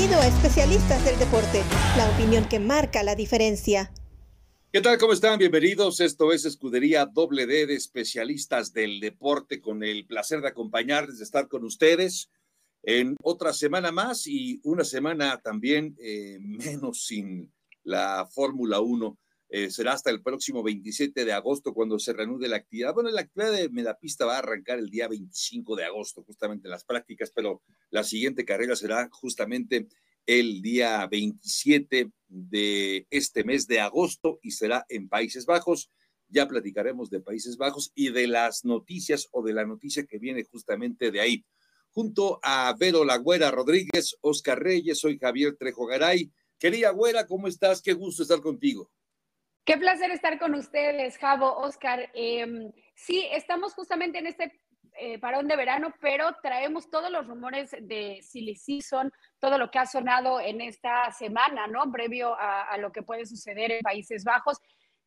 Bienvenido 0.00 0.22
a 0.22 0.34
Especialistas 0.34 1.04
del 1.04 1.18
Deporte, 1.18 1.62
la 1.98 2.10
opinión 2.10 2.48
que 2.48 2.58
marca 2.58 3.02
la 3.02 3.14
diferencia. 3.14 3.92
¿Qué 4.72 4.80
tal? 4.80 4.96
¿Cómo 4.96 5.12
están? 5.12 5.38
Bienvenidos. 5.38 6.00
Esto 6.00 6.32
es 6.32 6.46
Escudería 6.46 7.04
Doble 7.04 7.46
D 7.46 7.66
de 7.66 7.74
Especialistas 7.74 8.72
del 8.72 8.98
Deporte, 8.98 9.60
con 9.60 9.82
el 9.82 10.06
placer 10.06 10.40
de 10.40 10.48
acompañarles, 10.48 11.18
de 11.18 11.24
estar 11.24 11.48
con 11.48 11.64
ustedes 11.64 12.30
en 12.82 13.14
otra 13.22 13.52
semana 13.52 13.92
más 13.92 14.26
y 14.26 14.58
una 14.64 14.84
semana 14.84 15.38
también 15.42 15.94
eh, 16.00 16.38
menos 16.40 17.04
sin 17.04 17.52
la 17.82 18.26
Fórmula 18.26 18.80
1. 18.80 19.18
Eh, 19.52 19.68
será 19.68 19.94
hasta 19.94 20.10
el 20.10 20.22
próximo 20.22 20.62
27 20.62 21.24
de 21.24 21.32
agosto 21.32 21.74
cuando 21.74 21.98
se 21.98 22.12
reanude 22.12 22.46
la 22.46 22.56
actividad. 22.56 22.94
Bueno, 22.94 23.10
la 23.10 23.22
actividad 23.22 23.50
de 23.50 23.68
Medapista 23.68 24.24
va 24.24 24.36
a 24.36 24.38
arrancar 24.38 24.78
el 24.78 24.90
día 24.90 25.08
25 25.08 25.74
de 25.74 25.84
agosto, 25.84 26.22
justamente 26.22 26.68
las 26.68 26.84
prácticas, 26.84 27.32
pero 27.34 27.60
la 27.90 28.04
siguiente 28.04 28.44
carrera 28.44 28.76
será 28.76 29.08
justamente 29.10 29.88
el 30.24 30.62
día 30.62 31.04
27 31.08 32.12
de 32.28 33.08
este 33.10 33.42
mes 33.42 33.66
de 33.66 33.80
agosto 33.80 34.38
y 34.40 34.52
será 34.52 34.86
en 34.88 35.08
Países 35.08 35.46
Bajos. 35.46 35.90
Ya 36.28 36.46
platicaremos 36.46 37.10
de 37.10 37.18
Países 37.18 37.56
Bajos 37.56 37.90
y 37.96 38.10
de 38.10 38.28
las 38.28 38.64
noticias 38.64 39.26
o 39.32 39.42
de 39.42 39.52
la 39.52 39.66
noticia 39.66 40.06
que 40.06 40.18
viene 40.18 40.44
justamente 40.44 41.10
de 41.10 41.20
ahí. 41.20 41.44
Junto 41.90 42.38
a 42.44 42.72
Vero 42.78 43.04
Lagüera 43.04 43.50
Rodríguez, 43.50 44.16
Oscar 44.20 44.62
Reyes, 44.62 45.00
soy 45.00 45.18
Javier 45.18 45.56
Trejo 45.56 45.86
Garay. 45.86 46.30
Querida 46.56 46.90
Güera, 46.90 47.26
¿cómo 47.26 47.48
estás? 47.48 47.82
Qué 47.82 47.94
gusto 47.94 48.22
estar 48.22 48.40
contigo. 48.40 48.92
Qué 49.64 49.76
placer 49.76 50.10
estar 50.10 50.38
con 50.38 50.54
ustedes, 50.54 51.18
Javo, 51.18 51.58
Oscar. 51.58 52.10
Em, 52.14 52.72
sí, 52.94 53.28
estamos 53.30 53.74
justamente 53.74 54.18
en 54.18 54.26
este 54.26 54.60
eh, 54.98 55.18
parón 55.18 55.46
de 55.48 55.56
verano, 55.56 55.94
pero 56.00 56.34
traemos 56.42 56.90
todos 56.90 57.10
los 57.10 57.26
rumores 57.26 57.70
de 57.80 58.20
Silly 58.22 58.56
Season, 58.56 59.12
todo 59.38 59.58
lo 59.58 59.70
que 59.70 59.78
ha 59.78 59.86
sonado 59.86 60.40
en 60.40 60.60
esta 60.60 61.10
semana, 61.12 61.66
¿no? 61.66 61.90
Previo 61.92 62.34
a, 62.38 62.76
lo 62.78 62.90
que 62.90 63.02
puede 63.02 63.26
suceder 63.26 63.70
en 63.70 63.80
Países 63.82 64.24
Bajos. 64.24 64.58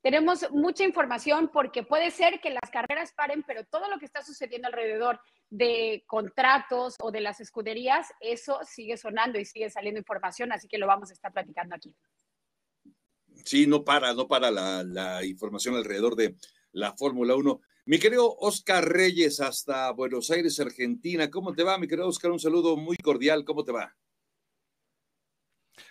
Tenemos 0.02 0.50
mucha 0.52 0.84
información 0.84 1.50
porque 1.52 1.84
puede 1.84 2.12
ser 2.12 2.40
que 2.40 2.50
las 2.50 2.70
carreras 2.72 3.14
paren, 3.14 3.44
pero 3.44 3.64
todo 3.66 3.90
lo 3.90 4.00
que 4.00 4.06
está 4.06 4.22
sucediendo 4.22 4.68
alrededor 4.68 5.20
de 5.50 6.04
contratos 6.08 6.96
o 7.00 7.12
de 7.12 7.22
las 7.22 7.40
escuderías, 7.40 8.12
eso 8.20 8.60
sigue 8.64 8.98
sonando 8.98 9.40
y 9.40 9.46
sigue 9.46 9.70
saliendo 9.70 10.00
información, 10.00 10.52
así 10.52 10.68
que 10.68 10.78
lo 10.78 10.88
vamos 10.88 11.10
a 11.10 11.14
estar 11.14 11.32
platicando 11.32 11.76
aquí. 11.76 11.96
Sí, 13.46 13.68
no 13.68 13.84
para, 13.84 14.14
no 14.14 14.28
para 14.28 14.52
la, 14.52 15.26
información 15.26 15.76
alrededor 15.76 16.16
de 16.16 16.36
la 16.72 16.96
Fórmula 16.96 17.36
1. 17.36 17.60
Mi 17.86 18.00
querido 18.00 18.34
Oscar 18.40 18.88
Reyes, 18.88 19.42
hasta 19.42 19.92
Buenos 19.92 20.32
Aires, 20.32 20.60
Argentina. 20.60 21.30
¿Cómo 21.30 21.54
te 21.54 21.64
va, 21.64 21.78
mi 21.78 21.88
querido 21.88 22.08
Oscar? 22.08 22.32
Un 22.32 22.40
saludo 22.40 22.78
muy 22.78 22.98
cordial. 22.98 23.44
¿Cómo 23.44 23.64
te 23.66 23.74
va? 23.74 23.94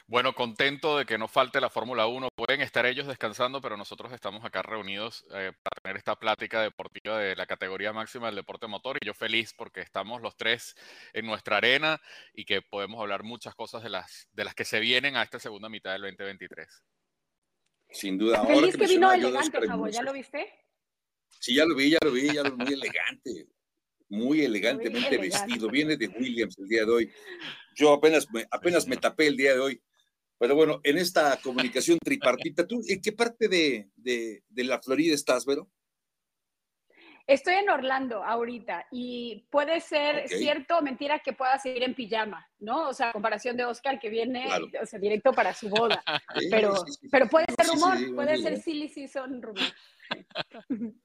Bueno, 0.07 0.35
contento 0.35 0.99
de 0.99 1.07
que 1.07 1.19
no 1.19 1.29
falte 1.29 1.61
la 1.61 1.71
Fórmula 1.71 2.07
1. 2.07 2.29
Pueden 2.35 2.61
estar 2.61 2.87
ellos 2.87 3.07
descansando, 3.07 3.61
pero 3.61 3.77
nosotros 3.77 4.13
estamos 4.13 4.45
acá 4.45 4.63
reunidos 4.63 5.25
eh, 5.35 5.53
para 5.63 5.81
tener 5.83 5.97
esta 5.97 6.17
plática 6.17 6.63
deportiva 6.63 7.19
de 7.19 7.37
la 7.37 7.47
categoría 7.47 7.93
máxima 7.93 8.27
del 8.27 8.37
deporte 8.37 8.67
motor. 8.67 8.99
Y 9.01 9.07
yo 9.07 9.15
feliz 9.15 9.55
porque 9.57 9.81
estamos 9.81 10.21
los 10.23 10.37
tres 10.37 10.75
en 11.13 11.27
nuestra 11.27 11.59
arena 11.59 12.01
y 12.35 12.45
que 12.45 12.63
podemos 12.63 13.01
hablar 13.01 13.23
muchas 13.23 13.55
cosas 13.55 13.83
de 13.83 13.91
las, 13.91 14.29
de 14.33 14.45
las 14.45 14.55
que 14.55 14.65
se 14.65 14.81
vienen 14.81 15.17
a 15.17 15.23
esta 15.23 15.39
segunda 15.39 15.69
mitad 15.69 15.93
del 15.93 16.03
2023. 16.03 16.83
Sin 17.93 18.19
duda. 18.19 18.45
Feliz 18.47 18.77
que, 18.77 18.87
vino 18.87 19.13
elegante, 19.13 19.59
¿ya 19.91 20.03
lo 20.03 20.13
viste? 20.13 20.49
Sí, 21.41 21.55
ya 21.55 21.65
lo 21.65 21.75
vi, 21.75 21.91
ya 21.91 21.99
lo 22.03 22.13
vi, 22.13 22.33
ya 22.33 22.43
lo 22.43 22.57
vi, 22.57 22.65
muy 22.65 22.73
elegante, 22.73 23.49
muy 24.09 24.43
elegantemente 24.43 25.19
vestido. 25.19 25.69
Viene 25.69 25.97
de 25.97 26.09
Williams 26.09 26.59
el 26.59 26.69
día 26.69 26.85
de 26.85 26.91
hoy. 26.91 27.13
Yo 27.75 27.93
apenas 27.93 28.31
me, 28.31 28.47
apenas 28.51 28.87
me 28.87 28.97
tapé 28.97 29.27
el 29.27 29.37
día 29.37 29.55
de 29.55 29.61
hoy. 29.61 29.83
Pero 30.39 30.55
bueno, 30.55 30.81
en 30.83 30.99
esta 30.99 31.39
comunicación 31.43 31.99
tripartita, 31.99 32.67
¿tú 32.67 32.83
en 32.87 33.01
qué 33.01 33.13
parte 33.13 33.49
de, 33.49 33.91
de, 33.97 34.43
de 34.49 34.65
la 34.65 34.81
Florida 34.81 35.15
estás, 35.15 35.47
Vero? 35.47 35.71
Estoy 37.27 37.55
en 37.55 37.71
Orlando 37.71 38.25
ahorita 38.25 38.87
y 38.91 39.47
puede 39.51 39.81
ser 39.81 40.29
cierto 40.29 40.79
o 40.79 40.83
mentira 40.83 41.21
que 41.21 41.33
pueda 41.33 41.59
seguir 41.59 41.83
en 41.83 41.95
pijama, 41.95 42.49
¿no? 42.59 42.89
O 42.89 42.95
sea, 42.95 43.13
comparación 43.13 43.57
de 43.57 43.65
Oscar 43.65 43.99
que 44.01 44.11
viene 44.11 44.49
o 44.81 44.87
sea, 44.87 44.99
directo 44.99 45.33
para 45.33 45.55
su 45.55 45.69
boda. 45.69 46.03
pero, 46.51 46.75
pero 47.11 47.29
puede 47.29 47.47
ser 47.57 47.67
rumor, 47.67 48.15
puede 48.15 48.39
ser 48.39 48.61
silly 48.61 48.89
season 48.89 49.43
rumor. 49.43 49.63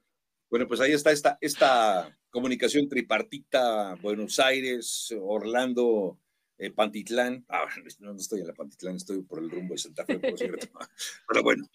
Bueno, 0.49 0.65
pues 0.65 0.79
ahí 0.79 0.93
está 0.93 1.11
esta, 1.11 1.37
esta 1.41 2.17
comunicación 2.29 2.87
tripartita, 2.87 3.95
Buenos 3.95 4.39
Aires, 4.39 5.13
Orlando, 5.21 6.21
eh, 6.57 6.71
Pantitlán. 6.71 7.45
Ah, 7.49 7.65
no, 7.99 8.13
no 8.13 8.19
estoy 8.19 8.41
en 8.41 8.47
la 8.47 8.53
Pantitlán, 8.53 8.95
estoy 8.95 9.21
por 9.21 9.39
el 9.39 9.49
rumbo 9.49 9.73
de 9.73 9.79
Santa 9.79 10.05
Fe, 10.05 10.19
por 10.19 10.37
cierto. 10.37 10.67
Pero 11.27 11.43
bueno, 11.43 11.69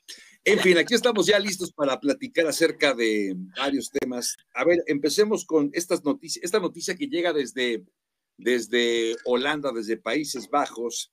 en 0.45 0.59
fin, 0.59 0.79
aquí 0.79 0.95
estamos 0.95 1.27
ya 1.27 1.39
listos 1.39 1.73
para 1.73 2.01
platicar 2.01 2.47
acerca 2.47 2.95
de 2.95 3.35
varios 3.57 3.91
temas. 3.91 4.37
A 4.55 4.65
ver, 4.65 4.83
empecemos 4.87 5.45
con 5.45 5.71
estas 5.73 6.05
noticias, 6.05 6.45
esta 6.45 6.61
noticia 6.61 6.97
que 6.97 7.07
llega 7.07 7.33
desde, 7.33 7.85
desde 8.37 9.17
Holanda, 9.25 9.73
desde 9.73 9.97
Países 9.97 10.49
Bajos, 10.51 11.13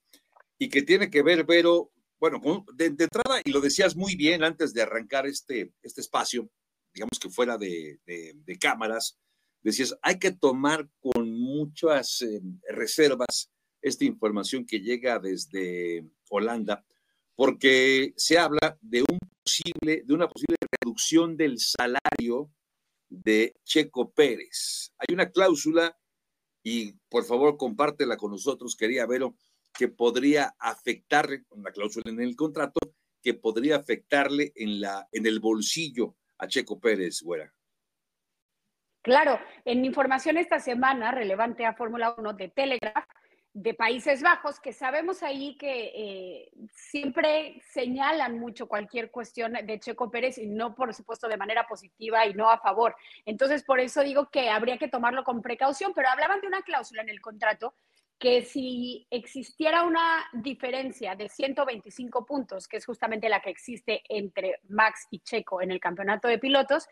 y 0.58 0.70
que 0.70 0.82
tiene 0.82 1.10
que 1.10 1.22
ver, 1.22 1.46
Vero, 1.46 1.92
bueno, 2.20 2.66
de, 2.76 2.88
entrada, 2.88 3.42
y 3.46 3.52
lo 3.52 3.62
decías 3.62 3.96
muy 3.96 4.16
bien 4.16 4.44
antes 4.44 4.74
de 4.74 4.82
arrancar 4.82 5.26
este, 5.26 5.74
este 5.82 6.02
espacio, 6.02 6.50
digamos 6.94 7.18
que 7.20 7.30
fuera 7.30 7.58
de, 7.58 8.00
de, 8.06 8.58
cámaras, 8.60 9.18
decías, 9.62 9.98
hay 10.02 10.20
que 10.20 10.32
tomar 10.32 10.90
con 11.00 11.32
muchas 11.32 12.22
eh, 12.24 12.42
reservas 12.68 13.50
esta 13.82 14.06
información 14.06 14.66
que 14.66 14.80
llega 14.80 15.20
desde 15.20 16.06
Holanda, 16.30 16.86
porque 17.36 18.14
se 18.18 18.38
habla 18.38 18.78
de, 18.82 19.02
un 19.02 19.18
posible, 19.44 20.04
de 20.06 20.14
una 20.14 20.28
posible 20.28 20.58
reducción 20.82 21.38
del 21.38 21.60
salario 21.60 22.52
de 23.08 23.56
Checo 23.64 24.12
Pérez. 24.12 24.92
Hay 24.98 25.14
una 25.14 25.32
cláusula, 25.32 25.98
y 26.64 26.94
por 27.10 27.24
favor 27.26 27.58
compártela 27.58 28.18
con 28.18 28.32
nosotros, 28.32 28.76
quería 28.76 29.06
verlo, 29.06 29.36
que 29.74 29.88
podría 29.88 30.56
afectarle, 30.60 31.46
una 31.52 31.72
cláusula 31.72 32.12
en 32.12 32.22
el 32.22 32.36
contrato, 32.36 32.80
que 33.22 33.34
podría 33.34 33.78
afectarle 33.78 34.52
en, 34.56 34.82
la, 34.82 35.08
en 35.12 35.26
el 35.26 35.40
bolsillo 35.40 36.16
a 36.38 36.48
Checo 36.48 36.80
Pérez, 36.80 37.22
güera. 37.22 37.54
Claro, 39.02 39.40
en 39.66 39.86
información 39.86 40.38
esta 40.38 40.60
semana 40.60 41.12
relevante 41.12 41.66
a 41.66 41.74
Fórmula 41.74 42.14
1 42.18 42.34
de 42.34 42.50
Telegraph, 42.50 43.08
de 43.54 43.74
Países 43.74 44.22
Bajos, 44.22 44.60
que 44.60 44.74
sabemos 44.74 45.24
ahí 45.24 45.58
que 45.58 45.92
eh, 45.96 46.52
siempre 46.72 47.62
señalan 47.72 48.40
mucho 48.40 48.68
cualquier 48.68 49.10
cuestión 49.10 49.54
de 49.54 49.80
Checo 49.80 50.12
Pérez 50.12 50.38
y 50.38 50.46
no, 50.46 50.76
por 50.76 50.94
supuesto, 50.94 51.28
de 51.28 51.38
manera 51.38 51.68
positiva 51.68 52.26
y 52.26 52.34
no 52.34 52.50
a 52.50 52.60
favor. 52.60 52.96
Entonces, 53.26 53.64
por 53.64 53.80
eso 53.80 54.02
digo 54.02 54.30
que 54.30 54.50
habría 54.50 54.78
que 54.78 54.88
tomarlo 54.88 55.24
con 55.24 55.42
precaución, 55.42 55.94
pero 55.96 56.10
hablaban 56.10 56.42
de 56.42 56.48
una 56.48 56.62
cláusula 56.62 57.02
en 57.02 57.10
el 57.10 57.22
contrato 57.22 57.74
que 58.20 58.44
si 58.44 59.08
existiera 59.10 59.84
una 59.84 60.30
diferencia 60.34 61.16
de 61.16 61.30
125 61.30 62.26
puntos, 62.26 62.68
que 62.68 62.78
es 62.78 62.86
justamente 62.86 63.30
la 63.30 63.42
que 63.42 63.50
existe 63.50 64.04
entre 64.10 64.60
Max 64.68 65.08
y 65.10 65.20
Checo 65.22 65.62
en 65.62 65.72
el 65.72 65.80
campeonato 65.80 66.28
de 66.28 66.38
pilotos, 66.38 66.88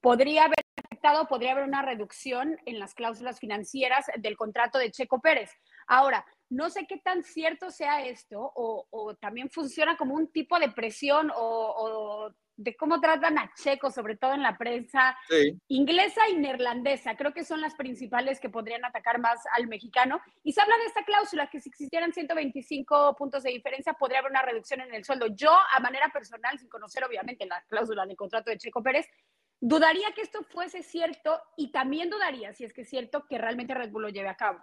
podría 0.00 0.44
haber 0.44 0.64
afectado, 0.76 1.26
podría 1.26 1.52
haber 1.52 1.64
una 1.64 1.82
reducción 1.82 2.56
en 2.64 2.78
las 2.78 2.94
cláusulas 2.94 3.40
financieras 3.40 4.06
del 4.18 4.36
contrato 4.36 4.78
de 4.78 4.92
Checo 4.92 5.20
Pérez. 5.20 5.50
Ahora, 5.88 6.24
no 6.50 6.70
sé 6.70 6.86
qué 6.86 6.98
tan 6.98 7.22
cierto 7.24 7.70
sea 7.70 8.04
esto 8.04 8.52
o, 8.54 9.14
también 9.20 9.50
funciona 9.50 9.96
como 9.96 10.14
un 10.14 10.30
tipo 10.30 10.58
de 10.58 10.70
presión 10.70 11.30
o, 11.34 12.30
de 12.56 12.74
cómo 12.76 13.00
tratan 13.00 13.38
a 13.38 13.52
Checo, 13.54 13.88
sobre 13.90 14.16
todo 14.16 14.34
en 14.34 14.42
la 14.42 14.58
prensa 14.58 15.16
inglesa 15.68 16.28
y 16.28 16.36
neerlandesa. 16.36 17.16
Creo 17.16 17.32
que 17.32 17.44
son 17.44 17.60
las 17.60 17.76
principales 17.76 18.40
que 18.40 18.48
podrían 18.50 18.84
atacar 18.84 19.20
más 19.20 19.38
al 19.56 19.68
mexicano. 19.68 20.20
Y 20.42 20.52
se 20.52 20.60
habla 20.60 20.76
de 20.78 20.86
esta 20.86 21.04
cláusula, 21.04 21.48
que 21.50 21.60
si 21.60 21.68
existieran 21.68 22.12
125 22.12 23.14
puntos 23.16 23.44
de 23.44 23.50
diferencia, 23.50 23.92
podría 23.92 24.18
haber 24.18 24.32
una 24.32 24.42
reducción 24.42 24.80
en 24.80 24.92
el 24.92 25.04
sueldo. 25.04 25.26
Yo, 25.36 25.52
a 25.52 25.78
manera 25.78 26.08
personal, 26.12 26.58
sin 26.58 26.68
conocer 26.68 27.04
obviamente 27.04 27.46
la 27.46 27.62
cláusula 27.68 28.04
de 28.06 28.16
contrato 28.16 28.50
de 28.50 28.58
Checo 28.58 28.82
Pérez, 28.82 29.06
dudaría 29.60 30.10
que 30.12 30.22
esto 30.22 30.42
fuese 30.42 30.82
cierto 30.82 31.40
y 31.56 31.70
también 31.70 32.10
dudaría, 32.10 32.52
si 32.54 32.64
es 32.64 32.72
que 32.72 32.82
es 32.82 32.90
cierto, 32.90 33.24
que 33.28 33.38
realmente 33.38 33.72
Red 33.74 33.90
Bull 33.90 34.02
lo 34.02 34.08
lleve 34.08 34.30
a 34.30 34.36
cabo. 34.36 34.58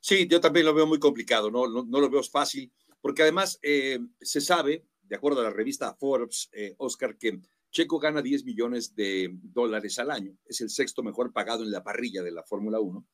Sí, 0.00 0.26
yo 0.26 0.40
también 0.40 0.66
lo 0.66 0.74
veo 0.74 0.86
muy 0.86 0.98
complicado, 0.98 1.50
no, 1.50 1.66
no, 1.68 2.00
lo 2.00 2.10
veo 2.10 2.22
fácil, 2.22 2.72
porque 3.02 3.22
además 3.22 3.58
eh, 3.62 3.98
se 4.20 4.40
sabe, 4.40 4.86
de 5.02 5.16
acuerdo 5.16 5.40
a 5.40 5.44
la 5.44 5.50
revista 5.50 5.94
Forbes, 5.94 6.48
eh, 6.52 6.74
Oscar, 6.78 7.18
que 7.18 7.38
Checo 7.70 7.98
gana 7.98 8.22
10 8.22 8.44
millones 8.44 8.94
de 8.94 9.30
dólares 9.42 9.98
al 9.98 10.10
año, 10.10 10.36
es 10.46 10.60
el 10.62 10.70
sexto 10.70 11.02
mejor 11.02 11.32
pagado 11.32 11.62
en 11.62 11.70
la 11.70 11.84
parrilla 11.84 12.22
de 12.22 12.32
la 12.32 12.42
Fórmula 12.42 12.80
1. 12.80 13.06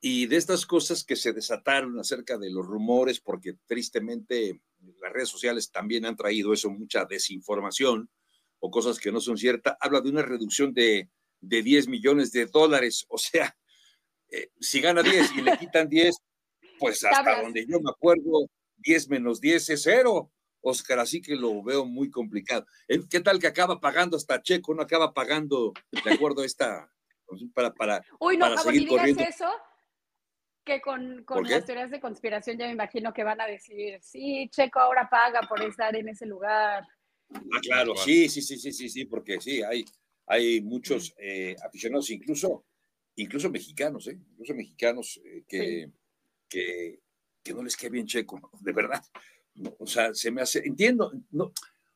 Y 0.00 0.26
de 0.26 0.36
estas 0.36 0.66
cosas 0.66 1.04
que 1.04 1.14
se 1.14 1.32
desataron 1.32 1.98
acerca 2.00 2.36
de 2.36 2.50
los 2.50 2.66
rumores, 2.66 3.20
porque 3.20 3.54
tristemente 3.66 4.60
las 5.00 5.12
redes 5.12 5.28
sociales 5.28 5.70
también 5.70 6.04
han 6.04 6.16
traído 6.16 6.52
eso, 6.52 6.68
mucha 6.70 7.04
desinformación 7.04 8.10
o 8.58 8.70
cosas 8.70 8.98
que 8.98 9.12
no 9.12 9.20
son 9.20 9.38
ciertas, 9.38 9.76
habla 9.80 10.00
de 10.00 10.10
una 10.10 10.22
reducción 10.22 10.74
de, 10.74 11.08
de 11.40 11.62
10 11.62 11.86
millones 11.86 12.32
de 12.32 12.46
dólares. 12.46 13.06
O 13.08 13.16
sea, 13.16 13.56
eh, 14.32 14.50
si 14.58 14.80
gana 14.80 15.02
10 15.02 15.32
y 15.36 15.42
le 15.42 15.58
quitan 15.58 15.88
10, 15.88 16.16
Pues 16.78 17.04
hasta 17.04 17.42
donde 17.42 17.64
yo 17.66 17.78
me 17.80 17.90
acuerdo, 17.90 18.48
10 18.78 19.08
menos 19.08 19.40
10 19.40 19.70
es 19.70 19.82
cero. 19.82 20.32
Oscar, 20.64 21.00
así 21.00 21.20
que 21.20 21.34
lo 21.34 21.60
veo 21.62 21.84
muy 21.84 22.08
complicado. 22.08 22.64
¿Qué 23.10 23.20
tal 23.20 23.40
que 23.40 23.48
acaba 23.48 23.80
pagando 23.80 24.16
hasta 24.16 24.40
Checo? 24.40 24.72
¿No 24.74 24.82
acaba 24.82 25.12
pagando 25.12 25.72
de 26.04 26.12
acuerdo 26.12 26.42
a 26.42 26.46
esta 26.46 26.88
para, 27.52 27.72
para, 27.72 28.04
Uy, 28.20 28.36
no, 28.36 28.46
para 28.46 28.62
seguir 28.62 28.88
corriendo? 28.88 29.22
eso, 29.22 29.50
que 30.64 30.80
con, 30.80 31.24
con 31.24 31.42
las 31.44 31.64
teorías 31.64 31.90
de 31.90 32.00
conspiración 32.00 32.58
ya 32.58 32.66
me 32.66 32.72
imagino 32.72 33.12
que 33.12 33.24
van 33.24 33.40
a 33.40 33.46
decir, 33.46 33.98
sí, 34.02 34.48
Checo 34.50 34.78
ahora 34.78 35.08
paga 35.10 35.40
por 35.48 35.60
estar 35.62 35.94
en 35.96 36.08
ese 36.08 36.26
lugar. 36.26 36.86
Ah, 37.34 37.60
claro, 37.60 37.96
sí, 37.96 38.28
sí, 38.28 38.42
sí, 38.42 38.56
sí, 38.56 38.72
sí, 38.72 38.88
sí, 38.88 39.04
porque 39.06 39.40
sí, 39.40 39.62
hay, 39.62 39.84
hay 40.26 40.60
muchos 40.60 41.12
eh, 41.18 41.56
aficionados, 41.64 42.10
incluso, 42.10 42.64
incluso 43.16 43.50
mexicanos, 43.50 44.06
¿eh? 44.08 44.18
incluso 44.32 44.54
mexicanos 44.54 45.20
eh, 45.24 45.44
que, 45.46 45.90
que, 46.48 47.00
que, 47.42 47.54
no 47.54 47.62
les 47.62 47.76
queda 47.76 47.90
bien 47.90 48.06
Checo, 48.06 48.50
de 48.60 48.72
verdad. 48.72 49.02
O 49.78 49.86
sea, 49.86 50.14
se 50.14 50.30
me 50.30 50.40
hace, 50.40 50.62
entiendo, 50.64 51.12
no, 51.30 51.52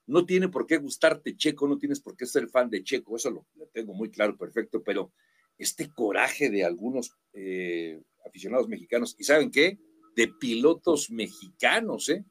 no 0.07 0.27
tiene 0.27 0.49
por 0.49 0.67
qué 0.67 0.77
gustarte 0.77 1.37
Checo, 1.37 1.67
no 1.67 1.79
tienes 1.79 2.01
por 2.01 2.17
qué 2.17 2.27
ser 2.27 2.49
fan 2.49 2.71
de 2.71 2.83
Checo, 2.83 3.17
eso 3.17 3.31
lo, 3.31 3.47
tengo 3.73 3.95
muy 3.95 4.11
claro, 4.11 4.37
perfecto, 4.37 4.83
pero 4.83 5.13
este 5.59 5.91
coraje 5.91 6.51
de 6.51 6.65
algunos 6.65 7.17
eh, 7.33 8.01
aficionados 8.27 8.69
mexicanos, 8.69 9.17
¿y 9.19 9.25
saben 9.25 9.51
qué? 9.51 9.79
De 10.15 10.29
pilotos 10.29 11.11
mexicanos, 11.11 12.09
¿eh? 12.09 12.25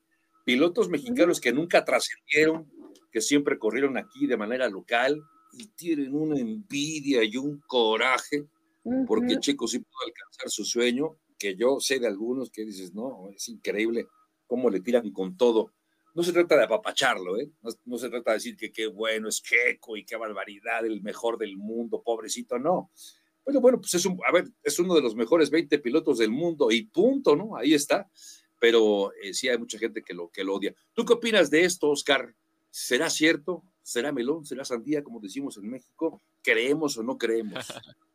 Pilotos 0.46 0.90
mexicanos 0.90 1.42
que 1.42 1.52
nunca 1.52 1.84
trascendieron, 1.84 2.72
que 3.12 3.20
siempre 3.20 3.58
corrieron 3.58 3.98
aquí 3.98 4.28
de 4.28 4.38
manera 4.38 4.70
local 4.70 5.20
y 5.54 5.68
tienen 5.70 6.14
una 6.14 6.40
envidia 6.40 7.24
y 7.24 7.38
un 7.38 7.62
coraje 7.66 8.46
porque 9.08 9.40
Checo 9.40 9.68
sí 9.68 9.80
pudo 9.80 10.06
alcanzar 10.06 10.50
su 10.50 10.64
sueño, 10.64 11.18
que 11.38 11.56
yo 11.56 11.80
sé 11.80 12.00
de 12.00 12.08
algunos 12.08 12.52
que 12.52 12.66
dices, 12.66 12.94
no, 12.94 13.30
es 13.36 13.50
increíble 13.50 14.08
cómo 14.46 14.70
le 14.70 14.82
tiran 14.82 15.12
con 15.12 15.36
todo. 15.36 15.74
No 16.14 16.24
se 16.24 16.32
trata 16.32 16.56
de 16.56 16.64
apapacharlo, 16.64 17.38
¿eh? 17.38 17.52
No, 17.84 17.98
se 17.98 18.10
trata 18.10 18.32
de 18.32 18.38
decir 18.38 18.56
que 18.56 18.72
qué 18.72 18.88
bueno 18.88 19.28
es 19.28 19.42
Checo 19.42 19.98
y 19.98 20.06
qué 20.06 20.16
barbaridad, 20.16 20.86
el 20.86 21.02
mejor 21.02 21.38
del 21.38 21.58
mundo, 21.58 22.02
pobrecito, 22.04 22.58
no. 22.58 22.92
Pero 23.44 23.60
bueno, 23.60 23.80
pues 23.80 23.94
es 23.96 24.06
un, 24.06 24.18
a 24.26 24.32
ver, 24.32 24.46
es 24.64 24.80
uno 24.80 24.96
de 24.96 25.02
los 25.02 25.16
mejores 25.16 25.50
20 25.50 25.78
pilotos 25.80 26.20
del 26.20 26.32
mundo 26.32 26.72
y 26.72 26.84
punto, 26.84 27.36
¿no? 27.36 27.58
Ahí 27.58 27.74
está. 27.74 28.10
Pero 28.60 29.12
eh, 29.22 29.34
sí 29.34 29.50
hay 29.50 29.58
mucha 29.58 29.78
gente 29.78 30.04
que 30.04 30.14
lo, 30.14 30.30
que 30.30 30.44
lo 30.44 30.56
odia. 30.56 30.74
¿Tú 30.94 31.04
qué 31.04 31.14
opinas 31.14 31.50
de 31.50 31.66
esto, 31.66 31.90
Oscar? 31.90 32.34
¿Será 32.70 33.10
cierto? 33.10 33.64
¿Será 33.82 34.12
melón? 34.12 34.46
¿Será 34.46 34.64
sandía, 34.64 35.04
como 35.04 35.20
decimos 35.20 35.58
en 35.58 35.70
México? 35.70 36.22
¿Creemos 36.42 36.98
o 36.98 37.04
no 37.04 37.18
creemos? 37.18 37.66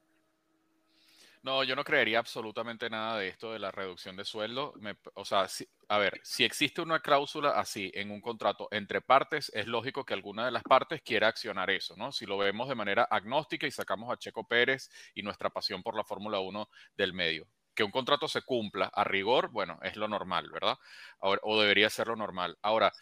No, 1.42 1.64
yo 1.64 1.74
no 1.74 1.84
creería 1.84 2.18
absolutamente 2.18 2.90
nada 2.90 3.16
de 3.16 3.28
esto 3.28 3.52
de 3.52 3.58
la 3.58 3.70
reducción 3.70 4.14
de 4.14 4.26
sueldo. 4.26 4.74
o 5.14 5.24
sea, 5.24 5.46
a 5.88 5.98
ver, 5.98 6.20
si 6.22 6.44
existe 6.44 6.82
una 6.82 7.00
cláusula 7.00 7.50
así 7.52 7.90
en 7.94 8.10
un 8.10 8.20
contrato 8.20 8.68
entre 8.70 9.00
partes, 9.00 9.50
es 9.54 9.66
lógico 9.66 10.04
que 10.04 10.12
alguna 10.12 10.44
de 10.44 10.50
las 10.50 10.62
partes 10.62 11.00
quiera 11.00 11.28
accionar 11.28 11.70
eso, 11.70 11.96
¿no? 11.96 12.12
Si 12.12 12.26
lo 12.26 12.36
vemos 12.36 12.68
de 12.68 12.74
manera 12.74 13.04
agnóstica 13.10 13.66
y 13.66 13.70
sacamos 13.70 14.12
a 14.12 14.18
Checo 14.18 14.46
Pérez 14.46 14.90
y 15.14 15.22
nuestra 15.22 15.48
pasión 15.48 15.82
por 15.82 15.96
la 15.96 16.04
Fórmula 16.04 16.40
1 16.40 16.68
del 16.94 17.14
medio. 17.14 17.48
Que 17.74 17.84
un 17.84 17.90
contrato 17.90 18.28
se 18.28 18.42
cumpla 18.42 18.90
a 18.92 19.04
rigor, 19.04 19.50
bueno, 19.50 19.78
es 19.82 19.96
lo 19.96 20.08
normal, 20.08 20.50
¿verdad? 20.50 20.76
o 21.20 21.60
debería 21.60 21.88
ser 21.88 22.08
lo 22.08 22.16
normal. 22.16 22.58
Ahora, 22.60 22.92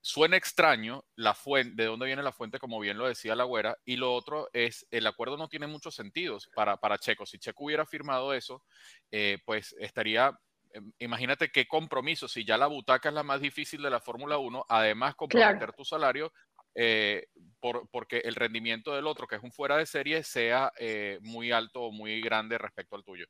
suena 0.00 0.36
extraño 0.36 1.04
la 1.16 1.34
fuente, 1.34 1.82
de 1.82 1.88
dónde 1.88 2.06
viene 2.06 2.22
la 2.22 2.32
fuente, 2.32 2.58
como 2.58 2.80
bien 2.80 2.98
lo 2.98 3.08
decía 3.08 3.34
la 3.34 3.44
güera, 3.44 3.76
y 3.84 3.96
lo 3.96 4.14
otro 4.14 4.48
es, 4.52 4.86
el 4.90 5.06
acuerdo 5.06 5.36
no 5.36 5.48
tiene 5.48 5.66
muchos 5.66 5.94
sentidos 5.94 6.48
para, 6.54 6.76
para 6.76 6.98
Checo. 6.98 7.26
Si 7.26 7.38
Checo 7.38 7.64
hubiera 7.64 7.86
firmado 7.86 8.32
eso, 8.32 8.62
eh, 9.10 9.38
pues 9.44 9.74
estaría, 9.78 10.38
em, 10.72 10.92
imagínate 10.98 11.50
qué 11.50 11.66
compromiso, 11.66 12.28
si 12.28 12.44
ya 12.44 12.56
la 12.56 12.66
butaca 12.66 13.08
es 13.08 13.14
la 13.14 13.22
más 13.22 13.40
difícil 13.40 13.82
de 13.82 13.90
la 13.90 14.00
Fórmula 14.00 14.38
1, 14.38 14.64
además 14.68 15.14
comprometer 15.14 15.72
tu 15.72 15.84
salario, 15.84 16.32
eh, 16.80 17.26
por, 17.58 17.88
porque 17.90 18.18
el 18.18 18.36
rendimiento 18.36 18.94
del 18.94 19.08
otro, 19.08 19.26
que 19.26 19.34
es 19.34 19.42
un 19.42 19.50
fuera 19.50 19.76
de 19.76 19.84
serie, 19.84 20.22
sea 20.22 20.72
eh, 20.78 21.18
muy 21.22 21.50
alto 21.50 21.82
o 21.82 21.90
muy 21.90 22.20
grande 22.20 22.56
respecto 22.56 22.94
al 22.94 23.02
tuyo. 23.02 23.26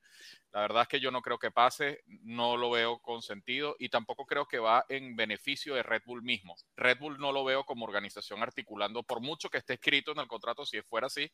La 0.58 0.62
verdad 0.62 0.82
es 0.82 0.88
que 0.88 0.98
yo 0.98 1.12
no 1.12 1.22
creo 1.22 1.38
que 1.38 1.52
pase, 1.52 2.02
no 2.24 2.56
lo 2.56 2.70
veo 2.70 2.98
con 2.98 3.22
sentido 3.22 3.76
y 3.78 3.90
tampoco 3.90 4.26
creo 4.26 4.48
que 4.48 4.58
va 4.58 4.84
en 4.88 5.14
beneficio 5.14 5.76
de 5.76 5.84
Red 5.84 6.02
Bull 6.04 6.20
mismo. 6.20 6.56
Red 6.74 6.98
Bull 6.98 7.16
no 7.20 7.30
lo 7.30 7.44
veo 7.44 7.62
como 7.62 7.84
organización 7.84 8.42
articulando, 8.42 9.04
por 9.04 9.20
mucho 9.20 9.50
que 9.50 9.58
esté 9.58 9.74
escrito 9.74 10.10
en 10.10 10.18
el 10.18 10.26
contrato, 10.26 10.66
si 10.66 10.82
fuera 10.82 11.06
así, 11.06 11.30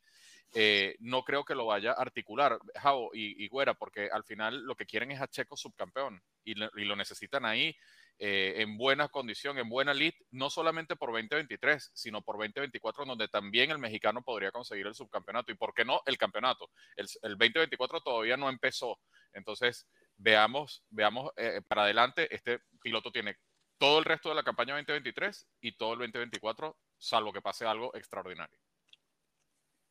eh, 0.53 0.97
no 0.99 1.23
creo 1.23 1.43
que 1.43 1.55
lo 1.55 1.65
vaya 1.65 1.93
a 1.93 2.03
articular, 2.03 2.59
Javo 2.75 3.13
y, 3.15 3.49
Güera, 3.49 3.73
porque 3.73 4.11
al 4.13 4.25
final 4.25 4.61
lo 4.63 4.75
que 4.75 4.85
quieren 4.85 5.11
es 5.11 5.23
a 5.23 5.27
Checo 5.27 5.57
subcampeón 5.57 6.23
y, 6.45 6.53
y 6.63 6.85
lo 6.85 6.95
necesitan 6.95 7.47
ahí 7.47 7.75
eh, 8.19 8.63
en 8.63 8.77
buena 8.77 9.09
condición, 9.09 9.59
en 9.59 9.69
buena 9.69 9.93
lead, 9.93 10.15
no 10.31 10.49
solamente 10.49 10.95
por 10.95 11.11
2023, 11.11 11.91
sino 11.95 12.23
por 12.23 12.37
2024, 12.37 13.05
donde 13.05 13.27
también 13.27 13.71
el 13.73 13.79
mexicano 13.79 14.23
podría 14.23 14.53
conseguir 14.53 14.87
el 14.87 14.95
subcampeonato. 14.95 15.51
¿Y 15.51 15.57
por 15.57 15.75
qué 15.75 15.85
no 15.85 16.01
el 16.07 16.17
campeonato? 16.17 16.71
El, 16.97 17.07
2024 17.23 18.01
todavía 18.03 18.37
no 18.37 18.49
empezó. 18.49 19.01
Entonces, 19.33 19.89
veamos, 20.17 20.85
veamos 20.91 21.33
eh, 21.37 21.61
para 21.67 21.83
adelante, 21.83 22.33
este 22.33 22.61
piloto 22.81 23.11
tiene 23.11 23.37
todo 23.79 23.99
el 23.99 24.05
resto 24.05 24.29
de 24.29 24.37
la 24.37 24.45
campaña 24.45 24.75
2023 24.75 25.49
y 25.61 25.77
todo 25.77 25.95
el 25.95 25.99
2024, 25.99 26.79
salvo 26.97 27.33
que 27.33 27.43
pase 27.43 27.67
algo 27.67 27.95
extraordinario. 27.97 28.59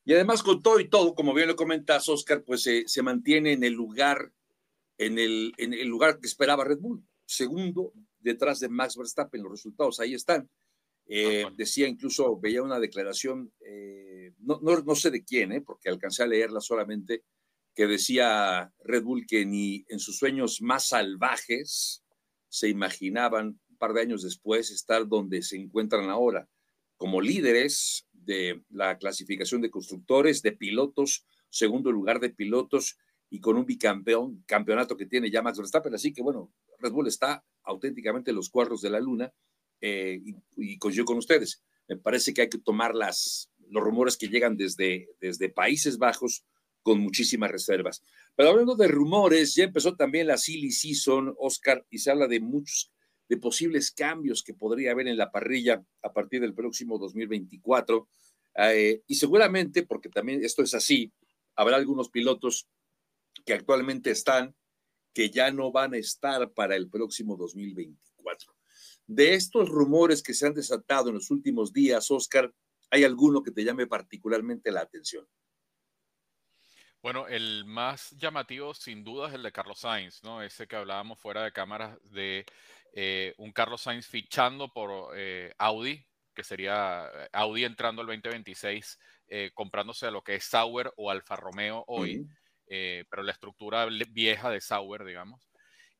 Y 0.06 0.14
además 0.14 0.44
con 0.44 0.62
todo 0.62 0.80
y 0.80 0.90
todo, 0.90 1.14
como 1.14 1.34
bien 1.34 1.50
lo 1.50 1.56
comentas, 1.58 2.08
Oscar, 2.08 2.44
pues 2.46 2.64
se 2.86 3.02
mantiene 3.04 3.52
en 3.52 3.64
el 3.64 3.74
lugar, 3.74 4.32
en 4.98 5.20
el, 5.20 5.54
en 5.58 5.74
el 5.74 5.88
lugar 5.88 6.20
que 6.20 6.28
esperaba 6.28 6.64
Red 6.64 6.80
Bull, 6.80 7.06
segundo, 7.26 7.94
detrás 8.24 8.60
de 8.60 8.70
Max 8.70 8.96
Verstappen. 8.98 9.44
Los 9.44 9.52
resultados 9.52 10.00
ahí 10.00 10.14
están. 10.14 10.50
Eh, 11.06 11.46
decía 11.58 11.88
incluso, 11.88 12.40
veía 12.40 12.64
una 12.64 12.80
declaración, 12.80 13.52
eh, 13.60 14.34
no, 14.40 14.60
no, 14.62 14.96
sé 14.96 15.12
de 15.12 15.24
quién, 15.24 15.52
eh, 15.52 15.62
porque 15.62 15.90
alcancé 15.90 16.24
a 16.24 16.28
leerla 16.28 16.62
solamente, 16.62 17.24
que 17.76 17.88
decía 17.88 18.72
Red 18.84 19.04
Bull 19.04 19.26
que 19.28 19.46
ni 19.46 19.86
en 19.90 20.00
sus 20.00 20.18
sueños 20.18 20.62
más 20.62 20.88
salvajes 20.88 22.04
se 22.48 22.70
imaginaban 22.70 23.60
un 23.70 23.78
par 23.78 23.94
de 23.94 24.02
años 24.02 24.24
después 24.24 24.72
estar 24.72 25.08
donde 25.08 25.42
se 25.42 25.58
encuentran 25.58 26.10
ahora, 26.10 26.48
como 26.96 27.20
líderes 27.20 28.08
de 28.14 28.64
la 28.70 28.98
clasificación 28.98 29.62
de 29.62 29.72
constructores, 29.72 30.42
de 30.42 30.54
pilotos, 30.54 31.26
segundo 31.50 31.92
lugar 31.92 32.20
de 32.20 32.30
pilotos 32.30 32.98
y 33.30 33.42
con 33.42 33.58
un 33.58 33.66
bicampeón, 33.66 34.44
campeonato 34.46 34.96
que 34.96 35.08
tiene 35.08 35.30
ya 35.30 35.42
Max 35.42 35.58
Verstappen. 35.58 35.94
Así 35.96 36.14
que 36.14 36.22
bueno, 36.22 36.54
Red 36.80 36.92
Bull 36.92 37.08
está 37.08 37.44
auténticamente 37.64 38.32
en 38.32 38.38
los 38.38 38.50
cuadros 38.50 38.82
de 38.82 38.90
la 38.90 39.00
luna 39.00 39.32
eh, 39.82 40.22
y, 40.24 40.36
y 40.58 40.78
con 40.78 41.18
ustedes. 41.18 41.62
Me 41.88 41.98
parece 41.98 42.34
que 42.34 42.42
hay 42.42 42.50
que 42.50 42.60
tomar 42.60 42.96
las, 42.96 43.50
los 43.70 43.84
rumores 43.84 44.18
que 44.18 44.30
llegan 44.30 44.56
desde, 44.56 45.10
desde 45.20 45.50
Países 45.50 45.98
Bajos 45.98 46.46
con 46.82 47.00
muchísimas 47.00 47.52
reservas. 47.52 48.04
Pero 48.36 48.50
hablando 48.50 48.76
de 48.76 48.88
rumores, 48.88 49.56
ya 49.56 49.64
empezó 49.64 49.96
también 49.96 50.28
la 50.28 50.38
silly 50.38 50.72
season, 50.72 51.34
Oscar, 51.38 51.86
y 51.90 52.00
se 52.00 52.12
habla 52.12 52.28
de 52.28 52.40
muchos, 52.40 52.92
de 53.30 53.38
posibles 53.38 53.92
cambios 53.92 54.44
que 54.44 54.54
podría 54.54 54.92
haber 54.92 55.08
en 55.08 55.18
la 55.18 55.32
parrilla 55.32 55.84
a 56.02 56.14
partir 56.14 56.42
del 56.42 56.54
próximo 56.54 56.98
2024. 56.98 58.08
Eh, 58.56 59.02
y 59.08 59.16
seguramente, 59.16 59.84
porque 59.84 60.10
también 60.10 60.44
esto 60.44 60.62
es 60.62 60.74
así, 60.74 61.12
habrá 61.56 61.78
algunos 61.78 62.10
pilotos 62.10 62.68
que 63.46 63.54
actualmente 63.54 64.12
están 64.12 64.54
que 65.14 65.30
ya 65.30 65.52
no 65.52 65.72
van 65.72 65.94
a 65.94 65.98
estar 65.98 66.52
para 66.52 66.76
el 66.76 66.90
próximo 66.90 67.38
2024. 67.38 68.56
De 69.06 69.34
estos 69.34 69.70
rumores 69.70 70.24
que 70.24 70.34
se 70.34 70.48
han 70.48 70.54
desatado 70.54 71.10
en 71.10 71.16
los 71.16 71.30
últimos 71.30 71.74
días, 71.74 72.10
Oscar, 72.10 72.54
¿hay 72.90 73.04
alguno 73.04 73.44
que 73.44 73.52
te 73.52 73.64
llame 73.64 73.86
particularmente 73.86 74.72
la 74.72 74.82
atención? 74.82 75.28
Bueno, 77.02 77.28
el 77.28 77.66
más 77.66 78.12
llamativo 78.12 78.74
sin 78.74 79.04
duda 79.04 79.28
es 79.28 79.34
el 79.34 79.44
de 79.44 79.52
Carlos 79.52 79.80
Sainz, 79.80 80.24
¿no? 80.24 80.42
Ese 80.42 80.68
que 80.68 80.78
hablábamos 80.78 81.20
fuera 81.20 81.44
de 81.44 81.52
cámaras 81.52 82.00
de 82.04 82.46
eh, 82.94 83.34
un 83.38 83.52
Carlos 83.52 83.82
Sainz 83.82 84.08
fichando 84.08 84.72
por 84.72 85.12
eh, 85.18 85.54
Audi, 85.58 86.06
que 86.34 86.46
sería 86.46 87.12
eh, 87.14 87.30
Audi 87.34 87.66
entrando 87.66 88.02
al 88.02 88.08
2026, 88.08 89.00
comprándose 89.54 90.06
a 90.06 90.12
lo 90.12 90.24
que 90.24 90.36
es 90.36 90.46
Sauer 90.46 90.94
o 90.96 91.12
Alfa 91.12 91.36
Romeo 91.36 91.84
hoy. 91.88 92.26
Eh, 92.76 93.06
pero 93.08 93.22
la 93.22 93.34
estructura 93.34 93.88
vieja 94.10 94.50
de 94.50 94.60
Sauer, 94.60 95.06
digamos. 95.06 95.48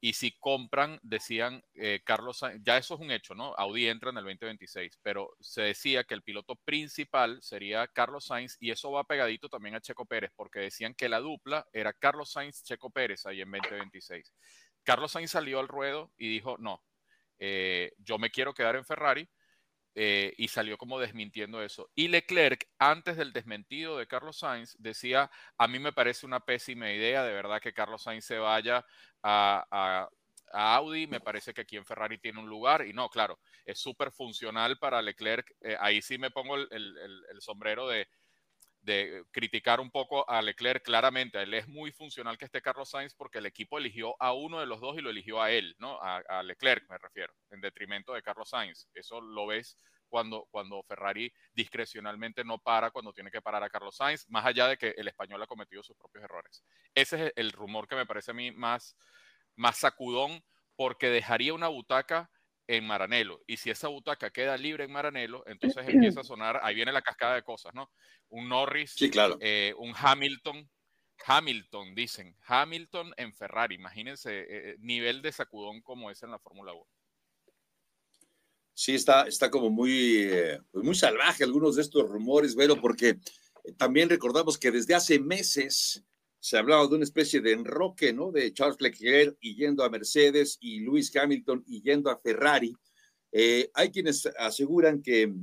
Y 0.02 0.14
si 0.14 0.32
compran, 0.40 1.00
decían 1.04 1.64
eh, 1.76 2.02
Carlos 2.04 2.40
Sainz, 2.40 2.64
ya 2.66 2.78
eso 2.78 2.96
es 2.96 3.00
un 3.00 3.12
hecho, 3.12 3.36
¿no? 3.36 3.54
Audi 3.60 3.88
entra 3.88 4.10
en 4.10 4.18
el 4.18 4.24
2026, 4.24 4.98
pero 5.04 5.36
se 5.40 5.62
decía 5.62 6.04
que 6.04 6.16
el 6.16 6.24
piloto 6.24 6.56
principal 6.66 7.38
sería 7.44 7.88
Carlos 7.88 8.26
Sainz 8.26 8.58
y 8.60 8.72
eso 8.72 8.92
va 8.92 9.04
pegadito 9.04 9.50
también 9.50 9.76
a 9.76 9.82
Checo 9.82 10.08
Pérez, 10.08 10.32
porque 10.36 10.62
decían 10.62 10.96
que 10.96 11.08
la 11.10 11.20
dupla 11.20 11.68
era 11.72 11.94
Carlos 11.94 12.32
Sainz, 12.32 12.64
Checo 12.64 12.90
Pérez 12.90 13.28
ahí 13.28 13.42
en 13.42 13.52
2026. 13.52 14.34
Carlos 14.82 15.12
Sainz 15.12 15.30
salió 15.30 15.60
al 15.60 15.68
ruedo 15.68 16.12
y 16.18 16.28
dijo, 16.28 16.58
no, 16.58 16.84
eh, 17.38 17.94
yo 18.00 18.18
me 18.18 18.32
quiero 18.32 18.56
quedar 18.56 18.78
en 18.78 18.86
Ferrari 18.86 19.30
eh, 19.96 20.34
y 20.38 20.48
salió 20.48 20.78
como 20.78 21.00
desmintiendo 21.00 21.62
eso. 21.62 21.90
Y 21.96 22.08
Leclerc, 22.08 22.68
antes 22.80 23.18
del 23.18 23.34
desmentido 23.34 23.98
de 23.98 24.08
Carlos 24.08 24.40
Sainz, 24.40 24.76
decía, 24.80 25.30
a 25.58 25.68
mí 25.68 25.80
me 25.80 25.94
parece 25.94 26.26
una 26.26 26.40
pésima 26.40 26.92
idea, 26.92 27.24
de 27.24 27.34
verdad 27.34 27.62
que 27.62 27.74
Carlos 27.74 28.04
Sainz 28.04 28.26
se 28.26 28.38
vaya 28.38 28.86
a, 29.22 30.10
a 30.54 30.76
Audi, 30.76 31.08
me 31.08 31.20
parece 31.20 31.54
que 31.54 31.62
aquí 31.62 31.78
en 31.78 31.86
Ferrari 31.86 32.20
tiene 32.20 32.40
un 32.40 32.48
lugar 32.48 32.86
y 32.86 32.94
no, 32.94 33.10
claro, 33.10 33.40
es 33.66 33.80
súper 33.80 34.12
funcional 34.12 34.78
para 34.78 35.02
Leclerc. 35.02 35.52
Eh, 35.62 35.76
ahí 35.80 36.02
sí 36.02 36.18
me 36.18 36.32
pongo 36.32 36.56
el, 36.56 36.96
sombrero 37.40 37.88
de, 37.88 38.08
criticar 39.32 39.80
un 39.80 39.92
poco 39.92 40.30
a 40.30 40.42
Leclerc 40.42 40.84
claramente. 40.84 41.42
él 41.42 41.54
es 41.54 41.68
muy 41.68 41.92
funcional 41.92 42.38
que 42.38 42.46
esté 42.46 42.62
Carlos 42.62 42.90
Sainz 42.90 43.14
porque 43.16 43.38
el 43.38 43.46
equipo 43.46 43.78
eligió 43.78 44.16
a 44.20 44.34
uno 44.34 44.60
de 44.60 44.66
los 44.66 44.82
dos 44.82 44.98
y 44.98 45.02
lo 45.02 45.10
eligió 45.10 45.42
a 45.42 45.52
él, 45.52 45.76
¿no? 45.80 46.02
A, 46.02 46.18
a 46.28 46.44
Leclerc 46.44 46.90
me 46.90 46.98
refiero, 46.98 47.34
en 47.52 47.62
detrimento 47.62 48.14
de 48.14 48.22
Carlos 48.22 48.50
Sainz. 48.50 48.90
Eso 48.94 49.22
lo 49.22 49.48
ves 49.48 49.78
cuando, 50.14 50.48
cuando 50.52 50.84
Ferrari 50.84 51.34
discrecionalmente 51.54 52.44
no 52.44 52.60
para 52.60 52.92
cuando 52.92 53.14
tiene 53.14 53.32
que 53.32 53.42
parar 53.42 53.64
a 53.64 53.70
Carlos 53.70 53.96
Sainz, 53.96 54.30
más 54.30 54.46
allá 54.46 54.68
de 54.68 54.78
que 54.78 54.94
el 54.96 55.08
español 55.08 55.42
ha 55.42 55.48
cometido 55.48 55.82
sus 55.82 55.98
propios 55.98 56.24
errores. 56.24 56.64
Ese 56.94 57.28
es 57.28 57.34
el 57.36 57.52
rumor 57.52 57.88
que 57.88 57.96
me 57.96 58.06
parece 58.06 58.30
a 58.30 58.36
mí 58.36 58.52
más, 58.52 58.96
más 59.56 59.80
sacudón, 59.80 60.44
porque 60.76 61.10
dejaría 61.10 61.56
una 61.56 61.68
butaca 61.68 62.30
en 62.68 62.86
Maranelo. 62.86 63.42
Y 63.48 63.58
si 63.58 63.70
esa 63.70 63.88
butaca 63.88 64.30
queda 64.32 64.58
libre 64.58 64.86
en 64.86 64.92
Maranelo, 64.92 65.44
entonces 65.48 65.88
empieza 65.88 66.22
a 66.22 66.24
sonar, 66.24 66.60
ahí 66.64 66.76
viene 66.76 66.92
la 66.92 67.02
cascada 67.02 67.36
de 67.36 67.44
cosas, 67.44 67.74
¿no? 67.74 67.92
Un 68.30 68.50
Norris, 68.50 68.94
sí, 68.96 69.10
claro. 69.10 69.38
Eh, 69.40 69.74
un 69.78 69.94
Hamilton, 69.96 70.70
Hamilton, 71.26 71.96
dicen, 71.96 72.36
Hamilton 72.48 73.14
en 73.18 73.34
Ferrari, 73.34 73.76
imagínense 73.76 74.40
eh, 74.40 74.46
eh, 74.50 74.76
nivel 74.80 75.22
de 75.22 75.32
sacudón 75.32 75.82
como 75.82 76.10
es 76.12 76.22
en 76.24 76.32
la 76.32 76.40
Fórmula 76.40 76.74
1 76.74 76.86
sí 78.74 78.96
está, 78.96 79.28
está 79.28 79.50
como 79.50 79.70
muy, 79.70 80.24
eh, 80.24 80.60
pues 80.72 80.84
muy 80.84 80.96
salvaje 80.96 81.44
algunos 81.44 81.76
de 81.76 81.84
estos 81.84 82.10
rumores, 82.10 82.56
Vero, 82.56 82.80
porque 82.80 83.18
también 83.78 84.10
recordamos 84.10 84.58
que 84.58 84.72
desde 84.72 84.96
hace 84.96 85.20
meses 85.20 86.04
se 86.44 86.58
hablaba 86.58 86.86
de 86.88 86.96
una 86.96 87.06
especie 87.06 87.40
de 87.40 87.54
enroque, 87.54 88.12
¿no? 88.12 88.30
De 88.30 88.52
Charles 88.52 88.82
Leclerc 88.82 89.38
y 89.40 89.56
yendo 89.56 89.82
a 89.82 89.90
Mercedes 89.90 90.58
y 90.60 90.82
Lewis 90.82 91.16
Hamilton 91.16 91.64
y 91.66 91.82
yendo 91.82 92.10
a 92.10 92.20
Ferrari. 92.20 92.76
Eh, 93.32 93.72
hay 93.74 93.92
quienes 93.92 94.26
aseguran 94.38 95.02
que 95.02 95.34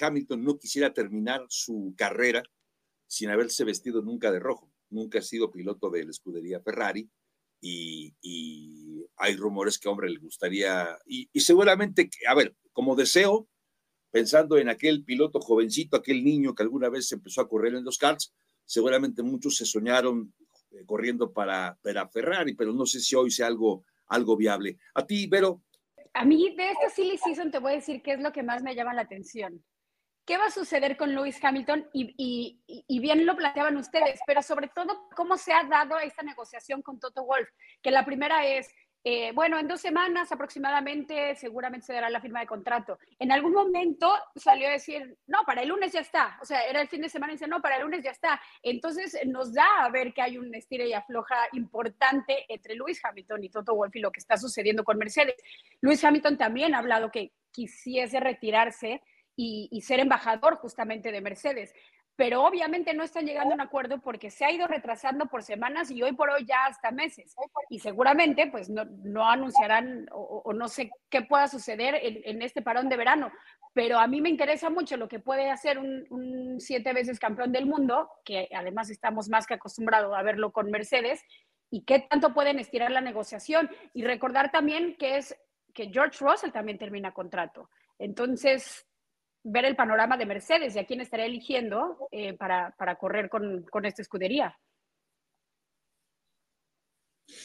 Hamilton 0.00 0.44
no 0.44 0.56
quisiera 0.56 0.94
terminar 0.94 1.44
su 1.48 1.92
carrera 1.96 2.44
sin 3.08 3.30
haberse 3.30 3.64
vestido 3.64 4.00
nunca 4.00 4.30
de 4.30 4.38
rojo. 4.38 4.70
Nunca 4.90 5.18
ha 5.18 5.22
sido 5.22 5.50
piloto 5.50 5.90
de 5.90 6.04
la 6.04 6.12
escudería 6.12 6.60
Ferrari 6.60 7.10
y, 7.60 8.14
hay 9.16 9.34
rumores 9.34 9.76
que, 9.76 9.88
hombre, 9.88 10.08
le 10.08 10.20
gustaría, 10.20 10.96
y, 11.04 11.28
y 11.32 11.40
seguramente, 11.40 12.08
a 12.28 12.34
ver, 12.34 12.54
como 12.72 12.94
deseo, 12.94 13.48
pensando 14.12 14.56
en 14.56 14.68
aquel 14.68 15.02
piloto 15.02 15.40
jovencito, 15.40 15.96
aquel 15.96 16.22
niño 16.22 16.54
que 16.54 16.62
alguna 16.62 16.88
vez 16.90 17.10
empezó 17.10 17.40
a 17.40 17.48
correr 17.48 17.74
en 17.74 17.84
los 17.84 17.98
karts, 17.98 18.32
seguramente 18.64 19.22
muchos 19.22 19.56
se 19.56 19.66
soñaron 19.66 20.32
eh, 20.74 20.84
corriendo 20.84 21.32
para, 21.32 21.78
para 21.82 22.08
Ferrari, 22.08 22.54
pero 22.54 22.72
no 22.72 22.86
sé 22.86 23.00
si 23.00 23.14
hoy 23.14 23.30
sea 23.30 23.46
algo, 23.46 23.84
algo 24.08 24.36
viable. 24.36 24.78
A 24.94 25.06
ti, 25.06 25.26
Vero. 25.26 25.62
A 26.12 26.24
mí 26.24 26.54
de 26.56 26.70
esta 26.70 26.88
silly 26.90 27.18
season 27.18 27.50
te 27.50 27.58
voy 27.58 27.72
a 27.72 27.76
decir 27.76 28.02
qué 28.02 28.12
es 28.12 28.20
lo 28.20 28.32
que 28.32 28.42
más 28.42 28.62
me 28.62 28.74
llama 28.74 28.94
la 28.94 29.02
atención. 29.02 29.64
¿Qué 30.24 30.38
va 30.38 30.46
a 30.46 30.50
suceder 30.50 30.96
con 30.96 31.14
Lewis 31.14 31.38
Hamilton? 31.42 31.86
Y, 31.92 32.14
y, 32.16 32.84
y, 32.88 32.98
bien 32.98 33.26
lo 33.26 33.36
planteaban 33.36 33.76
ustedes, 33.76 34.20
pero 34.26 34.40
sobre 34.40 34.68
todo, 34.68 35.06
¿cómo 35.14 35.36
se 35.36 35.52
ha 35.52 35.64
dado 35.64 35.98
esta 35.98 36.22
negociación 36.22 36.80
con 36.80 36.98
Toto 36.98 37.24
Wolf? 37.24 37.48
Que 37.82 37.90
la 37.90 38.06
primera 38.06 38.46
es, 38.46 38.72
eh, 39.06 39.32
bueno, 39.32 39.58
en 39.58 39.68
dos 39.68 39.82
semanas 39.82 40.32
aproximadamente 40.32 41.34
seguramente 41.34 41.84
se 41.84 41.92
dará 41.92 42.08
la 42.08 42.22
firma 42.22 42.40
de 42.40 42.46
contrato. 42.46 42.98
En 43.18 43.32
algún 43.32 43.52
momento 43.52 44.10
salió 44.34 44.66
a 44.66 44.70
decir, 44.70 45.18
no, 45.26 45.44
para 45.44 45.60
el 45.60 45.68
lunes 45.68 45.92
ya 45.92 46.00
está. 46.00 46.38
O 46.40 46.46
sea, 46.46 46.62
era 46.62 46.80
el 46.80 46.88
fin 46.88 47.02
de 47.02 47.10
semana 47.10 47.34
y 47.34 47.36
dice, 47.36 47.46
no, 47.46 47.60
para 47.60 47.76
el 47.76 47.82
lunes 47.82 48.02
ya 48.02 48.12
está. 48.12 48.40
Entonces 48.62 49.18
nos 49.26 49.52
da 49.52 49.84
a 49.84 49.90
ver 49.90 50.14
que 50.14 50.22
hay 50.22 50.38
un 50.38 50.54
estira 50.54 50.86
y 50.86 50.94
afloja 50.94 51.36
importante 51.52 52.46
entre 52.48 52.76
Luis 52.76 53.04
Hamilton 53.04 53.44
y 53.44 53.50
Toto 53.50 53.74
Wolff 53.74 53.94
y 53.94 54.00
lo 54.00 54.10
que 54.10 54.20
está 54.20 54.38
sucediendo 54.38 54.84
con 54.84 54.96
Mercedes. 54.96 55.36
Luis 55.82 56.02
Hamilton 56.02 56.38
también 56.38 56.74
ha 56.74 56.78
hablado 56.78 57.10
que 57.10 57.32
quisiese 57.50 58.20
retirarse 58.20 59.02
y, 59.36 59.68
y, 59.70 59.82
ser 59.82 60.00
embajador 60.00 60.56
justamente 60.56 61.10
de 61.10 61.20
Mercedes 61.20 61.74
pero 62.16 62.44
obviamente 62.44 62.94
no 62.94 63.02
están 63.02 63.26
llegando 63.26 63.52
a 63.52 63.56
un 63.56 63.60
acuerdo 63.60 64.00
porque 64.00 64.30
se 64.30 64.44
ha 64.44 64.52
ido 64.52 64.68
retrasando 64.68 65.26
por 65.26 65.42
semanas 65.42 65.90
y 65.90 66.02
hoy 66.02 66.12
por 66.12 66.30
hoy 66.30 66.46
ya 66.46 66.66
hasta 66.66 66.92
meses. 66.92 67.34
Y 67.68 67.80
seguramente 67.80 68.46
pues 68.46 68.70
no, 68.70 68.84
no 68.84 69.28
anunciarán 69.28 70.06
o, 70.12 70.52
no 70.52 70.68
sé 70.68 70.90
qué 71.10 71.22
pueda 71.22 71.48
suceder 71.48 71.98
en, 72.00 72.42
este 72.42 72.62
parón 72.62 72.88
de 72.88 72.96
verano. 72.96 73.32
Pero 73.72 73.98
a 73.98 74.06
mí 74.06 74.20
me 74.20 74.28
interesa 74.28 74.70
mucho 74.70 74.96
lo 74.96 75.08
que 75.08 75.18
puede 75.18 75.50
hacer 75.50 75.78
un, 75.78 76.06
un 76.10 76.60
siete 76.60 76.92
veces 76.92 77.18
campeón 77.18 77.50
del 77.50 77.66
mundo, 77.66 78.08
que 78.24 78.48
además 78.54 78.90
estamos 78.90 79.28
más 79.28 79.46
que 79.48 79.54
acostumbrados 79.54 80.14
a 80.16 80.22
verlo 80.22 80.52
con 80.52 80.70
Mercedes, 80.70 81.24
y 81.70 81.84
qué 81.84 81.98
tanto 81.98 82.32
pueden 82.32 82.60
estirar 82.60 82.92
la 82.92 83.00
negociación. 83.00 83.68
Y 83.92 84.04
recordar 84.04 84.52
también 84.52 84.96
que 84.96 85.16
es 85.16 85.36
que 85.74 85.90
George 85.90 86.24
Russell 86.24 86.52
también 86.52 86.78
termina 86.78 87.12
contrato. 87.12 87.68
Entonces, 87.98 88.86
ver 89.44 89.66
el 89.66 89.76
panorama 89.76 90.16
de 90.16 90.26
Mercedes 90.26 90.74
y 90.74 90.78
a 90.78 90.86
quién 90.86 91.00
estaría 91.00 91.26
eligiendo 91.26 92.08
eh, 92.10 92.32
para, 92.34 92.74
correr 92.98 93.28
con, 93.28 93.64
esta 93.84 94.02
escudería. 94.02 94.58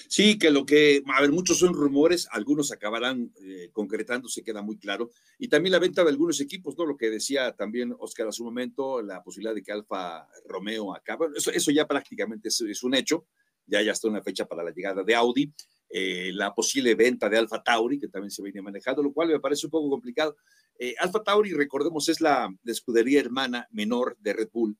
Sí, 0.07 0.37
que 0.37 0.51
lo 0.51 0.65
que, 0.65 1.01
a 1.05 1.21
ver, 1.21 1.31
muchos 1.31 1.59
son 1.59 1.73
rumores, 1.73 2.27
algunos 2.31 2.71
acabarán 2.71 3.31
eh, 3.41 3.69
concretándose, 3.71 4.43
queda 4.43 4.61
muy 4.61 4.77
claro. 4.77 5.09
Y 5.37 5.47
también 5.47 5.71
la 5.71 5.79
venta 5.79 6.03
de 6.03 6.09
algunos 6.09 6.39
equipos, 6.41 6.77
¿no? 6.77 6.85
Lo 6.85 6.97
que 6.97 7.09
decía 7.09 7.53
también 7.53 7.95
Oscar 7.99 8.27
a 8.27 8.31
su 8.31 8.43
momento, 8.43 9.01
la 9.01 9.23
posibilidad 9.23 9.55
de 9.55 9.63
que 9.63 9.71
Alfa 9.71 10.27
Romeo 10.45 10.95
acabe. 10.95 11.27
Eso, 11.35 11.51
eso 11.51 11.71
ya 11.71 11.87
prácticamente 11.87 12.49
es, 12.49 12.83
un 12.83 12.95
hecho, 12.95 13.27
ya 13.69 13.81
ya 13.81 13.91
está 13.91 14.07
una 14.07 14.21
fecha 14.21 14.45
para 14.45 14.63
la 14.63 14.71
llegada 14.71 15.03
de 15.03 15.15
Audi. 15.15 15.53
Eh, 15.91 16.31
la 16.33 16.53
posible 16.53 16.93
venta 16.93 17.29
de 17.29 17.37
Alfa 17.37 17.63
Tauri, 17.63 17.99
que 17.99 18.09
también 18.09 18.29
se 18.29 18.43
viene 18.43 18.61
manejando, 18.61 19.01
lo 19.01 19.11
cual 19.11 19.29
me 19.29 19.39
parece 19.39 19.65
un 19.65 19.71
poco 19.71 19.89
complicado. 19.89 20.35
Eh, 20.77 20.95
Alfa 20.99 21.23
Tauri, 21.23 21.51
recordemos, 21.53 22.07
es 22.09 22.21
la, 22.21 22.47
escudería 22.65 23.19
hermana 23.19 23.67
menor 23.71 24.15
de 24.19 24.33
Red 24.33 24.49
Bull, 24.53 24.77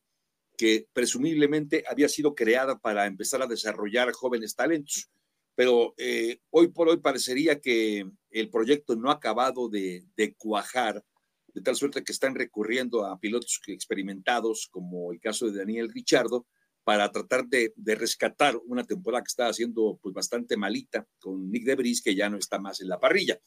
que 0.56 0.88
presumiblemente 0.94 1.84
había 1.90 2.08
sido 2.10 2.36
creada 2.36 2.78
para 2.78 3.08
empezar 3.08 3.42
a 3.42 3.48
desarrollar 3.48 4.12
jóvenes 4.12 4.56
talentos, 4.56 5.10
pero 5.56 5.96
eh, 5.98 6.40
hoy 6.52 6.68
por 6.68 6.88
hoy 6.88 6.98
parecería 6.98 7.60
que 7.60 8.10
el 8.30 8.50
proyecto 8.50 8.96
no 8.96 9.10
ha 9.10 9.16
acabado 9.16 9.68
de, 9.68 10.06
cuajar, 10.38 11.04
de 11.48 11.62
tal 11.62 11.76
suerte 11.76 12.04
que 12.04 12.12
están 12.12 12.36
recurriendo 12.36 13.06
a 13.06 13.20
pilotos 13.20 13.60
experimentados, 13.68 14.70
como 14.72 15.12
el 15.12 15.20
caso 15.20 15.50
de 15.50 15.58
Daniel 15.58 15.92
Richardo, 15.92 16.46
para 16.90 17.12
tratar 17.12 17.46
de, 17.46 17.72
rescatar 17.86 18.60
una 18.66 18.84
temporada 18.84 19.22
que 19.22 19.28
está 19.28 19.48
haciendo 19.48 20.00
pues 20.02 20.12
bastante 20.12 20.58
malita 20.58 21.08
con 21.20 21.52
Nick 21.52 21.64
Debris, 21.64 22.02
que 22.02 22.16
ya 22.16 22.32
no 22.32 22.38
está 22.38 22.58
más 22.58 22.82
en 22.82 22.88
la 22.88 23.00
parrilla. 23.00 23.40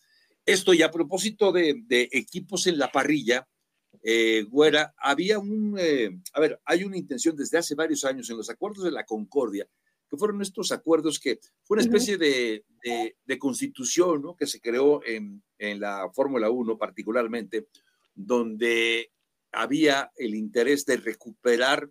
Esto 0.46 0.72
y 0.72 0.82
a 0.82 0.92
propósito 0.92 1.50
de, 1.50 1.82
equipos 2.12 2.68
en 2.68 2.78
la 2.78 2.92
parrilla, 2.92 3.48
eh, 4.04 4.44
Güera, 4.48 4.94
había 4.96 5.40
un, 5.40 5.74
eh, 5.76 6.20
a 6.34 6.38
ver, 6.38 6.60
hay 6.64 6.84
una 6.84 6.96
intención 6.96 7.34
desde 7.34 7.58
hace 7.58 7.74
varios 7.74 8.04
años 8.04 8.30
en 8.30 8.36
los 8.36 8.48
acuerdos 8.48 8.84
de 8.84 8.92
la 8.92 9.04
Concordia, 9.04 9.66
que 10.08 10.16
fueron 10.16 10.40
estos 10.40 10.70
acuerdos 10.70 11.18
que 11.18 11.40
fue 11.64 11.74
una 11.74 11.82
especie 11.82 12.18
de, 12.18 12.64
constitución 13.40 14.22
¿no? 14.22 14.36
que 14.36 14.46
se 14.46 14.60
creó 14.60 15.04
en, 15.04 15.42
en 15.58 15.80
la 15.80 16.08
Fórmula 16.14 16.48
1 16.48 16.78
particularmente, 16.78 17.66
donde 18.14 19.10
había 19.50 20.12
el 20.14 20.36
interés 20.36 20.86
de 20.86 20.98
recuperar 20.98 21.90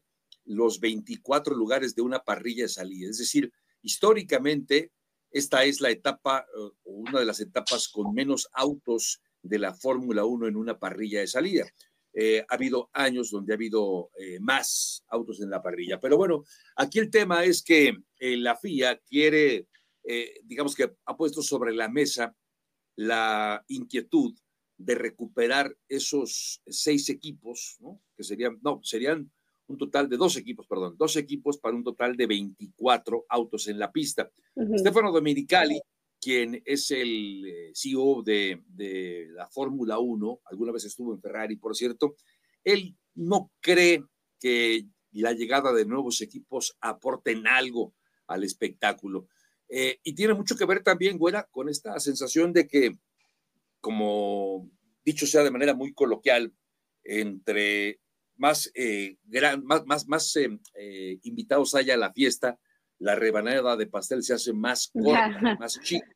los 0.55 0.79
24 0.79 1.55
lugares 1.55 1.95
de 1.95 2.01
una 2.01 2.19
parrilla 2.19 2.63
de 2.63 2.69
salida. 2.69 3.09
Es 3.09 3.17
decir, 3.17 3.51
históricamente 3.81 4.91
esta 5.31 5.63
es 5.63 5.79
la 5.79 5.89
etapa, 5.89 6.45
o 6.55 6.73
una 6.83 7.19
de 7.19 7.25
las 7.25 7.39
etapas 7.39 7.87
con 7.87 8.13
menos 8.13 8.49
autos 8.53 9.21
de 9.41 9.59
la 9.59 9.73
Fórmula 9.73 10.25
1 10.25 10.47
en 10.47 10.55
una 10.55 10.77
parrilla 10.77 11.21
de 11.21 11.27
salida. 11.27 11.65
Eh, 12.13 12.43
ha 12.47 12.55
habido 12.55 12.89
años 12.91 13.31
donde 13.31 13.53
ha 13.53 13.55
habido 13.55 14.11
eh, 14.17 14.39
más 14.41 15.03
autos 15.07 15.39
en 15.41 15.49
la 15.49 15.61
parrilla. 15.61 15.99
Pero 15.99 16.17
bueno, 16.17 16.43
aquí 16.75 16.99
el 16.99 17.09
tema 17.09 17.45
es 17.45 17.63
que 17.63 17.97
eh, 18.19 18.37
la 18.37 18.57
FIA 18.57 18.97
quiere, 18.99 19.67
digamos 20.43 20.75
que 20.75 20.91
ha 21.05 21.15
puesto 21.15 21.41
sobre 21.41 21.73
la 21.73 21.87
mesa 21.87 22.35
la 22.95 23.63
inquietud 23.67 24.33
de 24.77 24.95
recuperar 24.95 25.77
esos 25.87 26.61
seis 26.65 27.07
equipos, 27.09 27.77
¿no? 27.79 28.01
que 28.17 28.23
serían, 28.23 28.59
no, 28.63 28.81
serían 28.83 29.31
un 29.71 29.77
total 29.77 30.07
de 30.09 30.17
dos 30.17 30.37
equipos, 30.37 30.67
perdón, 30.67 30.95
dos 30.97 31.15
equipos 31.15 31.57
para 31.57 31.75
un 31.75 31.83
total 31.83 32.15
de 32.15 32.27
24 32.27 33.25
autos 33.29 33.67
en 33.67 33.79
la 33.79 33.91
pista. 33.91 34.29
Stefano 34.77 35.11
Domenicali, 35.11 35.79
quien 36.19 36.61
es 36.65 36.91
el 36.91 37.45
eh, 37.45 37.71
CEO 37.73 38.21
de, 38.23 38.61
de 38.67 39.27
la 39.31 39.47
Fórmula 39.49 39.97
1, 39.97 40.41
alguna 40.45 40.71
vez 40.71 40.85
estuvo 40.85 41.13
en 41.13 41.21
Ferrari, 41.21 41.55
por 41.55 41.75
cierto, 41.75 42.15
él 42.63 42.95
no 43.15 43.51
cree 43.59 44.03
que 44.39 44.85
la 45.11 45.33
llegada 45.33 45.73
de 45.73 45.85
nuevos 45.85 46.21
equipos 46.21 46.77
aporten 46.81 47.47
algo 47.47 47.95
al 48.27 48.43
espectáculo. 48.43 49.27
Eh, 49.69 49.99
y 50.03 50.13
tiene 50.13 50.33
mucho 50.33 50.55
que 50.57 50.65
ver 50.65 50.83
también, 50.83 51.17
Güera, 51.17 51.47
con 51.49 51.69
esta 51.69 51.97
sensación 51.99 52.51
de 52.51 52.67
que, 52.67 52.91
como 53.79 54.69
dicho 55.05 55.25
sea 55.25 55.43
de 55.43 55.51
manera 55.51 55.73
muy 55.73 55.93
coloquial, 55.93 56.53
entre 57.03 58.00
más, 58.41 58.71
eh, 58.73 59.17
gran, 59.23 59.63
más, 59.63 59.85
más, 59.85 60.07
más 60.07 60.35
eh, 60.35 60.49
eh, 60.73 61.19
invitados 61.21 61.75
haya 61.75 61.93
a 61.93 61.97
la 61.97 62.11
fiesta, 62.11 62.59
la 62.97 63.13
rebanada 63.15 63.77
de 63.77 63.85
pastel 63.85 64.23
se 64.23 64.33
hace 64.33 64.51
más 64.51 64.89
corta, 64.91 65.29
más 65.59 65.79
chica. 65.81 66.11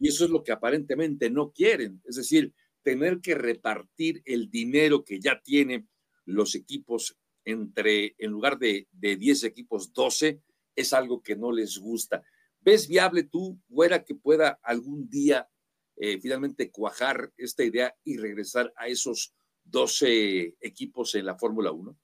Y 0.00 0.08
eso 0.08 0.24
es 0.24 0.30
lo 0.30 0.42
que 0.42 0.50
aparentemente 0.50 1.30
no 1.30 1.52
quieren, 1.52 2.02
es 2.04 2.16
decir, 2.16 2.52
tener 2.82 3.20
que 3.20 3.36
repartir 3.36 4.22
el 4.24 4.50
dinero 4.50 5.04
que 5.04 5.20
ya 5.20 5.40
tienen 5.40 5.88
los 6.24 6.56
equipos 6.56 7.16
entre, 7.44 8.16
en 8.18 8.32
lugar 8.32 8.58
de, 8.58 8.88
de 8.90 9.14
10 9.14 9.44
equipos, 9.44 9.92
12, 9.92 10.40
es 10.74 10.92
algo 10.92 11.22
que 11.22 11.36
no 11.36 11.52
les 11.52 11.78
gusta. 11.78 12.24
¿Ves 12.60 12.88
viable 12.88 13.22
tú, 13.22 13.60
Güera, 13.68 14.04
que 14.04 14.16
pueda 14.16 14.58
algún 14.64 15.08
día 15.08 15.48
eh, 15.96 16.18
finalmente 16.20 16.72
cuajar 16.72 17.32
esta 17.36 17.62
idea 17.62 17.94
y 18.02 18.16
regresar 18.16 18.72
a 18.76 18.88
esos 18.88 19.32
12 19.64 20.56
equipos 20.60 21.14
en 21.14 21.26
la 21.26 21.36
Fórmula 21.36 21.70
1? 21.70 21.96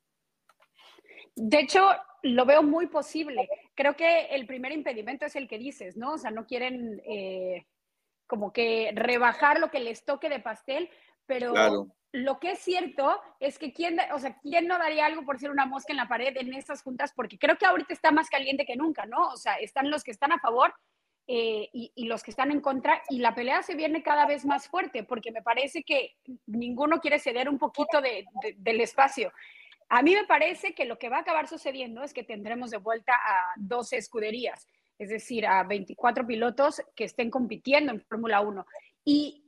De 1.37 1.61
hecho, 1.61 1.89
lo 2.23 2.47
veo 2.47 2.63
muy 2.63 2.87
posible. 2.87 3.49
Creo 3.75 3.95
que 3.97 4.27
el 4.27 4.47
primer 4.47 4.73
impedimento 4.73 5.27
es 5.27 5.37
el 5.37 5.49
que 5.49 5.59
dices, 5.59 5.97
¿no? 5.97 6.15
O 6.15 6.19
sea, 6.19 6.31
no 6.31 6.47
quieren 6.47 7.01
eh, 7.07 7.67
como 8.27 8.53
que 8.53 8.93
rebajar 8.95 9.61
lo 9.61 9.71
que 9.71 9.81
les 9.81 10.05
toque 10.05 10.29
de 10.29 10.41
pastel, 10.41 10.91
pero 11.27 11.55
lo 12.13 12.41
que 12.41 12.53
es 12.53 12.59
cierto 12.59 13.21
es 13.39 13.59
que 13.59 13.73
quién, 13.73 13.99
o 14.13 14.19
sea, 14.19 14.39
quién 14.41 14.67
no 14.67 14.79
daría 14.79 15.07
algo 15.07 15.25
por 15.25 15.39
ser 15.39 15.51
una 15.51 15.67
mosca 15.67 15.93
en 15.93 15.99
la 15.99 16.09
pared 16.09 16.37
en 16.37 16.55
estas 16.55 16.83
juntas, 16.83 17.13
porque 17.15 17.39
creo 17.39 17.57
que 17.57 17.67
ahorita 17.67 17.93
está 17.93 18.11
más 18.11 18.29
caliente 18.31 18.65
que 18.67 18.77
nunca, 18.77 19.07
¿no? 19.07 19.29
O 19.29 19.37
sea, 19.37 19.55
están 19.57 19.91
los 19.91 20.03
que 20.03 20.11
están 20.11 20.33
a 20.33 20.41
favor 20.41 20.75
eh, 21.31 21.69
y, 21.73 22.07
los 22.07 22.23
que 22.23 22.31
están 22.31 22.51
en 22.51 22.63
contra, 22.63 23.03
y 23.11 23.19
la 23.19 23.35
pelea 23.35 23.63
se 23.63 23.75
viene 23.75 24.03
cada 24.03 24.25
vez 24.25 24.47
más 24.47 24.67
fuerte, 24.67 25.05
porque 25.05 25.31
me 25.31 25.43
parece 25.43 25.83
que 25.83 26.17
ninguno 26.47 27.01
quiere 27.01 27.19
ceder 27.19 27.51
un 27.51 27.59
poquito 27.59 28.01
del 28.01 28.81
espacio. 28.81 29.31
A 29.91 30.03
mí 30.03 30.15
me 30.15 30.25
parece 30.25 30.75
que 30.75 30.87
lo 30.87 30.99
que 30.99 31.11
va 31.11 31.19
a 31.19 31.21
acabar 31.21 31.47
sucediendo 31.47 32.03
es 32.03 32.15
que 32.15 32.25
tendremos 32.25 32.71
de 32.71 32.79
vuelta 32.79 33.13
a 33.15 33.53
12 33.59 33.99
escuderías, 33.99 34.67
es 34.99 35.11
decir, 35.11 35.47
a 35.47 35.63
24 35.65 36.27
pilotos 36.27 36.83
que 36.97 37.05
estén 37.05 37.31
compitiendo 37.31 37.93
en 37.93 38.01
Fórmula 38.01 38.41
1. 38.41 38.67
Y, 39.05 39.45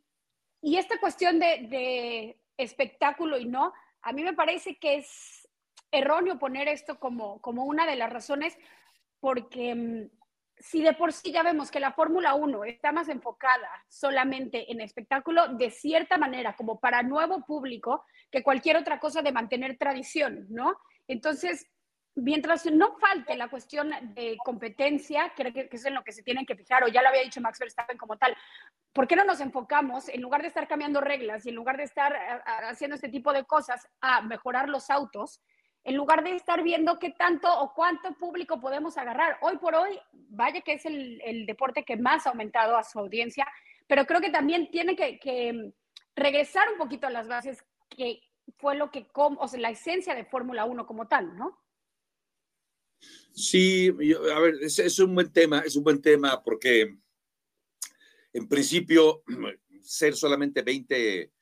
y 0.61 0.77
esta 0.77 1.01
cuestión 1.01 1.39
de 1.39 2.39
espectáculo 2.59 3.39
y 3.39 3.47
no, 3.47 3.73
a 4.03 4.13
mí 4.13 4.23
me 4.23 4.35
parece 4.35 4.77
que 4.77 4.97
es 4.97 5.49
erróneo 5.91 6.39
poner 6.39 6.69
esto 6.69 6.99
como, 6.99 7.41
como 7.41 7.65
una 7.65 7.87
de 7.87 7.97
las 7.97 8.13
razones, 8.13 8.57
porque 9.19 9.75
mm, 9.75 10.20
si 10.61 10.83
de 10.83 10.93
por 10.93 11.12
sí 11.12 11.33
ya 11.33 11.43
vemos 11.43 11.71
que 11.71 11.81
la 11.81 11.93
Fórmula 11.93 12.35
1 12.35 12.64
está 12.64 12.93
más 12.93 13.09
enfocada 13.09 13.69
solamente 13.88 14.71
en 14.71 14.81
espectáculo, 14.81 15.49
de 15.49 15.71
cierta 15.71 16.19
manera, 16.19 16.55
como 16.55 16.79
para 16.79 17.02
nuevo 17.02 17.45
público, 17.47 18.05
que 18.31 18.43
cualquier 18.43 18.76
otra 18.76 19.00
cosa 19.00 19.23
de 19.23 19.33
mantener 19.33 19.79
tradición, 19.79 20.47
¿no? 20.50 20.76
Entonces, 21.09 21.67
mientras 22.14 22.67
no 22.67 22.99
falte 22.99 23.37
la 23.37 23.49
cuestión 23.49 23.90
de 24.14 24.37
competencia, 24.45 25.33
creo 25.35 25.52
que, 25.52 25.69
es 25.71 25.85
en 25.87 25.95
lo 25.95 26.05
que 26.05 26.12
se 26.12 26.23
tienen 26.23 26.45
que 26.45 26.57
fijar, 26.57 26.85
o 26.85 26.88
ya 26.88 27.02
lo 27.02 27.09
había 27.09 27.23
dicho 27.23 27.40
Max 27.40 27.59
Verstappen 27.59 27.97
como 27.97 28.19
tal, 28.19 28.37
¿por 28.93 29.09
qué 29.09 29.17
no 29.17 29.25
nos 29.25 29.40
enfocamos, 29.40 30.09
en 30.11 30.21
lugar 30.21 30.43
de 30.43 30.49
estar 30.49 30.69
cambiando 30.69 31.00
reglas 31.00 31.47
y 31.47 31.49
en 31.49 31.55
lugar 31.55 31.79
de 31.79 31.85
estar 31.85 32.14
haciendo 32.69 32.97
este 32.97 33.09
tipo 33.09 33.33
de 33.33 33.45
cosas, 33.45 33.88
a 34.00 34.21
mejorar 34.21 34.69
los 34.69 34.90
autos? 34.90 35.40
En 35.85 35.97
lugar 35.97 36.23
de 36.23 36.35
estar 36.35 36.63
viendo 36.63 36.99
qué 36.99 37.11
tanto 37.11 37.49
o 37.61 37.73
cuánto 37.75 38.13
público 38.15 38.61
podemos 38.61 38.99
agarrar. 38.99 39.39
Hoy 39.41 39.57
por 39.59 39.75
hoy, 39.75 39.99
vaya 40.13 40.61
que 40.61 40.75
es 40.75 40.85
el, 40.85 41.47
deporte 41.47 41.85
que 41.85 41.97
más 41.97 42.27
ha 42.27 42.31
aumentado 42.31 42.77
a 42.77 42.85
su 42.85 42.99
audiencia, 42.99 43.47
pero 43.87 44.05
creo 44.07 44.21
que 44.21 44.31
también 44.31 44.71
tiene 44.71 44.95
que, 44.95 45.19
que 45.19 45.73
regresar 46.15 46.71
un 46.71 46.79
poquito 46.79 47.07
a 47.07 47.11
las 47.11 47.29
bases, 47.29 47.65
que 47.89 48.21
fue 48.59 48.77
lo 48.77 48.91
que, 48.91 49.07
o 49.15 49.49
sea, 49.49 49.61
la 49.61 49.71
esencia 49.71 50.15
de 50.15 50.25
Fórmula 50.25 50.65
1 50.65 50.87
como 50.87 51.09
tal, 51.09 51.37
¿no? 51.37 51.59
Sí, 53.33 53.88
a 53.88 54.40
ver, 54.40 54.55
es, 54.61 54.99
un 54.99 55.14
buen 55.14 55.33
tema, 55.33 55.61
es 55.61 55.77
un 55.77 55.85
buen 55.85 56.03
tema 56.03 56.43
porque 56.43 56.97
en 58.33 58.49
principio 58.49 59.23
ser 59.81 60.14
solamente 60.14 60.62
20, 60.62 61.33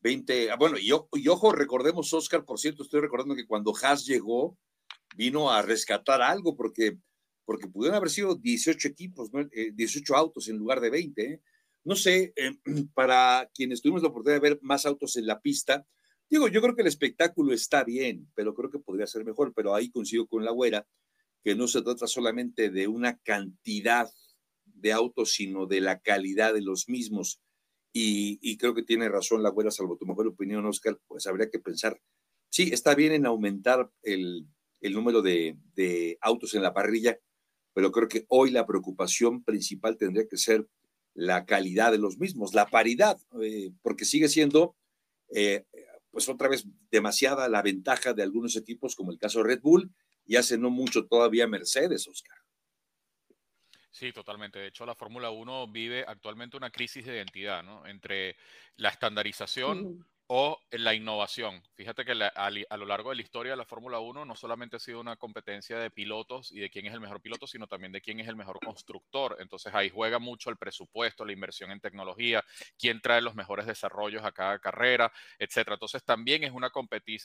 20, 0.00 0.50
ah, 0.50 0.56
bueno, 0.56 0.76
y, 0.78 0.92
ojo, 1.28 1.52
recordemos, 1.52 2.12
Oscar, 2.12 2.44
por 2.44 2.58
cierto, 2.58 2.82
estoy 2.82 3.00
recordando 3.00 3.34
que 3.34 3.46
cuando 3.46 3.72
Haas 3.82 4.06
llegó, 4.06 4.56
vino 5.16 5.50
a 5.50 5.62
rescatar 5.62 6.22
algo 6.22 6.56
porque, 6.56 6.98
porque 7.44 7.66
pudieron 7.66 7.96
haber 7.96 8.10
sido 8.10 8.36
18 8.36 8.88
equipos, 8.88 9.30
18 9.32 10.12
eh, 10.12 10.16
autos 10.16 10.48
en 10.48 10.56
lugar 10.56 10.80
de 10.80 10.90
20. 10.90 11.22
¿eh? 11.22 11.42
No 11.84 11.96
sé, 11.96 12.32
eh, 12.36 12.56
para 12.94 13.50
quienes 13.54 13.82
tuvimos 13.82 14.02
la 14.02 14.08
oportunidad 14.08 14.40
de 14.40 14.48
ver 14.50 14.58
más 14.62 14.86
autos 14.86 15.16
en 15.16 15.26
la 15.26 15.40
pista, 15.40 15.84
digo, 16.30 16.48
yo 16.48 16.60
creo 16.60 16.76
que 16.76 16.82
el 16.82 16.88
espectáculo 16.88 17.52
está 17.52 17.82
bien, 17.82 18.30
pero 18.34 18.54
creo 18.54 18.70
que 18.70 18.78
podría 18.78 19.06
ser 19.06 19.24
mejor, 19.24 19.52
pero 19.54 19.74
ahí 19.74 19.90
coincido 19.90 20.26
con 20.26 20.44
la 20.44 20.52
güera 20.52 20.86
que 21.42 21.54
no 21.54 21.66
se 21.68 21.82
trata 21.82 22.06
solamente 22.06 22.70
de 22.70 22.88
una 22.88 23.16
cantidad 23.18 24.08
de 24.64 24.92
autos, 24.92 25.32
sino 25.32 25.66
de 25.66 25.80
la 25.80 26.00
calidad 26.00 26.54
de 26.54 26.62
los 26.62 26.88
mismos. 26.88 27.40
Y, 28.00 28.56
creo 28.58 28.74
que 28.74 28.84
tiene 28.84 29.08
razón 29.08 29.42
la 29.42 29.48
abuela, 29.48 29.72
salvo 29.72 29.96
tu 29.96 30.06
mejor 30.06 30.28
opinión, 30.28 30.64
Oscar, 30.66 31.00
pues 31.08 31.26
habría 31.26 31.50
que 31.50 31.58
pensar, 31.58 32.00
sí, 32.48 32.70
está 32.72 32.94
bien 32.94 33.12
en 33.12 33.26
aumentar 33.26 33.90
el, 34.02 34.46
número 34.80 35.20
de, 35.20 35.58
autos 36.20 36.54
en 36.54 36.62
la 36.62 36.72
parrilla, 36.72 37.18
pero 37.74 37.90
creo 37.90 38.06
que 38.06 38.24
hoy 38.28 38.52
la 38.52 38.66
preocupación 38.66 39.42
principal 39.42 39.96
tendría 39.96 40.28
que 40.28 40.36
ser 40.36 40.68
la 41.12 41.44
calidad 41.44 41.90
de 41.90 41.98
los 41.98 42.18
mismos, 42.18 42.54
la 42.54 42.66
paridad, 42.66 43.18
eh, 43.42 43.72
porque 43.82 44.04
sigue 44.04 44.28
siendo, 44.28 44.76
eh, 45.34 45.64
pues 46.12 46.28
otra 46.28 46.48
vez, 46.48 46.66
demasiada 46.92 47.48
la 47.48 47.62
ventaja 47.62 48.12
de 48.14 48.22
algunos 48.22 48.54
equipos, 48.54 48.94
como 48.94 49.10
el 49.10 49.18
caso 49.18 49.40
de 49.40 49.48
Red 49.48 49.60
Bull, 49.60 49.92
y 50.24 50.36
hace 50.36 50.56
no 50.56 50.70
mucho 50.70 51.06
todavía 51.06 51.48
Mercedes, 51.48 52.06
Oscar. 52.06 52.38
Sí, 53.90 54.12
totalmente. 54.12 54.58
De 54.58 54.68
hecho, 54.68 54.86
la 54.86 54.94
Fórmula 54.94 55.30
1 55.30 55.68
vive 55.68 56.04
actualmente 56.06 56.56
una 56.56 56.70
crisis 56.70 57.04
de 57.04 57.16
identidad, 57.16 57.62
¿no? 57.62 57.86
Entre 57.86 58.36
la 58.76 58.90
estandarización 58.90 60.06
o 60.30 60.60
la 60.72 60.92
innovación. 60.92 61.62
Fíjate 61.74 62.04
que 62.04 62.12
a, 62.12 62.76
lo 62.76 62.84
largo 62.84 63.08
de 63.08 63.16
la 63.16 63.22
historia 63.22 63.52
de 63.52 63.56
la 63.56 63.64
Fórmula 63.64 63.98
1 63.98 64.26
no 64.26 64.36
solamente 64.36 64.76
ha 64.76 64.78
sido 64.78 65.00
una 65.00 65.16
competencia 65.16 65.78
de 65.78 65.90
pilotos 65.90 66.52
y 66.52 66.60
de 66.60 66.68
quién 66.68 66.84
es 66.84 66.92
el 66.92 67.00
mejor 67.00 67.22
piloto, 67.22 67.46
sino 67.46 67.66
también 67.66 67.92
de 67.92 68.02
quién 68.02 68.20
es 68.20 68.28
el 68.28 68.36
mejor 68.36 68.60
constructor. 68.60 69.38
Entonces 69.40 69.74
ahí 69.74 69.88
juega 69.88 70.18
mucho 70.18 70.50
el 70.50 70.58
presupuesto, 70.58 71.24
la 71.24 71.32
inversión 71.32 71.70
en 71.70 71.80
tecnología, 71.80 72.44
quién 72.78 73.00
trae 73.00 73.22
los 73.22 73.34
mejores 73.34 73.64
desarrollos 73.64 74.22
a 74.22 74.32
cada 74.32 74.58
carrera, 74.58 75.10
etcétera. 75.38 75.76
Entonces 75.76 76.04
también 76.04 76.44
es 76.44 76.52
una, 76.52 76.70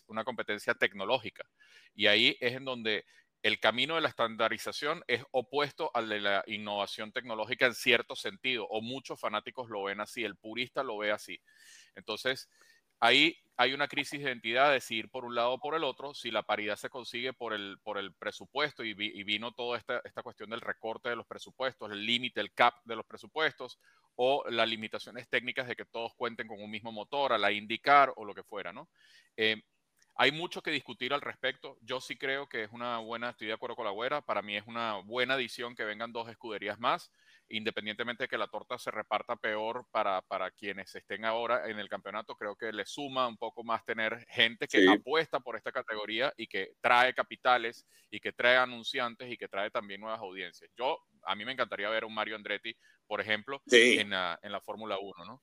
una 0.07 0.23
competencia 0.23 0.73
tecnológica. 0.73 1.45
Y 1.93 2.07
ahí 2.07 2.37
es 2.39 2.53
en 2.53 2.63
donde 2.63 3.03
el 3.43 3.59
camino 3.59 3.95
de 3.95 4.01
la 4.01 4.09
estandarización 4.09 5.03
es 5.05 5.21
opuesto 5.31 5.91
al 5.93 6.07
de 6.07 6.21
la 6.21 6.43
innovación 6.47 7.11
tecnológica 7.11 7.65
en 7.65 7.75
cierto 7.75 8.15
sentido, 8.15 8.65
o 8.69 8.81
muchos 8.81 9.19
fanáticos 9.19 9.69
lo 9.69 9.83
ven 9.83 9.99
así, 9.99 10.23
el 10.23 10.37
purista 10.37 10.81
lo 10.81 10.97
ve 10.97 11.11
así. 11.11 11.39
Entonces, 11.93 12.49
ahí 13.01 13.37
hay 13.57 13.73
una 13.73 13.89
crisis 13.89 14.19
de 14.21 14.29
identidad 14.29 14.71
de 14.71 14.79
si 14.79 14.95
ir 14.95 15.09
por 15.09 15.25
un 15.25 15.35
lado 15.35 15.51
o 15.51 15.59
por 15.59 15.75
el 15.75 15.83
otro, 15.83 16.13
si 16.13 16.31
la 16.31 16.43
paridad 16.43 16.77
se 16.77 16.89
consigue 16.89 17.33
por 17.33 17.53
el, 17.53 17.77
por 17.83 17.97
el 17.97 18.13
presupuesto 18.13 18.81
y, 18.83 18.93
vino 18.93 19.51
toda 19.51 19.77
esta, 19.77 20.01
esta, 20.05 20.23
cuestión 20.23 20.49
del 20.49 20.61
recorte 20.61 21.09
de 21.09 21.17
los 21.17 21.27
presupuestos, 21.27 21.91
el 21.91 22.05
límite, 22.05 22.39
el 22.39 22.53
cap 22.53 22.75
de 22.85 22.95
los 22.95 23.05
presupuestos 23.05 23.77
o 24.15 24.45
las 24.49 24.69
limitaciones 24.69 25.27
técnicas 25.27 25.67
de 25.67 25.75
que 25.75 25.85
todos 25.85 26.13
cuenten 26.15 26.47
con 26.47 26.61
un 26.61 26.71
mismo 26.71 26.93
motor, 26.93 27.33
a 27.33 27.37
la 27.37 27.51
indicar 27.51 28.13
o 28.15 28.23
lo 28.23 28.33
que 28.33 28.43
fuera, 28.43 28.71
¿no? 28.71 28.89
Eh, 29.35 29.61
hay 30.15 30.31
mucho 30.31 30.61
que 30.61 30.71
discutir 30.71 31.13
al 31.13 31.21
respecto. 31.21 31.77
Yo 31.81 32.01
sí 32.01 32.17
creo 32.17 32.47
que 32.47 32.63
es 32.63 32.71
una 32.71 32.99
buena, 32.99 33.31
estoy 33.31 33.47
de 33.47 33.53
acuerdo 33.53 33.75
con 33.75 33.85
la 33.85 33.91
güera, 33.91 34.21
para 34.21 34.41
mí 34.41 34.55
es 34.55 34.65
una 34.67 34.97
buena 34.97 35.35
adición 35.35 35.75
que 35.75 35.85
vengan 35.85 36.11
dos 36.11 36.29
escuderías 36.29 36.79
más 36.79 37.11
independientemente 37.49 38.23
de 38.23 38.27
que 38.27 38.37
la 38.37 38.47
torta 38.47 38.77
se 38.77 38.91
reparta 38.91 39.35
peor 39.35 39.85
para, 39.91 40.21
para 40.21 40.51
quienes 40.51 40.93
estén 40.95 41.25
ahora 41.25 41.69
en 41.69 41.79
el 41.79 41.89
campeonato, 41.89 42.35
creo 42.35 42.55
que 42.55 42.71
le 42.71 42.85
suma 42.85 43.27
un 43.27 43.37
poco 43.37 43.63
más 43.63 43.85
tener 43.85 44.25
gente 44.29 44.67
que 44.67 44.89
apuesta 44.89 45.39
por 45.39 45.55
esta 45.55 45.71
categoría 45.71 46.33
y 46.37 46.47
que 46.47 46.73
trae 46.81 47.13
capitales 47.13 47.85
y 48.09 48.19
que 48.19 48.33
trae 48.33 48.57
anunciantes 48.57 49.31
y 49.31 49.37
que 49.37 49.47
trae 49.47 49.69
también 49.69 50.01
nuevas 50.01 50.19
audiencias. 50.19 50.69
Yo, 50.75 50.97
a 51.23 51.35
mí 51.35 51.45
me 51.45 51.51
encantaría 51.51 51.89
ver 51.89 52.03
a 52.03 52.07
un 52.07 52.13
Mario 52.13 52.35
Andretti, 52.35 52.75
por 53.05 53.21
ejemplo, 53.21 53.61
en 53.69 54.09
la, 54.09 54.39
en 54.41 54.51
la 54.51 54.61
Fórmula 54.61 54.97
1, 54.99 55.25
¿no? 55.25 55.41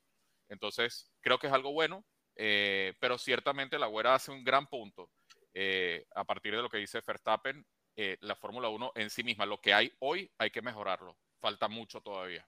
Entonces, 0.49 1.13
creo 1.21 1.39
que 1.39 1.47
es 1.47 1.53
algo 1.53 1.73
bueno, 1.73 2.05
eh, 2.43 2.95
pero 2.99 3.19
ciertamente 3.19 3.79
la 3.79 3.87
güera 3.87 4.15
hace 4.15 4.31
un 4.31 4.43
gran 4.43 4.67
punto. 4.67 5.11
Eh, 5.53 6.07
a 6.15 6.25
partir 6.25 6.57
de 6.57 6.63
lo 6.63 6.71
que 6.71 6.79
dice 6.79 7.03
Verstappen, 7.07 7.67
eh, 7.97 8.17
la 8.23 8.35
Fórmula 8.35 8.71
1 8.71 8.93
en 8.95 9.11
sí 9.11 9.23
misma, 9.23 9.45
lo 9.45 9.61
que 9.61 9.75
hay 9.75 9.93
hoy, 9.99 10.31
hay 10.39 10.51
que 10.51 10.63
mejorarlo 10.63 11.19
falta 11.39 11.69
mucho 11.69 12.01
todavía. 12.01 12.47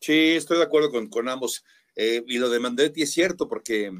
Sí, 0.00 0.36
estoy 0.36 0.58
de 0.58 0.64
acuerdo 0.64 0.90
con, 0.90 1.08
con 1.08 1.28
ambos. 1.28 1.64
Y 1.96 2.38
lo 2.38 2.48
de 2.48 2.64
Andretti 2.64 3.02
es 3.02 3.12
cierto, 3.12 3.48
porque 3.48 3.92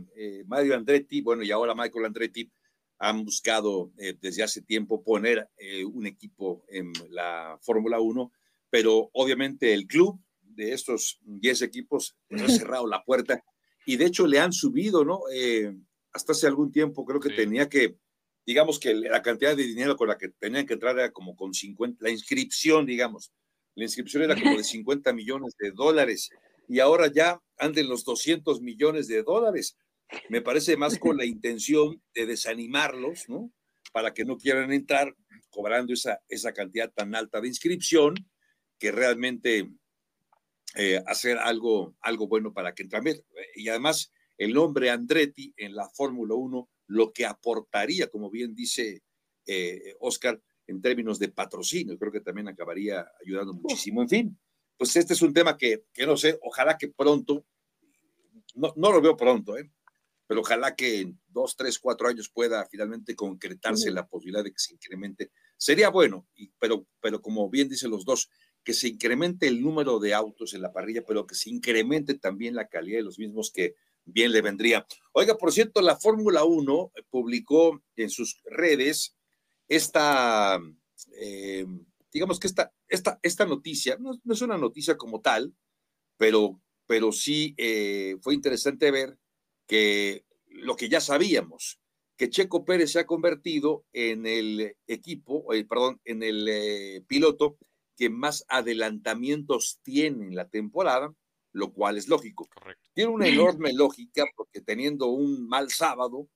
Mario 0.47 0.77
Andretti, 0.77 1.21
bueno, 1.21 1.43
y 1.43 1.51
ahora 1.51 1.75
Michael 1.75 2.07
Andretti 2.07 2.51
han 2.99 3.25
buscado 3.25 3.91
desde 4.21 4.43
hace 4.43 4.63
tiempo 4.63 5.03
poner 5.03 5.49
un 5.93 6.07
equipo 6.07 6.65
en 6.69 6.93
la 7.11 7.59
Fórmula 7.63 8.01
1, 8.01 8.33
pero 8.71 9.11
obviamente 9.13 9.73
el 9.75 9.87
club 9.87 10.21
de 10.41 10.73
estos 10.73 11.19
10 11.23 11.63
equipos 11.63 12.17
pues, 12.29 12.43
ha 12.43 12.49
cerrado 12.49 12.87
la 12.87 13.03
puerta 13.05 13.45
y 13.89 13.97
de 13.97 14.05
hecho 14.05 14.27
le 14.27 14.39
han 14.39 14.53
subido, 14.53 15.03
¿no? 15.03 15.23
hasta 16.13 16.33
hace 16.33 16.47
algún 16.47 16.71
tiempo 16.71 17.07
creo 17.07 17.21
que 17.21 17.31
tenía 17.31 17.71
que, 17.71 17.97
digamos 18.45 18.79
que 18.79 18.93
la 18.93 19.23
cantidad 19.23 19.57
de 19.57 19.63
dinero 19.63 19.97
con 19.97 20.09
la 20.09 20.19
que 20.19 20.29
tenían 20.29 20.67
que 20.67 20.75
entrar 20.75 20.99
era 20.99 21.11
como 21.11 21.35
con 21.35 21.55
50, 21.55 21.97
la 22.03 22.11
inscripción, 22.11 22.85
digamos, 22.85 23.33
la 23.75 23.85
inscripción 23.85 24.25
era 24.25 24.35
como 24.35 24.59
de 24.59 24.65
50 24.65 25.11
millones 25.15 25.55
de 25.59 25.71
dólares 25.71 26.29
y 26.69 26.81
ahora 26.81 27.11
ya 27.11 27.41
anden 27.57 27.89
los 27.89 28.05
200 28.05 28.61
millones 28.61 29.09
de 29.09 29.23
dólares. 29.23 29.79
Me 30.29 30.43
parece 30.43 30.77
más 30.77 30.99
con 30.99 31.17
la 31.17 31.25
intención 31.35 32.03
de 32.15 32.27
desanimarlos, 32.27 33.27
¿no? 33.31 33.51
Para 33.91 34.13
que 34.13 34.27
no 34.27 34.37
quieran 34.37 34.71
entrar 34.71 35.17
cobrando 35.49 35.95
esa, 35.95 36.21
esa 36.29 36.53
cantidad 36.53 36.93
tan 36.93 37.15
alta 37.15 37.41
de 37.41 37.49
inscripción 37.49 38.17
que 38.79 38.93
realmente 38.93 39.71
eh, 40.81 41.03
hacer 41.09 41.39
algo, 41.39 41.97
algo 42.03 42.29
bueno 42.29 42.53
para 42.53 42.73
que 42.73 42.85
entren. 42.85 43.21
Y 43.57 43.69
además, 43.69 44.13
el 44.37 44.55
nombre 44.55 44.91
Andretti 44.91 45.53
en 45.57 45.75
la 45.75 45.89
Fórmula 45.89 46.37
1, 46.37 46.71
lo 46.87 47.13
que 47.13 47.27
aportaría, 47.27 48.07
como 48.07 48.31
bien 48.31 48.55
dice 48.55 49.03
eh, 49.45 49.97
Oscar, 49.99 50.41
en 50.69 50.81
términos 50.81 51.19
de 51.19 51.31
patrocinio, 51.31 51.99
creo 51.99 52.13
que 52.13 52.21
también 52.21 52.47
acabaría 52.47 53.05
ayudando 53.21 53.55
muchísimo. 53.55 54.03
En 54.03 54.09
fin, 54.09 54.39
pues 54.77 54.95
este 54.95 55.15
es 55.15 55.23
un 55.23 55.35
tema 55.35 55.57
que, 55.57 55.83
que 55.93 56.07
no 56.07 56.17
sé, 56.17 56.39
ojalá 56.43 56.79
que 56.79 56.87
pronto, 56.89 57.45
no, 58.55 58.73
no 58.77 58.93
lo 58.93 59.01
veo 59.01 59.17
pronto, 59.17 59.59
¿eh? 59.59 59.69
pero 60.29 60.43
ojalá 60.43 60.77
que 60.77 61.01
en 61.01 61.21
dos, 61.27 61.57
tres, 61.57 61.81
cuatro 61.81 62.07
años 62.07 62.29
pueda 62.29 62.65
finalmente 62.67 63.17
concretarse 63.17 63.91
la 63.91 64.07
posibilidad 64.07 64.45
de 64.45 64.53
que 64.53 64.59
se 64.61 64.75
incremente. 64.75 65.33
Sería 65.57 65.89
bueno, 65.89 66.29
y, 66.37 66.53
pero, 66.61 66.87
pero 67.01 67.21
como 67.21 67.51
bien 67.51 67.69
dicen 67.69 67.91
los 67.91 68.05
dos, 68.05 68.31
que 68.69 68.75
se 68.75 68.89
incremente 68.89 69.49
el 69.49 69.63
número 69.63 69.99
de 69.99 70.13
autos 70.13 70.53
en 70.53 70.61
la 70.61 70.75
parrilla, 70.75 71.03
pero 71.07 71.27
que 71.27 71.35
se 71.35 71.49
incremente 71.49 72.13
también 72.13 72.55
la 72.55 72.69
calidad 72.69 72.99
de 72.99 73.03
los 73.03 73.19
mismos 73.19 73.51
que 73.51 73.77
bien 74.05 74.31
le 74.31 74.43
vendría. 74.43 74.87
Oiga, 75.13 75.39
por 75.39 75.53
cierto, 75.53 75.81
la 75.81 75.97
Fórmula 75.97 76.45
1 76.45 76.93
publicó 77.09 77.83
en 77.97 78.11
sus 78.11 78.43
redes 78.45 79.17
esta, 79.69 80.61
eh, 81.19 81.65
digamos 82.13 82.39
que 82.39 82.47
esta, 82.47 82.71
esta, 82.89 83.19
esta 83.23 83.47
noticia, 83.47 83.97
no, 83.99 84.21
es 84.31 84.43
una 84.43 84.59
noticia 84.59 84.99
como 84.99 85.23
tal, 85.23 85.55
pero, 86.19 86.61
pero 86.87 87.11
sí 87.11 87.55
eh, 87.57 88.19
fue 88.21 88.35
interesante 88.35 88.91
ver 88.91 89.17
que 89.67 90.27
lo 90.45 90.77
que 90.77 90.91
ya 90.91 91.01
sabíamos, 91.01 91.81
que 92.19 92.29
Checo 92.29 92.67
Pérez 92.67 92.93
se 92.93 92.99
ha 92.99 93.07
convertido 93.07 93.87
en 93.95 94.27
el 94.27 94.77
equipo, 94.87 95.55
eh, 95.55 95.65
perdón, 95.65 96.03
en 96.05 96.23
el 96.23 97.03
piloto 97.07 97.57
que 97.99 98.09
más 98.09 98.45
adelantamientos 98.49 99.81
tiene 99.83 100.27
en 100.27 100.37
la 100.37 100.49
temporada, 100.49 101.13
lo 101.53 101.73
cual 101.73 101.99
es 101.99 102.07
lógico. 102.07 102.49
Tiene 102.95 103.11
una 103.11 103.27
enorme 103.27 103.73
lógica 103.73 104.25
porque 104.37 104.61
teniendo 104.61 105.09
un 105.09 105.49
mal 105.49 105.71
sábado, 105.71 106.29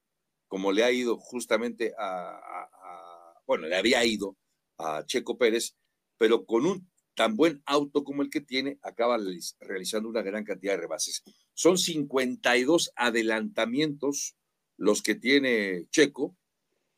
como 0.49 0.73
le 0.73 0.83
ha 0.83 0.91
ido 0.91 1.17
justamente 1.19 1.95
a, 1.97 2.69
bueno, 3.47 3.69
le 3.69 3.77
había 3.77 4.05
ido 4.05 4.37
a 4.77 5.05
Checo 5.07 5.39
Pérez, 5.39 5.77
pero 6.19 6.45
con 6.45 6.67
un 6.67 6.91
tan 7.15 7.37
buen 7.37 7.63
auto 7.65 8.03
como 8.03 8.23
el 8.23 8.31
que 8.31 8.41
tiene, 8.41 8.79
acaba 8.83 9.17
realizando 9.61 10.09
una 10.09 10.23
gran 10.23 10.45
cantidad 10.45 10.73
de 10.73 10.81
rebases. 10.81 11.23
Son 11.55 11.79
52 11.79 12.91
adelantamientos 12.97 14.35
los 14.77 15.01
que 15.01 15.15
tiene 15.15 15.87
Checo, 15.91 16.37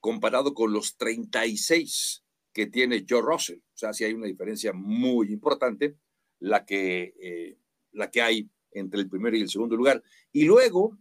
comparado 0.00 0.54
con 0.54 0.72
los 0.72 0.96
36 0.96 2.23
que 2.54 2.66
tiene 2.68 3.04
Joe 3.06 3.20
Russell. 3.20 3.58
O 3.58 3.76
sea, 3.76 3.92
sí 3.92 4.04
hay 4.04 4.14
una 4.14 4.28
diferencia 4.28 4.72
muy 4.72 5.32
importante 5.32 5.96
la 6.38 6.64
que, 6.64 7.12
eh, 7.20 7.58
la 7.92 8.10
que 8.10 8.22
hay 8.22 8.48
entre 8.70 9.00
el 9.00 9.08
primero 9.08 9.36
y 9.36 9.40
el 9.40 9.50
segundo 9.50 9.76
lugar. 9.76 10.02
Y 10.32 10.44
luego, 10.44 10.96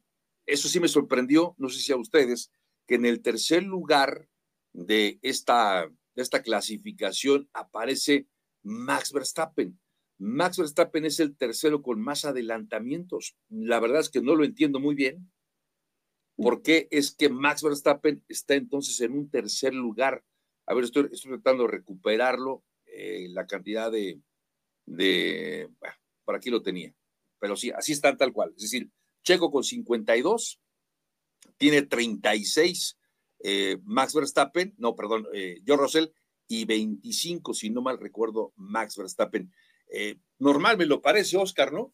eso 0.46 0.68
sí 0.68 0.80
me 0.80 0.88
sorprendió, 0.88 1.56
no 1.60 1.70
sé 1.70 1.80
si 1.80 1.92
a 1.92 1.98
ustedes, 1.98 2.52
que 2.88 2.96
en 2.96 3.06
el 3.06 3.22
tercer 3.22 3.64
lugar 3.64 4.28
de 4.74 5.20
esta, 5.22 5.88
de 6.16 6.22
esta 6.22 6.42
clasificación 6.42 7.48
aparece 7.54 8.28
Max 8.64 9.14
Verstappen. 9.14 9.80
Max 10.18 10.58
Verstappen 10.58 11.06
es 11.06 11.20
el 11.20 11.36
tercero 11.36 11.84
con 11.84 12.02
más 12.02 12.26
adelantamientos. 12.26 13.36
La 13.50 13.80
verdad 13.80 14.02
es 14.02 14.10
que 14.10 14.22
no 14.22 14.36
lo 14.36 14.44
entiendo 14.44 14.80
muy 14.80 14.96
bien. 14.96 15.32
¿Por 16.36 16.64
qué 16.64 16.88
es 16.90 17.14
que 17.14 17.30
Max 17.30 17.62
Verstappen 17.62 18.24
está 18.28 18.56
entonces 18.56 19.00
en 19.02 19.14
un 19.14 19.30
tercer 19.30 19.74
lugar? 19.74 20.24
A 20.66 20.74
ver, 20.74 20.86
estoy, 20.86 21.10
tratando 21.10 21.64
de 21.64 21.72
recuperarlo, 21.72 22.64
eh, 22.86 23.28
la 23.30 23.46
cantidad 23.46 23.92
de, 23.92 24.22
de 24.86 25.70
por 26.24 26.36
aquí 26.36 26.50
lo 26.50 26.62
tenía, 26.62 26.94
pero 27.40 27.56
sí, 27.56 27.72
así 27.72 27.92
está 27.92 28.16
tal 28.16 28.32
cual. 28.32 28.54
Es 28.56 28.64
decir, 28.64 28.90
Checo 29.24 29.52
con 29.52 29.64
52, 29.64 30.62
tiene 31.58 31.82
36 31.82 32.98
eh, 33.46 33.78
Max 33.84 34.14
Verstappen, 34.14 34.74
no, 34.78 34.96
perdón, 34.96 35.28
eh, 35.34 35.62
George 35.66 35.84
Russell, 35.84 36.08
y 36.48 36.66
25, 36.66 37.54
si 37.54 37.70
no 37.70 37.82
mal 37.82 38.00
recuerdo, 38.00 38.54
Max 38.56 38.96
Verstappen. 38.98 39.52
normal 40.40 40.78
me 40.78 40.86
lo 40.86 41.02
parece, 41.02 41.38
Oscar, 41.38 41.74
¿no? 41.74 41.94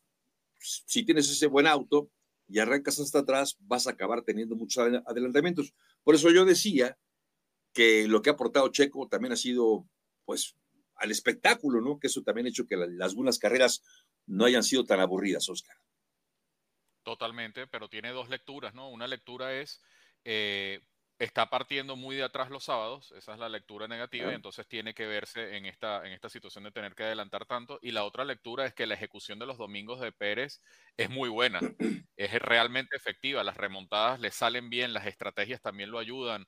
Si 0.60 1.04
tienes 1.04 1.30
ese 1.30 1.48
buen 1.48 1.66
auto 1.66 2.12
y 2.48 2.60
arrancas 2.60 3.00
hasta 3.00 3.20
atrás, 3.20 3.58
vas 3.60 3.88
a 3.88 3.92
acabar 3.92 4.24
teniendo 4.24 4.56
muchos 4.56 4.84
adelantamientos. 5.06 5.74
Por 6.04 6.16
eso 6.16 6.30
yo 6.32 6.46
decía 6.46 6.98
que 7.80 8.10
lo 8.10 8.22
que 8.22 8.30
ha 8.30 8.34
aportado 8.34 8.68
Checo 8.68 9.08
también 9.08 9.32
ha 9.32 9.38
sido, 9.38 9.88
pues, 10.26 10.58
al 10.96 11.12
espectáculo, 11.12 11.80
¿no? 11.80 11.98
Que 11.98 12.08
eso 12.08 12.22
también 12.24 12.46
ha 12.46 12.50
hecho 12.50 12.68
que 12.68 12.76
las 12.76 13.16
buenas 13.16 13.40
carreras 13.40 13.82
no 14.26 14.44
hayan 14.44 14.64
sido 14.64 14.84
tan 14.84 15.00
aburridas, 15.00 15.48
Oscar. 15.48 15.78
Totalmente, 17.04 17.68
pero 17.68 17.88
tiene 17.88 18.12
dos 18.12 18.28
lecturas, 18.28 18.74
¿no? 18.74 18.90
Una 18.90 19.08
lectura 19.08 19.54
es, 19.54 19.82
eh, 20.26 20.82
está 21.20 21.50
partiendo 21.50 21.96
muy 21.96 22.18
de 22.18 22.24
atrás 22.24 22.50
los 22.50 22.66
sábados, 22.66 23.14
esa 23.14 23.32
es 23.32 23.40
la 23.40 23.48
lectura 23.48 23.88
negativa, 23.88 24.30
y 24.30 24.36
entonces 24.36 24.68
tiene 24.68 24.94
que 24.94 25.08
verse 25.08 25.56
en 25.56 25.66
esta, 25.66 26.06
en 26.06 26.12
esta 26.12 26.28
situación 26.28 26.66
de 26.66 26.74
tener 26.74 26.96
que 26.96 27.04
adelantar 27.04 27.46
tanto. 27.46 27.80
Y 27.82 27.92
la 27.92 28.04
otra 28.04 28.26
lectura 28.26 28.66
es 28.66 28.74
que 28.74 28.88
la 28.88 28.96
ejecución 28.96 29.40
de 29.40 29.46
los 29.46 29.58
domingos 29.58 30.02
de 30.02 30.12
Pérez 30.12 30.62
es 30.98 31.10
muy 31.10 31.30
buena, 31.30 31.62
es 32.18 32.34
realmente 32.42 32.98
efectiva, 32.98 33.42
las 33.46 33.56
remontadas 33.56 34.20
le 34.20 34.32
salen 34.32 34.70
bien, 34.70 34.92
las 34.92 35.06
estrategias 35.06 35.62
también 35.62 35.92
lo 35.92 35.98
ayudan. 35.98 36.46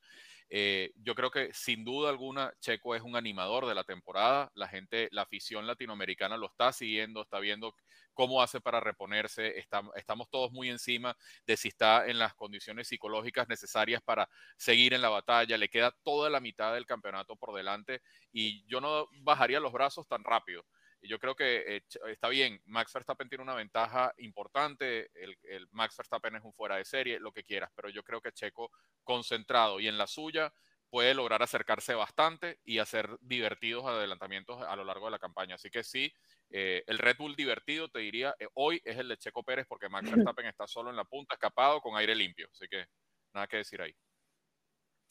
Eh, 0.53 0.91
yo 0.97 1.15
creo 1.15 1.31
que 1.31 1.49
sin 1.53 1.85
duda 1.85 2.09
alguna 2.09 2.53
Checo 2.59 2.93
es 2.93 3.01
un 3.01 3.15
animador 3.15 3.65
de 3.67 3.73
la 3.73 3.85
temporada. 3.85 4.51
La 4.53 4.67
gente, 4.67 5.07
la 5.11 5.21
afición 5.21 5.65
latinoamericana 5.65 6.35
lo 6.35 6.47
está 6.47 6.73
siguiendo, 6.73 7.21
está 7.21 7.39
viendo 7.39 7.73
cómo 8.13 8.41
hace 8.41 8.59
para 8.59 8.81
reponerse. 8.81 9.57
estamos 9.95 10.29
todos 10.29 10.51
muy 10.51 10.69
encima 10.69 11.15
de 11.47 11.55
si 11.55 11.69
está 11.69 12.05
en 12.05 12.19
las 12.19 12.33
condiciones 12.33 12.89
psicológicas 12.89 13.47
necesarias 13.47 14.01
para 14.01 14.29
seguir 14.57 14.93
en 14.93 15.01
la 15.01 15.07
batalla. 15.07 15.57
Le 15.57 15.69
queda 15.69 15.95
toda 16.03 16.29
la 16.29 16.41
mitad 16.41 16.73
del 16.73 16.85
campeonato 16.85 17.37
por 17.37 17.55
delante 17.55 18.01
y 18.33 18.65
yo 18.67 18.81
no 18.81 19.07
bajaría 19.21 19.61
los 19.61 19.71
brazos 19.71 20.05
tan 20.05 20.21
rápido 20.25 20.65
yo 21.01 21.19
creo 21.19 21.35
que 21.35 21.77
eh, 21.77 21.83
está 22.07 22.29
bien, 22.29 22.61
Max 22.65 22.93
Verstappen 22.93 23.29
tiene 23.29 23.43
una 23.43 23.55
ventaja 23.55 24.13
importante, 24.17 25.09
el, 25.15 25.67
Max 25.71 25.95
Verstappen 25.97 26.35
es 26.35 26.43
un 26.43 26.53
fuera 26.53 26.77
de 26.77 26.85
serie, 26.85 27.19
lo 27.19 27.31
que 27.31 27.43
quieras, 27.43 27.71
pero 27.75 27.89
yo 27.89 28.03
creo 28.03 28.21
que 28.21 28.31
Checo 28.31 28.71
concentrado 29.03 29.79
y 29.79 29.87
en 29.87 29.97
la 29.97 30.07
suya 30.07 30.53
puede 30.89 31.13
lograr 31.13 31.41
acercarse 31.41 31.93
bastante 31.93 32.59
y 32.65 32.79
hacer 32.79 33.17
divertidos 33.21 33.85
adelantamientos 33.85 34.61
a 34.61 34.75
lo 34.75 34.83
largo 34.83 35.05
de 35.05 35.11
la 35.11 35.19
campaña. 35.19 35.55
Así 35.55 35.69
que 35.69 35.83
sí, 35.83 36.13
eh, 36.49 36.83
el 36.85 36.97
Red 36.97 37.15
Bull 37.17 37.35
divertido, 37.35 37.87
te 37.87 37.99
diría, 37.99 38.35
eh, 38.37 38.47
hoy 38.55 38.81
es 38.83 38.97
el 38.97 39.07
de 39.07 39.17
Checo 39.17 39.41
Pérez 39.41 39.65
porque 39.69 39.87
Max 39.87 40.11
Verstappen 40.11 40.47
está 40.47 40.67
solo 40.67 40.89
en 40.89 40.97
la 40.97 41.05
punta, 41.05 41.35
escapado, 41.35 41.79
con 41.79 41.95
aire 41.95 42.13
limpio. 42.13 42.49
Así 42.51 42.67
que 42.69 42.85
nada 43.33 43.47
que 43.47 43.57
decir 43.57 43.81
ahí. 43.81 43.95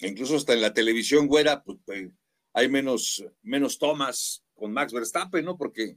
Incluso 0.01 0.37
hasta 0.37 0.53
en 0.53 0.61
la 0.61 0.73
televisión, 0.73 1.27
güera, 1.27 1.63
pues, 1.63 1.79
pues 1.85 2.11
hay 2.53 2.69
menos, 2.69 3.25
menos 3.43 3.79
tomas 3.79 4.45
con 4.61 4.73
Max 4.73 4.93
Verstappen, 4.93 5.45
¿no? 5.45 5.57
Porque 5.57 5.97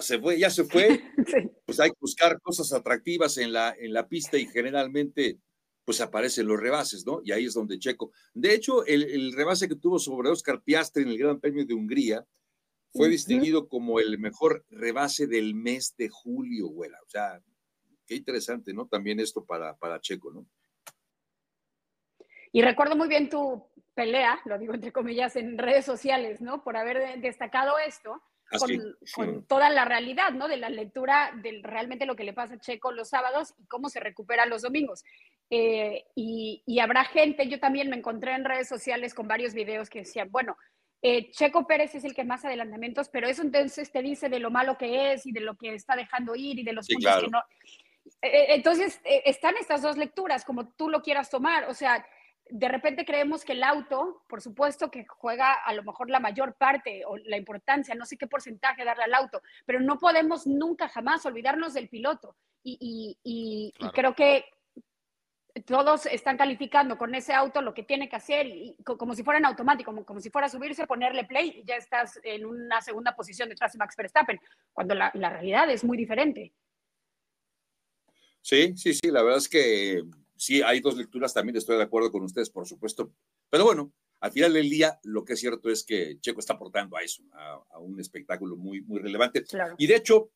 se 0.00 0.18
fue, 0.18 0.38
ya 0.38 0.50
se 0.50 0.64
fue, 0.64 1.00
pues 1.66 1.78
hay 1.78 1.90
que 1.90 1.98
buscar 2.00 2.40
cosas 2.40 2.72
atractivas 2.72 3.36
en 3.36 3.52
la, 3.52 3.74
en 3.78 3.92
la 3.92 4.08
pista 4.08 4.38
y 4.38 4.46
generalmente 4.46 5.38
pues 5.84 6.00
aparecen 6.00 6.46
los 6.46 6.60
rebases, 6.60 7.06
¿no? 7.06 7.20
Y 7.24 7.32
ahí 7.32 7.46
es 7.46 7.54
donde 7.54 7.78
Checo. 7.78 8.12
De 8.34 8.54
hecho, 8.54 8.84
el, 8.84 9.32
rebase 9.32 9.68
que 9.68 9.76
tuvo 9.76 9.98
sobre 9.98 10.28
Oscar 10.28 10.62
Piastri 10.62 11.02
en 11.02 11.10
el 11.10 11.18
Gran 11.18 11.40
Premio 11.40 11.64
de 11.64 11.74
Hungría 11.74 12.26
fue 12.92 13.08
distinguido 13.08 13.68
como 13.68 14.00
el 14.00 14.18
mejor 14.18 14.64
rebase 14.70 15.26
del 15.26 15.54
mes 15.54 15.94
de 15.96 16.08
julio, 16.08 16.68
güey. 16.68 16.90
O 16.90 17.08
sea, 17.08 17.42
qué 18.06 18.16
interesante, 18.16 18.74
¿no? 18.74 18.86
También 18.86 19.20
esto 19.20 19.44
para, 19.44 19.76
para 19.76 20.00
Checo, 20.00 20.30
¿no? 20.30 20.46
Y 22.52 22.62
recuerdo 22.62 22.96
muy 22.96 23.08
bien 23.08 23.28
tu 23.28 23.62
pelea, 23.98 24.40
lo 24.44 24.58
digo 24.58 24.74
entre 24.74 24.92
comillas, 24.92 25.34
en 25.34 25.58
redes 25.58 25.84
sociales, 25.84 26.40
¿no? 26.40 26.62
Por 26.62 26.76
haber 26.76 27.20
destacado 27.20 27.80
esto 27.80 28.22
ah, 28.52 28.56
con, 29.12 29.44
toda 29.44 29.70
la 29.70 29.84
realidad, 29.84 30.30
¿no? 30.30 30.46
De 30.46 30.56
la 30.56 30.70
lectura 30.70 31.32
de 31.42 31.58
realmente 31.64 32.06
lo 32.06 32.14
que 32.14 32.22
le 32.22 32.32
pasa 32.32 32.54
a 32.54 32.60
Checo 32.60 32.92
los 32.92 33.08
sábados 33.08 33.54
y 33.58 33.66
cómo 33.66 33.88
se 33.88 33.98
recupera 33.98 34.46
los 34.46 34.62
domingos. 34.62 35.02
Eh, 35.50 36.04
y, 36.14 36.78
habrá 36.78 37.06
gente, 37.06 37.48
yo 37.48 37.58
también 37.58 37.90
me 37.90 37.96
encontré 37.96 38.34
en 38.36 38.44
redes 38.44 38.68
sociales 38.68 39.14
con 39.14 39.26
varios 39.26 39.52
videos 39.52 39.90
que 39.90 40.00
decían, 40.00 40.30
bueno, 40.30 40.56
eh, 41.02 41.32
Checo 41.32 41.66
Pérez 41.66 41.96
es 41.96 42.04
el 42.04 42.14
que 42.14 42.22
más 42.22 42.44
adelantamientos, 42.44 43.08
pero 43.08 43.26
eso 43.26 43.42
entonces 43.42 43.90
te 43.90 44.00
dice 44.00 44.28
de 44.28 44.38
lo 44.38 44.52
malo 44.52 44.78
que 44.78 45.12
es 45.12 45.26
y 45.26 45.32
de 45.32 45.40
lo 45.40 45.56
que 45.56 45.74
está 45.74 45.96
dejando 45.96 46.36
ir 46.36 46.60
y 46.60 46.62
de 46.62 46.72
los 46.72 46.86
puntos 46.86 47.20
que 47.20 47.30
no. 47.30 47.42
Eh, 48.22 48.54
entonces, 48.54 49.00
están 49.24 49.56
estas 49.56 49.82
dos 49.82 49.96
lecturas, 49.96 50.44
como 50.44 50.68
tú 50.68 50.88
lo 50.88 51.02
quieras 51.02 51.30
tomar. 51.30 51.64
O 51.64 51.74
sea, 51.74 52.06
de 52.50 52.68
repente 52.68 53.04
creemos 53.04 53.44
que 53.44 53.52
el 53.52 53.62
auto, 53.62 54.22
por 54.28 54.40
supuesto 54.40 54.90
que 54.90 55.06
juega 55.06 55.52
a 55.52 55.72
lo 55.74 55.82
mejor 55.82 56.10
la 56.10 56.20
mayor 56.20 56.54
parte 56.54 57.02
o 57.06 57.16
la 57.16 57.36
importancia, 57.36 57.94
no 57.94 58.06
sé 58.06 58.16
qué 58.16 58.26
porcentaje 58.26 58.84
darle 58.84 59.04
al 59.04 59.14
auto, 59.14 59.42
pero 59.66 59.80
no 59.80 59.98
podemos 59.98 60.46
nunca 60.46 60.88
jamás 60.88 61.24
olvidarnos 61.26 61.74
del 61.74 61.88
piloto. 61.88 62.36
Y, 62.62 63.16
y, 63.22 63.72
creo 63.94 64.14
que 64.14 64.44
todos 65.64 66.06
están 66.06 66.36
calificando 66.36 66.98
con 66.98 67.14
ese 67.14 67.32
auto 67.32 67.62
lo 67.62 67.72
que 67.72 67.82
tiene 67.82 68.08
que 68.08 68.16
hacer 68.16 68.46
y, 68.46 68.76
como 68.84 69.14
si 69.14 69.22
fuera 69.22 69.38
en 69.38 69.46
automático, 69.46 69.90
como, 69.90 70.04
como, 70.04 70.20
si 70.20 70.28
fuera 70.28 70.48
subirse, 70.48 70.86
ponerle 70.86 71.24
play 71.24 71.60
y 71.60 71.64
ya 71.64 71.76
estás 71.76 72.20
en 72.22 72.44
una 72.44 72.82
segunda 72.82 73.16
posición 73.16 73.48
detrás 73.48 73.72
de 73.72 73.78
Max 73.78 73.96
Verstappen, 73.96 74.38
cuando 74.72 74.94
la, 74.94 75.10
la 75.14 75.30
realidad 75.30 75.70
es 75.70 75.82
muy 75.82 75.96
diferente. 75.96 76.52
Sí, 78.42 78.76
sí, 78.76 78.94
sí, 78.94 79.10
la 79.10 79.22
verdad 79.22 79.38
es 79.38 79.48
que 79.48 80.02
sí, 80.38 80.62
hay 80.62 80.80
dos 80.80 80.96
lecturas, 80.96 81.34
también 81.34 81.56
estoy 81.56 81.76
de 81.76 81.82
acuerdo 81.82 82.10
con 82.10 82.22
ustedes, 82.22 82.48
por 82.48 82.66
supuesto. 82.66 83.12
Pero 83.50 83.64
bueno, 83.64 83.92
al 84.20 84.32
final 84.32 84.52
del 84.52 84.70
día, 84.70 84.98
lo 85.02 85.24
que 85.24 85.34
es 85.34 85.40
cierto 85.40 85.68
es 85.68 85.84
que 85.84 86.18
Checo 86.20 86.40
está 86.40 86.54
aportando 86.54 86.96
a 86.96 87.02
eso, 87.02 87.22
a, 87.32 87.78
un 87.78 88.00
espectáculo 88.00 88.56
muy, 88.56 88.80
muy 88.82 89.00
relevante. 89.00 89.44
Y 89.76 89.86
de 89.86 89.96
hecho, 89.96 90.30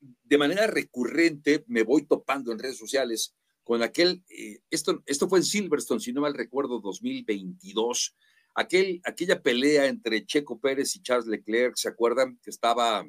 de 0.00 0.38
manera 0.38 0.66
recurrente 0.66 1.64
me 1.68 1.82
voy 1.82 2.06
topando 2.06 2.52
en 2.52 2.58
redes 2.58 2.76
sociales 2.76 3.34
con 3.62 3.82
aquel, 3.82 4.22
eh, 4.28 4.58
esto, 4.70 5.02
esto 5.06 5.28
fue 5.28 5.38
en 5.38 5.44
Silverstone, 5.44 6.00
si 6.00 6.12
no 6.12 6.20
mal 6.20 6.34
recuerdo, 6.34 6.80
2022, 6.80 8.14
aquel, 8.54 9.00
aquella 9.04 9.40
pelea 9.40 9.86
entre 9.86 10.26
Checo 10.26 10.60
Pérez 10.60 10.94
y 10.96 11.02
Charles 11.02 11.26
Leclerc, 11.26 11.76
¿se 11.76 11.88
acuerdan? 11.88 12.38
Que 12.42 12.50
estaba 12.50 13.06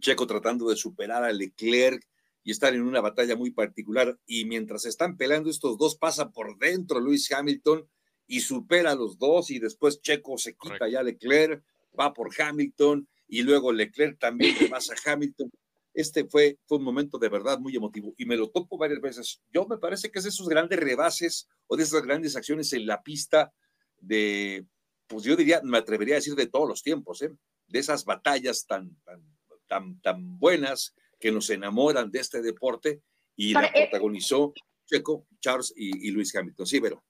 Checo 0.00 0.26
tratando 0.26 0.68
de 0.68 0.76
superar 0.76 1.22
a 1.22 1.32
Leclerc 1.32 2.04
y 2.44 2.50
están 2.50 2.74
en 2.74 2.82
una 2.82 3.00
batalla 3.00 3.36
muy 3.36 3.50
particular. 3.50 4.18
Y 4.26 4.44
mientras 4.44 4.84
están 4.84 5.16
peleando 5.16 5.50
estos 5.50 5.78
dos, 5.78 5.96
pasa 5.96 6.30
por 6.30 6.58
dentro 6.58 7.00
Luis 7.00 7.30
Hamilton 7.30 7.88
y 8.26 8.40
supera 8.40 8.92
a 8.92 8.94
los 8.94 9.18
dos 9.18 9.50
y 9.50 9.58
después 9.58 10.00
Checo 10.00 10.38
se 10.38 10.56
quita 10.56 10.88
ya 10.88 11.02
Leclerc, 11.02 11.64
va 11.98 12.12
por 12.12 12.30
Hamilton 12.38 13.08
y 13.28 13.42
luego 13.42 13.72
Leclerc 13.72 14.18
también 14.18 14.54
pasa 14.70 14.94
a 14.94 15.12
Hamilton. 15.12 15.50
Este 15.94 16.24
fue, 16.24 16.58
fue 16.64 16.78
un 16.78 16.84
momento 16.84 17.18
de 17.18 17.28
verdad 17.28 17.58
muy 17.58 17.76
emotivo 17.76 18.14
y 18.16 18.24
me 18.24 18.36
lo 18.36 18.50
topo 18.50 18.78
varias 18.78 19.00
veces. 19.00 19.42
Yo 19.52 19.66
me 19.66 19.76
parece 19.76 20.10
que 20.10 20.18
es 20.18 20.24
de 20.24 20.30
esos 20.30 20.48
grandes 20.48 20.78
rebases 20.78 21.48
o 21.66 21.76
de 21.76 21.82
esas 21.82 22.02
grandes 22.02 22.34
acciones 22.34 22.72
en 22.72 22.86
la 22.86 23.02
pista 23.02 23.52
de, 23.98 24.66
pues 25.06 25.24
yo 25.24 25.36
diría, 25.36 25.60
me 25.62 25.78
atrevería 25.78 26.14
a 26.14 26.18
decir 26.18 26.34
de 26.34 26.46
todos 26.46 26.68
los 26.68 26.82
tiempos, 26.82 27.20
¿eh? 27.22 27.32
de 27.68 27.78
esas 27.78 28.04
batallas 28.04 28.66
tan, 28.66 28.96
tan, 29.04 29.22
tan, 29.66 30.00
tan 30.00 30.38
buenas 30.38 30.94
que 31.22 31.30
nos 31.30 31.48
enamoran 31.50 32.10
de 32.10 32.18
este 32.18 32.42
deporte 32.42 33.00
y 33.36 33.54
la 33.54 33.66
eh, 33.66 33.88
protagonizó 33.88 34.52
Checo, 34.84 35.28
Charles 35.40 35.72
y, 35.76 36.10
Luis 36.10 36.34
Hamilton. 36.34 36.66
Sí, 36.66 36.80
pero. 36.80 37.04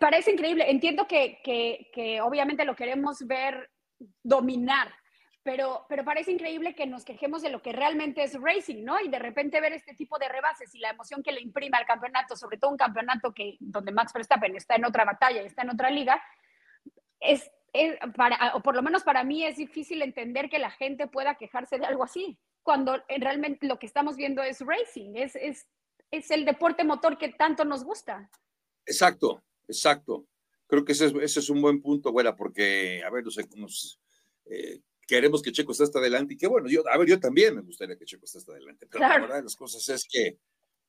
parece 0.00 0.30
increíble. 0.30 0.70
Entiendo 0.70 1.08
que, 1.08 1.40
que, 1.42 2.20
obviamente 2.20 2.64
lo 2.64 2.76
queremos 2.76 3.26
ver 3.26 3.68
dominar, 4.22 4.94
pero, 5.42 5.84
pero 5.88 6.04
parece 6.04 6.30
increíble 6.30 6.76
que 6.76 6.86
nos 6.86 7.04
quejemos 7.04 7.42
de 7.42 7.50
lo 7.50 7.60
que 7.60 7.72
realmente 7.72 8.22
es 8.22 8.40
racing, 8.40 8.84
¿no? 8.84 9.00
Y 9.00 9.08
de 9.08 9.18
repente 9.18 9.60
ver 9.60 9.72
este 9.72 9.94
tipo 9.94 10.16
de 10.18 10.28
rebases 10.28 10.72
y 10.72 10.78
la 10.78 10.90
emoción 10.90 11.24
que 11.24 11.32
le 11.32 11.40
imprime 11.40 11.76
al 11.76 11.86
campeonato, 11.86 12.36
sobre 12.36 12.56
todo 12.56 12.70
un 12.70 12.76
campeonato 12.76 13.34
que, 13.34 13.56
donde 13.58 13.90
Max 13.90 14.12
Verstappen 14.12 14.54
está 14.54 14.76
en 14.76 14.84
otra 14.84 15.04
batalla 15.04 15.42
y 15.42 15.46
está 15.46 15.62
en 15.62 15.70
otra 15.70 15.90
liga, 15.90 16.22
es, 17.18 17.50
es 17.72 17.98
para, 18.16 18.54
o 18.54 18.62
por 18.62 18.76
lo 18.76 18.82
menos 18.82 19.02
para 19.02 19.24
mí 19.24 19.44
es 19.44 19.56
difícil 19.56 20.02
entender 20.02 20.48
que 20.48 20.60
la 20.60 20.70
gente 20.70 21.08
pueda 21.08 21.34
quejarse 21.34 21.78
de 21.78 21.86
algo 21.86 22.04
así 22.04 22.38
cuando 22.66 23.00
realmente 23.20 23.64
lo 23.64 23.78
que 23.78 23.86
estamos 23.86 24.16
viendo 24.16 24.42
es 24.42 24.60
racing, 24.60 25.14
es, 25.14 25.36
es, 25.36 25.68
es 26.10 26.32
el 26.32 26.44
deporte 26.44 26.82
motor 26.82 27.16
que 27.16 27.28
tanto 27.28 27.64
nos 27.64 27.84
gusta. 27.84 28.28
Exacto, 28.84 29.40
exacto. 29.68 30.26
Creo 30.66 30.84
que 30.84 30.90
ese 30.90 31.06
es, 31.06 31.14
ese 31.14 31.38
es 31.38 31.48
un 31.48 31.62
buen 31.62 31.80
punto, 31.80 32.10
güera, 32.10 32.34
porque, 32.34 33.04
a 33.06 33.10
ver, 33.10 33.24
no 33.24 33.30
sé, 33.30 33.46
nos, 33.54 34.00
eh, 34.46 34.80
queremos 35.06 35.42
que 35.42 35.52
Checo 35.52 35.70
esté 35.70 35.84
hasta 35.84 36.00
adelante 36.00 36.34
y 36.34 36.36
que 36.36 36.48
bueno, 36.48 36.68
yo, 36.68 36.82
a 36.90 36.98
ver, 36.98 37.06
yo 37.06 37.20
también 37.20 37.54
me 37.54 37.62
gustaría 37.62 37.96
que 37.96 38.04
Checo 38.04 38.24
esté 38.24 38.38
hasta 38.38 38.50
adelante, 38.50 38.88
pero 38.90 39.08
la 39.08 39.20
verdad 39.20 39.36
de 39.36 39.44
las 39.44 39.54
cosas 39.54 39.88
es 39.88 40.04
que, 40.10 40.36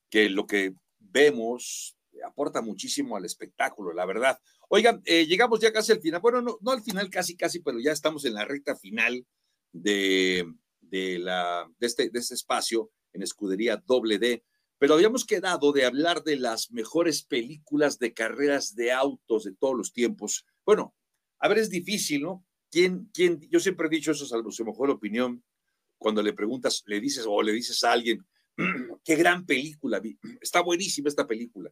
que 0.09 0.31
lo 0.31 0.47
que 0.47 0.73
vemos 0.97 1.95
aporta 2.25 2.63
muchísimo 2.63 3.15
al 3.15 3.25
espectáculo, 3.25 3.93
la 3.93 4.07
verdad. 4.07 4.39
Oigan, 4.69 5.03
eh, 5.05 5.27
llegamos 5.27 5.59
ya 5.59 5.71
casi 5.71 5.91
al 5.91 6.01
final, 6.01 6.21
bueno, 6.21 6.41
no, 6.41 6.57
no 6.59 6.71
al 6.71 6.81
final 6.81 7.11
casi, 7.11 7.37
casi, 7.37 7.59
pero 7.59 7.79
ya 7.79 7.91
estamos 7.91 8.25
en 8.25 8.33
la 8.33 8.45
recta 8.45 8.75
final 8.75 9.27
de, 9.71 10.43
de, 10.89 11.19
la, 11.19 11.69
de, 11.77 11.87
este, 11.87 12.09
de 12.09 12.19
este 12.19 12.35
espacio 12.35 12.91
en 13.13 13.23
Escudería 13.23 13.77
Doble 13.77 14.19
D, 14.19 14.43
pero 14.79 14.93
habíamos 14.93 15.25
quedado 15.25 15.71
de 15.71 15.85
hablar 15.85 16.23
de 16.23 16.37
las 16.37 16.71
mejores 16.71 17.23
películas 17.23 17.97
de 17.97 18.13
carreras 18.13 18.75
de 18.75 18.91
autos 18.91 19.43
de 19.43 19.53
todos 19.55 19.75
los 19.75 19.91
tiempos. 19.91 20.45
Bueno, 20.65 20.95
a 21.39 21.47
ver, 21.47 21.59
es 21.59 21.69
difícil, 21.69 22.21
¿no? 22.21 22.45
¿Quién, 22.69 23.09
quién, 23.13 23.39
yo 23.49 23.59
siempre 23.59 23.87
he 23.87 23.89
dicho 23.89 24.11
eso, 24.11 24.25
salvo 24.25 24.51
su 24.51 24.65
mejor 24.65 24.89
opinión, 24.89 25.43
cuando 25.97 26.21
le 26.21 26.33
preguntas, 26.33 26.83
le 26.85 26.99
dices 26.99 27.25
o 27.27 27.41
le 27.41 27.53
dices 27.53 27.83
a 27.83 27.91
alguien, 27.91 28.25
qué 29.03 29.15
gran 29.15 29.45
película, 29.45 30.01
está 30.41 30.61
buenísima 30.61 31.09
esta 31.09 31.27
película. 31.27 31.71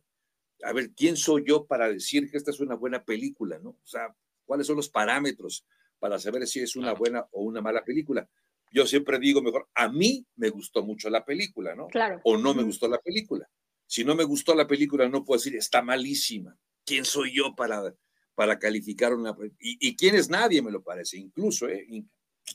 A 0.64 0.74
ver, 0.74 0.92
¿quién 0.96 1.18
soy 1.18 1.44
yo 1.46 1.66
para 1.66 1.90
decir 1.90 2.30
que 2.32 2.38
esta 2.38 2.52
es 2.52 2.60
una 2.60 2.76
buena 2.76 3.04
película, 3.04 3.60
no? 3.60 3.72
O 3.72 3.86
sea, 3.86 4.16
¿cuáles 4.46 4.66
son 4.66 4.78
los 4.78 4.90
parámetros 4.90 5.66
para 6.00 6.18
saber 6.18 6.48
si 6.48 6.62
es 6.62 6.76
una 6.76 6.94
buena 6.94 7.28
o 7.32 7.44
una 7.44 7.62
mala 7.62 7.84
película? 7.84 8.28
Yo 8.76 8.86
siempre 8.86 9.18
digo 9.20 9.42
mejor, 9.42 9.70
a 9.74 9.88
mí 9.88 10.28
me 10.36 10.50
gustó 10.50 10.84
mucho 10.84 11.10
la 11.10 11.24
película, 11.24 11.74
¿no? 11.76 11.88
Claro. 11.88 12.20
O 12.26 12.38
no 12.38 12.54
me 12.54 12.64
gustó 12.64 12.90
la 12.90 13.00
película. 13.00 13.50
Si 13.88 14.04
no 14.04 14.16
me 14.16 14.26
gustó 14.26 14.54
la 14.54 14.68
película, 14.68 15.08
no 15.08 15.24
puedo 15.24 15.40
decir, 15.40 15.56
está 15.56 15.82
malísima. 15.82 16.58
¿Quién 16.84 17.06
soy 17.06 17.34
yo 17.34 17.56
para, 17.56 17.96
para 18.36 18.60
calificar 18.60 19.14
una 19.14 19.34
y, 19.60 19.78
y 19.80 19.96
quién 19.96 20.16
es 20.16 20.30
nadie, 20.30 20.62
me 20.62 20.72
lo 20.72 20.84
parece, 20.84 21.18
incluso, 21.18 21.70
¿eh? 21.70 21.88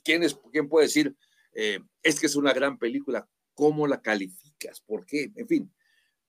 ¿Quién, 0.05 0.23
es, 0.23 0.39
¿Quién 0.53 0.69
puede 0.69 0.89
decir, 0.89 1.17
eh, 1.55 1.81
es 2.03 2.21
que 2.21 2.27
es 2.27 2.37
una 2.37 2.53
gran 2.53 2.79
película? 2.79 3.27
¿Cómo 3.55 3.87
la 3.87 4.03
calificas? 4.03 4.83
¿Por 4.83 5.07
qué? 5.07 5.33
En 5.37 5.49
fin. 5.49 5.73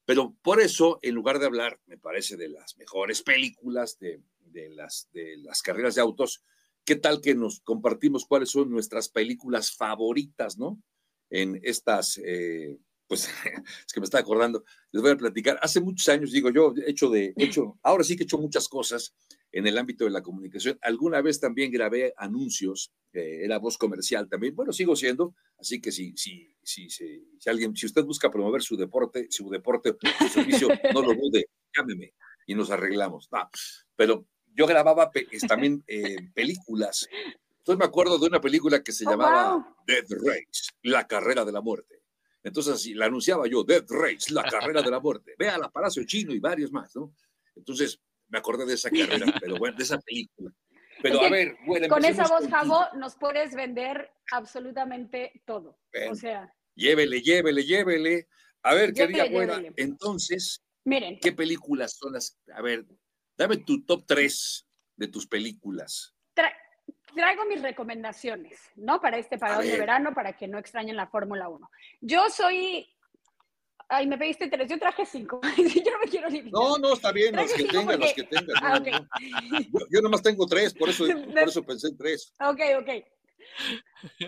Pero 0.05 0.37
por 0.41 0.61
eso, 0.61 0.99
en 1.01 1.15
lugar 1.15 1.37
de 1.37 1.47
hablar, 1.47 1.81
me 1.85 1.97
parece, 1.97 2.37
de 2.37 2.47
las 2.47 2.77
mejores 2.77 3.21
películas 3.23 3.99
de, 3.99 4.21
de, 4.39 4.69
las, 4.69 5.09
de 5.11 5.35
las 5.37 5.61
carreras 5.61 5.95
de 5.95 6.01
autos, 6.01 6.43
¿Qué 6.85 6.95
tal 6.95 7.21
que 7.21 7.35
nos 7.35 7.59
compartimos 7.61 8.25
cuáles 8.25 8.49
son 8.49 8.71
nuestras 8.71 9.09
películas 9.09 9.71
favoritas, 9.71 10.57
¿no? 10.57 10.81
En 11.29 11.59
estas, 11.63 12.19
eh, 12.23 12.77
pues 13.07 13.27
es 13.87 13.93
que 13.93 13.99
me 13.99 14.05
está 14.05 14.19
acordando, 14.19 14.63
les 14.91 15.01
voy 15.01 15.11
a 15.11 15.17
platicar. 15.17 15.59
Hace 15.61 15.79
muchos 15.81 16.09
años, 16.09 16.31
digo 16.31 16.49
yo, 16.49 16.73
he 16.85 16.89
hecho 16.89 17.09
de, 17.09 17.33
hecho, 17.37 17.77
ahora 17.83 18.03
sí 18.03 18.15
que 18.15 18.23
he 18.23 18.25
hecho 18.25 18.37
muchas 18.37 18.67
cosas 18.67 19.13
en 19.51 19.67
el 19.67 19.77
ámbito 19.77 20.05
de 20.05 20.11
la 20.11 20.23
comunicación. 20.23 20.79
Alguna 20.81 21.21
vez 21.21 21.39
también 21.39 21.71
grabé 21.71 22.13
anuncios, 22.17 22.91
eh, 23.13 23.41
era 23.43 23.59
voz 23.59 23.77
comercial 23.77 24.27
también. 24.27 24.55
Bueno, 24.55 24.73
sigo 24.73 24.95
siendo, 24.95 25.35
así 25.57 25.79
que 25.81 25.91
si, 25.91 26.15
si, 26.15 26.55
si, 26.63 26.89
si, 26.89 27.25
alguien, 27.45 27.75
si 27.75 27.85
usted 27.85 28.03
busca 28.03 28.31
promover 28.31 28.63
su 28.63 28.75
deporte, 28.75 29.27
su 29.29 29.49
deporte, 29.49 29.95
su 30.17 30.27
servicio, 30.29 30.69
no 30.93 31.01
lo 31.01 31.13
dude, 31.13 31.45
llámeme 31.75 32.13
y 32.47 32.55
nos 32.55 32.71
arreglamos. 32.71 33.29
pero 33.95 34.25
yo 34.55 34.67
grababa 34.67 35.11
también 35.47 35.83
eh, 35.87 36.17
películas. 36.33 37.07
Entonces 37.59 37.79
me 37.79 37.85
acuerdo 37.85 38.17
de 38.17 38.27
una 38.27 38.41
película 38.41 38.81
que 38.81 38.91
se 38.91 39.05
oh, 39.05 39.11
llamaba 39.11 39.75
Dead 39.85 40.05
Race, 40.09 40.71
la 40.83 41.07
carrera 41.07 41.45
de 41.45 41.51
la 41.51 41.61
muerte. 41.61 42.01
Entonces 42.43 42.73
así, 42.73 42.93
la 42.93 43.05
anunciaba 43.05 43.47
yo, 43.47 43.63
Dead 43.63 43.85
Race, 43.87 44.33
la 44.33 44.43
carrera 44.43 44.81
de 44.81 44.89
la 44.89 44.99
muerte. 44.99 45.35
Vea 45.37 45.57
la 45.57 45.69
Palacio 45.69 46.03
Chino 46.05 46.33
y 46.33 46.39
varios 46.39 46.71
más, 46.71 46.95
¿no? 46.95 47.13
Entonces 47.55 47.99
me 48.29 48.39
acordé 48.39 48.65
de 48.65 48.73
esa 48.73 48.89
carrera, 48.89 49.31
pero 49.39 49.57
bueno, 49.57 49.77
de 49.77 49.83
esa 49.83 49.99
película. 49.99 50.51
Pero 51.01 51.21
a 51.21 51.29
ver, 51.29 51.55
bueno, 51.65 51.87
con 51.87 52.05
esa 52.05 52.27
voz, 52.27 52.47
Javo, 52.47 52.85
nos 52.95 53.15
puedes 53.15 53.53
vender 53.55 54.11
absolutamente 54.31 55.41
todo. 55.45 55.79
o 56.09 56.15
sea. 56.15 56.53
Llévele, 56.75 57.21
llévele, 57.21 57.63
llévele. 57.63 58.27
A 58.63 58.73
ver, 58.75 58.93
querida 58.93 59.25
buena, 59.29 59.61
entonces, 59.75 60.63
Miren. 60.85 61.19
¿qué 61.19 61.31
películas 61.31 61.97
son 61.97 62.13
las? 62.13 62.39
A 62.55 62.61
ver, 62.61 62.85
Dame 63.41 63.57
tu 63.57 63.83
top 63.83 64.03
3 64.05 64.67
de 64.97 65.07
tus 65.07 65.25
películas. 65.25 66.13
traigo 67.15 67.43
mis 67.45 67.59
recomendaciones, 67.59 68.59
¿no? 68.75 69.01
Para 69.01 69.17
este 69.17 69.39
parado 69.39 69.63
de 69.63 69.79
verano, 69.79 70.13
para 70.13 70.37
que 70.37 70.47
no 70.47 70.59
extrañen 70.59 70.95
la 70.95 71.07
Fórmula 71.07 71.49
1. 71.49 71.71
Yo 72.01 72.29
soy 72.29 72.87
Ay, 73.89 74.05
me 74.07 74.17
pediste 74.17 74.47
tres, 74.47 74.69
yo 74.69 74.77
traje 74.77 75.05
cinco. 75.05 75.41
yo 75.57 75.91
no 75.91 75.99
me 75.99 76.09
quiero 76.09 76.29
limitar. 76.29 76.53
No, 76.53 76.77
no, 76.77 76.93
está 76.93 77.11
bien, 77.11 77.35
los 77.35 77.51
que 77.51 77.65
tengan, 77.65 77.99
los 77.99 78.13
que 78.13 78.23
tengan. 78.23 78.55
Ah, 78.61 78.77
okay. 78.77 78.93
yo, 79.89 80.01
nomás 80.01 80.21
tengo 80.21 80.45
tres, 80.45 80.73
por 80.73 80.87
eso, 80.87 81.03
por 81.33 81.49
eso 81.49 81.63
pensé 81.63 81.87
en 81.87 81.97
tres. 81.97 82.31
Ok, 82.39 82.61
ok. 82.79 82.89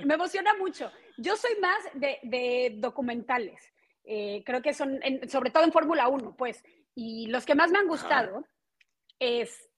Me 0.06 0.16
emociona 0.16 0.58
mucho. 0.58 0.92
Yo 1.18 1.38
soy 1.38 1.56
más 1.62 1.78
de, 1.94 2.18
de 2.24 2.74
documentales. 2.78 3.62
Eh, 4.04 4.44
creo 4.44 4.62
que 4.62 4.74
son, 4.74 5.00
sobre 5.30 5.52
todo 5.52 5.64
en 5.64 5.72
Fórmula 5.72 6.08
1, 6.10 6.36
pues. 6.36 6.62
Y 6.96 7.28
los 7.28 7.46
que 7.46 7.56
más 7.56 7.72
me 7.72 7.78
han 7.78 7.88
gustado 7.88 8.44
es, 9.20 9.70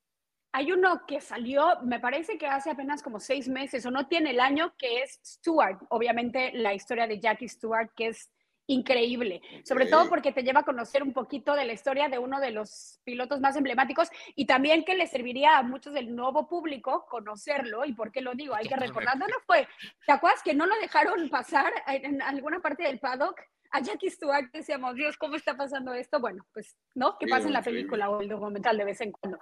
hay 0.52 0.72
uno 0.72 1.06
que 1.06 1.22
salió, 1.22 1.82
me 1.84 2.00
parece 2.00 2.38
que 2.38 2.48
hace 2.48 2.72
apenas 2.72 3.04
como 3.04 3.20
seis 3.20 3.48
meses 3.48 3.86
o 3.86 3.92
no 3.92 4.08
tiene 4.08 4.32
el 4.32 4.40
año, 4.40 4.74
que 4.78 5.02
es 5.02 5.20
Stewart, 5.24 5.80
obviamente 5.90 6.52
la 6.54 6.74
historia 6.74 7.08
de 7.08 7.20
Jackie 7.20 7.50
Stewart, 7.50 7.90
que 7.96 8.08
es 8.08 8.32
increíble, 8.68 9.42
sobre 9.64 9.86
todo 9.86 10.10
porque 10.10 10.32
te 10.32 10.44
lleva 10.44 10.62
a 10.62 10.66
conocer 10.66 11.04
un 11.04 11.14
poquito 11.14 11.54
de 11.54 11.66
la 11.66 11.74
historia 11.74 12.10
de 12.10 12.18
uno 12.18 12.40
de 12.40 12.52
los 12.52 13.00
pilotos 13.04 13.40
más 13.40 13.56
emblemáticos 13.56 14.10
y 14.36 14.46
también 14.46 14.84
que 14.84 14.96
le 14.96 15.08
serviría 15.08 15.58
a 15.58 15.64
muchos 15.64 15.94
del 15.94 16.16
nuevo 16.16 16.48
público 16.48 17.06
conocerlo. 17.10 17.86
Y 17.86 17.94
por 17.94 18.12
qué 18.12 18.22
lo 18.22 18.34
digo, 18.34 18.56
hay 18.56 18.68
que 18.68 18.76
recordar, 18.76 19.18
no, 19.18 19.28
fue, 19.46 19.68
¿te 20.06 20.14
acuerdas 20.14 20.42
que 20.42 20.56
no 20.56 20.66
lo 20.66 20.76
dejaron 20.78 21.30
pasar 21.30 21.72
en 21.88 22.22
alguna 22.22 22.60
parte 22.60 22.84
del 22.84 23.00
paddock? 23.00 23.40
A 23.76 23.82
Jackie 23.82 24.10
Stewart 24.10 24.50
decíamos, 24.54 24.96
Dios, 24.96 25.18
¿cómo 25.18 25.36
está 25.36 25.58
pasando 25.58 25.94
esto? 25.94 26.22
Bueno, 26.22 26.46
pues, 26.54 26.78
¿no? 26.94 27.18
Que 27.18 27.28
pasa 27.28 27.48
en 27.48 27.54
la 27.54 27.62
película 27.62 28.10
o 28.10 28.22
el 28.22 28.30
documental 28.30 28.78
de 28.78 28.86
vez 28.86 29.02
en 29.02 29.12
cuando. 29.12 29.38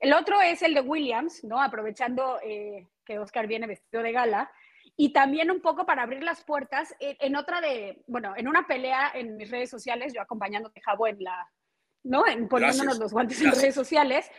El 0.00 0.14
otro 0.14 0.40
es 0.40 0.62
el 0.62 0.72
de 0.72 0.80
Williams, 0.80 1.44
¿no? 1.44 1.60
Aprovechando 1.60 2.38
eh, 2.42 2.88
que 3.04 3.18
Oscar 3.18 3.46
viene 3.46 3.66
vestido 3.66 4.02
de 4.02 4.12
gala, 4.12 4.50
y 4.96 5.12
también 5.12 5.50
un 5.50 5.60
poco 5.60 5.84
para 5.84 6.02
abrir 6.02 6.22
las 6.22 6.42
puertas 6.44 6.94
en, 6.98 7.36
otra 7.36 7.60
de, 7.60 8.02
bueno, 8.06 8.32
en 8.36 8.48
una 8.48 8.66
pelea 8.66 9.10
en 9.12 9.36
mis 9.36 9.50
redes 9.50 9.68
sociales, 9.68 10.14
yo 10.14 10.22
acompañándote, 10.22 10.80
Jabo, 10.80 11.06
en 11.06 11.22
la, 11.22 11.46
¿no? 12.04 12.26
En 12.26 12.48
poniéndonos 12.48 12.98
los 12.98 13.12
guantes 13.12 13.42
en 13.42 13.50
redes 13.50 13.74
sociales, 13.74 14.30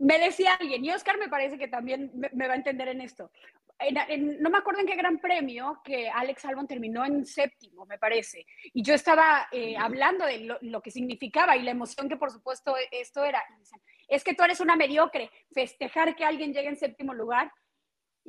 me 0.00 0.18
decía 0.18 0.54
alguien, 0.54 0.84
y 0.84 0.90
Oscar 0.90 1.18
me 1.18 1.28
parece 1.28 1.58
que 1.58 1.68
también 1.68 2.10
me, 2.14 2.46
va 2.48 2.54
a 2.54 2.56
entender 2.56 2.88
en 2.88 3.02
esto. 3.02 3.30
no 4.40 4.50
me 4.50 4.58
acuerdo 4.58 4.80
en 4.80 4.86
qué 4.86 4.96
gran 4.96 5.18
premio 5.18 5.80
que 5.84 6.08
Alex 6.08 6.44
Albon 6.46 6.66
terminó 6.66 7.04
en 7.04 7.26
séptimo, 7.26 7.84
me 7.84 7.98
parece. 7.98 8.46
Y 8.72 8.82
yo 8.82 8.94
estaba 8.94 9.48
eh, 9.52 9.76
hablando 9.76 10.24
de 10.24 10.40
lo, 10.40 10.58
lo, 10.62 10.80
que 10.80 10.90
significaba 10.90 11.56
y 11.56 11.62
la 11.62 11.72
emoción 11.72 12.08
que 12.08 12.16
por 12.16 12.30
supuesto 12.30 12.74
esto 12.90 13.24
era. 13.24 13.44
Es 14.08 14.24
que 14.24 14.34
tú 14.34 14.42
eres 14.42 14.60
una 14.60 14.74
mediocre. 14.74 15.30
Festejar 15.52 16.16
que 16.16 16.24
alguien 16.24 16.54
llegue 16.54 16.68
en 16.68 16.76
séptimo 16.76 17.12
lugar 17.12 17.52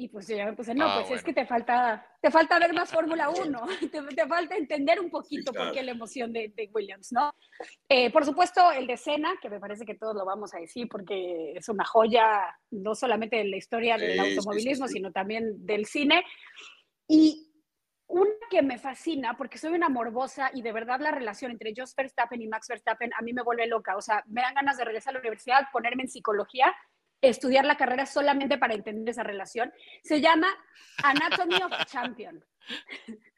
y 0.01 0.07
pues 0.07 0.27
yo 0.27 0.35
me 0.37 0.53
puse, 0.53 0.73
no, 0.73 0.87
ah, 0.87 1.03
pues 1.07 1.19
es 1.19 1.23
que 1.23 1.31
te 1.31 1.45
falta, 1.45 2.03
te 2.19 2.31
falta 2.31 2.57
ver 2.57 2.73
más 2.73 2.91
Fórmula 2.91 3.29
1, 3.29 3.61
te, 4.15 4.27
falta 4.27 4.55
entender 4.55 4.99
un 4.99 5.11
poquito 5.11 5.53
por 5.53 5.71
qué 5.71 5.83
la 5.83 5.91
emoción 5.91 6.33
de, 6.33 6.51
de 6.55 6.71
Williams, 6.73 7.11
¿no? 7.11 7.31
Eh, 7.87 8.11
por 8.11 8.25
supuesto, 8.25 8.71
el 8.71 8.87
de 8.87 8.97
Senna, 8.97 9.35
que 9.39 9.47
me 9.47 9.59
parece 9.59 9.85
que 9.85 9.93
todos 9.93 10.15
lo 10.15 10.25
vamos 10.25 10.55
a 10.55 10.59
decir 10.59 10.87
porque 10.89 11.53
es 11.55 11.69
una 11.69 11.85
joya, 11.85 12.57
no 12.71 12.95
solamente 12.95 13.35
de 13.35 13.45
la 13.45 13.57
historia 13.57 13.95
del 13.95 14.19
automovilismo, 14.19 14.87
sino 14.87 15.11
también 15.11 15.63
del 15.67 15.85
cine. 15.85 16.23
Y 17.07 17.51
una 18.07 18.31
que 18.49 18.63
me 18.63 18.79
fascina, 18.79 19.37
porque 19.37 19.59
soy 19.59 19.73
una 19.73 19.87
morbosa 19.87 20.49
y 20.51 20.63
de 20.63 20.71
verdad 20.71 20.99
la 20.99 21.11
relación 21.11 21.51
entre 21.51 21.73
Jos 21.77 21.93
Verstappen 21.95 22.41
y 22.41 22.47
Max 22.47 22.67
Verstappen 22.67 23.11
a 23.13 23.21
mí 23.21 23.33
me 23.33 23.43
vuelve 23.43 23.67
loca. 23.67 23.95
O 23.95 24.01
sea, 24.01 24.23
me 24.25 24.41
dan 24.41 24.55
ganas 24.55 24.77
de 24.77 24.85
regresar 24.85 25.11
a 25.11 25.13
la 25.13 25.19
universidad, 25.19 25.67
ponerme 25.71 26.03
en 26.03 26.09
psicología 26.09 26.73
estudiar 27.21 27.65
la 27.65 27.77
carrera 27.77 28.05
solamente 28.05 28.57
para 28.57 28.73
entender 28.73 29.09
esa 29.09 29.23
relación. 29.23 29.71
Se 30.03 30.21
llama 30.21 30.47
Anatomy 31.03 31.55
of 31.63 31.71
a 31.73 31.85
Champion. 31.85 32.43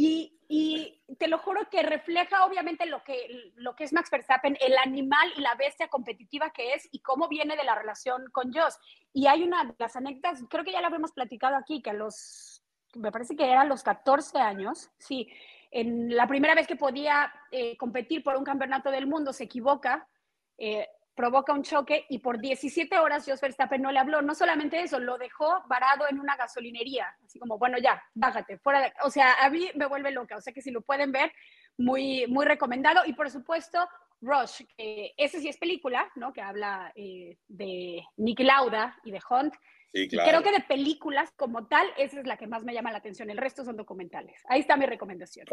Y, 0.00 1.02
te 1.18 1.26
lo 1.26 1.38
juro 1.38 1.68
que 1.70 1.82
refleja 1.82 2.44
obviamente 2.44 2.86
lo 2.86 3.02
que, 3.02 3.52
lo 3.56 3.74
que 3.74 3.82
es 3.82 3.92
Max 3.92 4.10
Verstappen, 4.10 4.56
el 4.60 4.78
animal 4.78 5.32
y 5.36 5.40
la 5.40 5.56
bestia 5.56 5.88
competitiva 5.88 6.50
que 6.50 6.72
es 6.74 6.88
y 6.92 7.00
cómo 7.00 7.26
viene 7.26 7.56
de 7.56 7.64
la 7.64 7.74
relación 7.74 8.30
con 8.30 8.52
Joss. 8.52 8.78
Y 9.12 9.26
hay 9.26 9.42
una 9.42 9.64
de 9.64 9.74
las 9.78 9.96
anécdotas, 9.96 10.44
creo 10.48 10.64
que 10.64 10.70
ya 10.70 10.80
la 10.80 10.86
habíamos 10.86 11.12
platicado 11.12 11.56
aquí, 11.56 11.82
que 11.82 11.90
a 11.90 11.94
los, 11.94 12.62
me 12.94 13.10
parece 13.10 13.34
que 13.34 13.50
era 13.50 13.62
a 13.62 13.66
los 13.66 13.82
14 13.82 14.38
años, 14.38 14.88
sí, 14.98 15.28
en 15.70 16.14
la 16.14 16.28
primera 16.28 16.54
vez 16.54 16.66
que 16.68 16.76
podía 16.76 17.32
eh, 17.50 17.76
competir 17.76 18.22
por 18.22 18.36
un 18.36 18.44
campeonato 18.44 18.90
del 18.90 19.08
mundo 19.08 19.32
se 19.32 19.44
equivoca, 19.44 20.08
eh, 20.56 20.88
provoca 21.18 21.52
un 21.52 21.64
choque 21.64 22.06
y 22.08 22.20
por 22.20 22.38
17 22.38 22.96
horas 22.96 23.24
Jos 23.26 23.40
Verstappen 23.40 23.82
no 23.82 23.90
le 23.90 23.98
habló. 23.98 24.22
No 24.22 24.36
solamente 24.36 24.80
eso, 24.80 25.00
lo 25.00 25.18
dejó 25.18 25.64
varado 25.68 26.04
en 26.08 26.20
una 26.20 26.36
gasolinería, 26.36 27.08
así 27.24 27.40
como, 27.40 27.58
bueno, 27.58 27.76
ya, 27.76 28.00
bájate, 28.14 28.56
fuera 28.58 28.80
de... 28.80 28.92
O 29.02 29.10
sea, 29.10 29.34
a 29.34 29.50
mí 29.50 29.68
me 29.74 29.86
vuelve 29.86 30.12
loca, 30.12 30.36
o 30.36 30.40
sea 30.40 30.52
que 30.52 30.62
si 30.62 30.70
lo 30.70 30.80
pueden 30.80 31.10
ver, 31.10 31.32
muy, 31.76 32.28
muy 32.28 32.46
recomendado. 32.46 33.00
Y 33.04 33.14
por 33.14 33.30
supuesto, 33.30 33.80
Rush, 34.20 34.62
que 34.76 35.12
ese 35.16 35.40
sí 35.40 35.48
es 35.48 35.56
película, 35.58 36.08
¿no? 36.14 36.32
Que 36.32 36.40
habla 36.40 36.92
eh, 36.94 37.36
de 37.48 38.04
Nick 38.16 38.38
Lauda 38.38 38.96
y 39.02 39.10
de 39.10 39.20
Hunt. 39.28 39.54
Sí, 39.92 40.06
claro. 40.06 40.28
creo 40.28 40.42
que 40.44 40.52
de 40.52 40.64
películas 40.68 41.32
como 41.34 41.66
tal, 41.66 41.88
esa 41.96 42.20
es 42.20 42.26
la 42.28 42.36
que 42.36 42.46
más 42.46 42.62
me 42.62 42.74
llama 42.74 42.92
la 42.92 42.98
atención. 42.98 43.28
El 43.28 43.38
resto 43.38 43.64
son 43.64 43.76
documentales. 43.76 44.40
Ahí 44.48 44.60
está 44.60 44.76
mi 44.76 44.86
recomendación. 44.86 45.46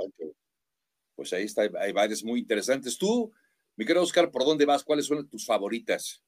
Pues 1.16 1.34
ahí 1.34 1.46
está, 1.46 1.64
hay 1.80 1.92
varias 1.92 2.24
muy 2.24 2.42
interesantes. 2.42 3.00
¿Tú 3.00 3.34
mi 3.76 3.86
querido 3.86 4.04
Oscar, 4.04 4.32
¿por 4.32 4.46
dónde 4.46 4.66
vas? 4.66 4.84
¿Cuáles 4.84 5.06
son 5.06 5.28
tus 5.30 5.46
favoritas? 5.46 6.24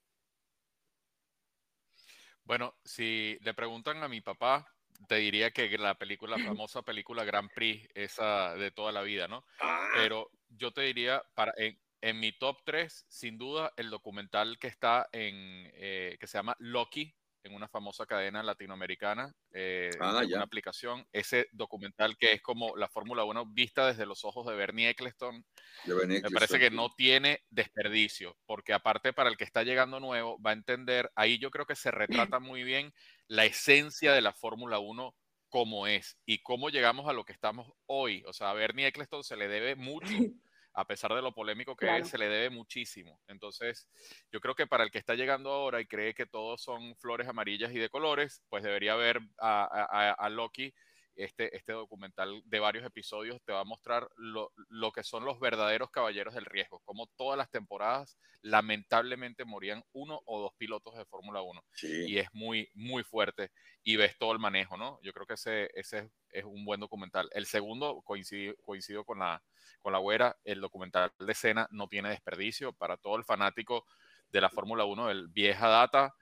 Bueno, 2.43 2.77
si 2.83 3.37
le 3.41 3.53
preguntan 3.53 4.03
a 4.03 4.07
mi 4.07 4.21
papá, 4.21 4.65
te 5.07 5.15
diría 5.15 5.51
que 5.51 5.69
la 5.77 5.95
película, 5.95 6.37
la 6.37 6.37
famosa 6.55 6.81
película 6.81 7.23
Grand 7.23 7.49
Prix, 7.53 7.87
esa 7.93 8.55
de 8.55 8.71
toda 8.71 8.91
la 8.91 9.01
vida, 9.01 9.27
¿no? 9.27 9.45
Ah. 9.59 9.89
Pero 9.95 10.29
yo 10.49 10.71
te 10.71 10.81
diría, 10.81 11.23
para, 11.35 11.53
en, 11.57 12.19
mi 12.19 12.31
top 12.31 12.57
3, 12.63 13.05
sin 13.09 13.37
duda, 13.37 13.73
el 13.75 13.89
documental 13.89 14.57
que 14.59 14.67
está 14.67 15.07
en, 15.11 15.69
eh, 15.73 16.17
que 16.19 16.27
se 16.27 16.37
llama 16.37 16.55
Loki, 16.59 17.13
en 17.47 17.55
una 17.55 17.67
famosa 17.67 18.05
cadena 18.05 18.43
latinoamericana, 18.43 19.33
eh, 19.53 19.89
ah, 19.99 20.21
una 20.25 20.43
aplicación, 20.43 21.05
ese 21.11 21.47
documental 21.51 22.17
que 22.17 22.33
es 22.33 22.41
como 22.41 22.75
la 22.77 22.87
Fórmula 22.87 23.23
1 23.23 23.47
vista 23.47 23.87
desde 23.87 24.05
los 24.05 24.23
ojos 24.23 24.45
de 24.45 24.55
Bernie 24.55 24.89
Eccleston, 24.89 25.43
me 25.85 26.21
parece 26.31 26.59
que 26.59 26.69
no 26.69 26.89
tiene 26.89 27.41
desperdicio, 27.49 28.37
porque 28.45 28.73
aparte 28.73 29.13
para 29.13 29.29
el 29.29 29.37
que 29.37 29.43
está 29.43 29.63
llegando 29.63 29.99
nuevo, 29.99 30.39
va 30.41 30.51
a 30.51 30.53
entender, 30.53 31.11
ahí 31.15 31.39
yo 31.39 31.49
creo 31.49 31.65
que 31.65 31.75
se 31.75 31.91
retrata 31.91 32.39
muy 32.39 32.63
bien 32.63 32.93
la 33.27 33.45
esencia 33.45 34.13
de 34.13 34.21
la 34.21 34.33
Fórmula 34.33 34.79
1 34.79 35.15
como 35.49 35.87
es 35.87 36.17
y 36.25 36.39
cómo 36.39 36.69
llegamos 36.69 37.07
a 37.07 37.13
lo 37.13 37.23
que 37.23 37.33
estamos 37.33 37.71
hoy. 37.85 38.23
O 38.27 38.33
sea, 38.33 38.51
a 38.51 38.53
Bernie 38.53 38.87
Eccleston 38.87 39.23
se 39.23 39.37
le 39.37 39.47
debe 39.47 39.75
mucho 39.75 40.07
a 40.77 40.85
pesar 40.85 41.11
de 41.15 41.23
lo 41.23 41.33
polémico 41.33 41.75
que 41.75 41.97
es, 41.97 42.07
se 42.07 42.19
le 42.19 42.29
debe 42.29 42.51
muchísimo. 42.51 43.19
Entonces, 43.27 43.89
yo 44.31 44.39
creo 44.39 44.53
que 44.53 44.67
para 44.67 44.83
el 44.83 44.91
que 44.91 44.99
está 44.99 45.15
llegando 45.15 45.51
ahora 45.51 45.81
y 45.81 45.87
cree 45.87 46.13
que 46.13 46.27
todos 46.27 46.61
son 46.61 46.95
flores 46.97 47.27
amarillas 47.27 47.71
y 47.71 47.79
de 47.79 47.89
colores, 47.89 48.43
pues 48.47 48.63
debería 48.63 48.95
ver 48.95 49.19
a, 49.39 50.29
Loki. 50.29 50.71
Este, 51.17 51.55
este 51.57 51.73
documental 51.73 52.43
de 52.45 52.59
varios 52.59 52.85
episodios 52.85 53.41
te 53.43 53.51
va 53.51 53.61
a 53.61 53.65
mostrar 53.65 54.07
lo, 54.17 54.51
que 54.93 55.01
son 55.01 55.25
los 55.25 55.39
verdaderos 55.39 55.89
caballeros 55.89 56.35
del 56.35 56.45
riesgo, 56.45 56.79
como 56.85 57.07
todas 57.17 57.39
las 57.39 57.49
temporadas 57.49 58.19
lamentablemente 58.43 59.43
morían 59.43 59.83
uno 59.93 60.21
o 60.25 60.39
dos 60.39 60.53
pilotos 60.57 60.95
de 60.95 61.05
Fórmula 61.05 61.41
1. 61.41 61.65
Y 62.05 62.19
es 62.19 62.27
muy, 62.33 62.69
muy 62.75 63.03
fuerte 63.03 63.49
y 63.83 63.95
ves 63.95 64.15
todo 64.19 64.31
el 64.31 64.37
manejo, 64.37 64.77
¿no? 64.77 64.99
Yo 65.01 65.11
creo 65.11 65.25
que 65.25 65.33
ese, 65.33 65.71
ese 65.73 66.11
es 66.29 66.45
un 66.45 66.63
buen 66.63 66.79
documental. 66.79 67.27
El 67.33 67.47
segundo, 67.47 68.03
coincido, 68.03 68.53
coincido 68.61 69.03
con 69.03 69.17
la, 69.17 69.43
con 69.81 69.93
la 69.93 69.99
güera, 69.99 70.37
el 70.43 70.61
documental 70.61 71.11
de 71.17 71.31
escena 71.31 71.67
no 71.71 71.87
tiene 71.87 72.09
desperdicio 72.09 72.73
para 72.73 72.95
todo 72.95 73.15
el 73.15 73.23
fanático 73.23 73.87
de 74.29 74.41
la 74.41 74.51
Fórmula 74.51 74.85
1 74.85 75.07
del 75.07 75.29
vieja 75.29 75.67
data. 75.67 76.13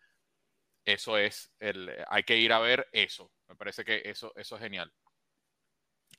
Eso 0.86 1.18
es, 1.18 1.52
el, 1.60 1.92
hay 2.08 2.24
que 2.24 2.38
ir 2.38 2.54
a 2.54 2.60
ver 2.60 2.88
eso. 2.94 3.30
Me 3.48 3.56
parece 3.56 3.84
que 3.84 4.02
eso, 4.06 4.34
eso 4.36 4.56
es 4.56 4.62
genial. 4.62 4.92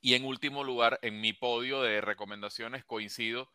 Y 0.01 0.15
en 0.15 0.25
último 0.25 0.63
lugar, 0.63 0.99
en 1.03 1.21
mi 1.21 1.33
podio 1.33 1.83
de 1.83 2.01
recomendaciones 2.01 2.85
coincido 2.85 3.51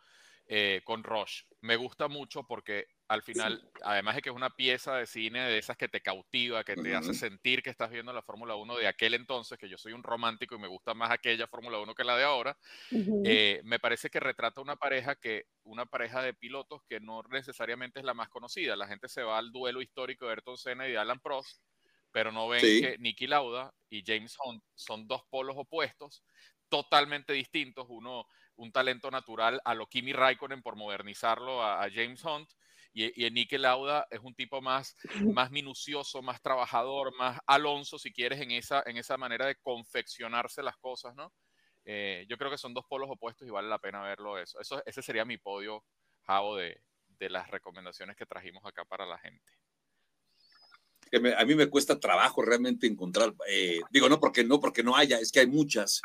eh, 0.48 0.82
con 0.84 1.04
Roche. 1.04 1.46
Me 1.62 1.78
gusta 1.78 2.10
mucho 2.10 2.44
porque 2.44 2.88
al 3.08 3.24
final, 3.24 3.70
además 3.84 4.16
de 4.16 4.22
que 4.22 4.30
es 4.30 4.36
una 4.36 4.50
pieza 4.50 4.96
de 4.96 5.06
cine 5.06 5.42
de 5.44 5.58
esas 5.58 5.78
que 5.78 5.88
te 5.88 6.02
cautiva, 6.02 6.64
que 6.64 6.76
te 6.76 6.94
hace 6.94 7.14
sentir 7.14 7.62
que 7.64 7.70
estás 7.70 7.90
viendo 7.90 8.12
la 8.12 8.22
Fórmula 8.22 8.56
1 8.56 8.78
de 8.78 8.88
aquel 8.88 9.14
entonces, 9.14 9.58
que 9.58 9.70
yo 9.70 9.78
soy 9.78 9.94
un 9.94 10.04
romántico 10.04 10.56
y 10.56 10.60
me 10.60 10.68
gusta 10.68 10.94
más 10.94 11.12
aquella 11.12 11.48
Fórmula 11.48 11.80
1 11.80 11.94
que 11.96 12.04
la 12.04 12.18
de 12.18 12.24
ahora, 12.24 12.58
eh, 12.90 13.62
me 13.64 13.80
parece 13.80 14.10
que 14.10 14.20
retrata 14.20 14.60
una 14.60 14.76
pareja 14.76 15.16
que, 15.16 15.46
una 15.64 15.86
pareja 15.86 16.22
de 16.22 16.34
pilotos 16.34 16.82
que 16.88 17.00
no 17.00 17.22
necesariamente 17.30 18.00
es 18.00 18.06
la 18.06 18.14
más 18.14 18.28
conocida. 18.28 18.76
La 18.76 18.88
gente 18.88 19.08
se 19.08 19.24
va 19.24 19.38
al 19.38 19.52
duelo 19.54 19.82
histórico 19.82 20.26
de 20.26 20.32
Ayrton 20.32 20.58
Senna 20.58 20.88
y 20.88 20.92
de 20.92 20.98
Alan 20.98 21.20
Prost, 21.20 21.62
pero 22.12 22.32
no 22.32 22.48
ven 22.48 22.62
que 22.62 22.98
Nicky 23.00 23.28
Lauda 23.28 23.74
y 23.90 24.04
James 24.06 24.36
Hunt 24.44 24.64
son 24.76 25.08
dos 25.08 25.24
polos 25.30 25.56
opuestos, 25.58 26.24
totalmente 26.70 27.34
distintos. 27.34 27.86
Uno, 27.90 28.26
un 28.56 28.72
talento 28.72 29.10
natural 29.12 29.62
a 29.66 29.74
lo 29.74 29.88
Kimi 29.88 30.14
Raikkonen 30.14 30.62
por 30.62 30.76
modernizarlo 30.76 31.64
a 31.64 31.88
James 31.94 32.24
Hunt 32.24 32.50
y, 32.94 33.26
y 33.26 33.30
Nike 33.32 33.58
Lauda 33.58 34.06
es 34.10 34.20
un 34.20 34.36
tipo 34.36 34.62
más, 34.62 34.96
más 35.34 35.52
minucioso, 35.52 36.22
más 36.22 36.42
trabajador, 36.42 37.16
más 37.18 37.40
Alonso, 37.48 37.98
si 37.98 38.12
quieres, 38.12 38.42
en 38.42 38.52
esa, 38.52 38.84
en 38.86 38.98
esa 38.98 39.18
manera 39.18 39.46
de 39.46 39.56
confeccionarse 39.56 40.62
las 40.62 40.78
cosas, 40.78 41.16
¿no? 41.16 41.34
Eh, 41.86 42.26
yo 42.30 42.38
creo 42.38 42.52
que 42.52 42.58
son 42.58 42.74
dos 42.74 42.86
polos 42.88 43.10
opuestos 43.10 43.48
y 43.48 43.52
vale 43.52 43.68
la 43.68 43.80
pena 43.80 44.04
verlo 44.04 44.38
eso. 44.38 44.60
eso 44.60 44.84
ese 44.86 45.02
sería 45.02 45.26
mi 45.26 45.38
podio, 45.38 45.84
Javo, 46.24 46.58
de, 46.58 46.84
de 47.08 47.30
las 47.30 47.50
recomendaciones 47.50 48.16
que 48.16 48.26
trajimos 48.26 48.66
acá 48.66 48.86
para 48.86 49.06
la 49.06 49.18
gente. 49.18 49.52
A 51.18 51.46
mí 51.46 51.56
me 51.56 51.68
cuesta 51.68 52.00
trabajo 52.00 52.42
realmente 52.42 52.88
encontrar, 52.88 53.34
eh, 53.50 53.80
digo, 53.92 54.10
no 54.10 54.20
porque, 54.20 54.44
no 54.44 54.60
porque 54.60 54.84
no 54.84 54.96
haya, 54.96 55.20
es 55.20 55.32
que 55.32 55.42
hay 55.42 55.48
muchas, 55.48 56.02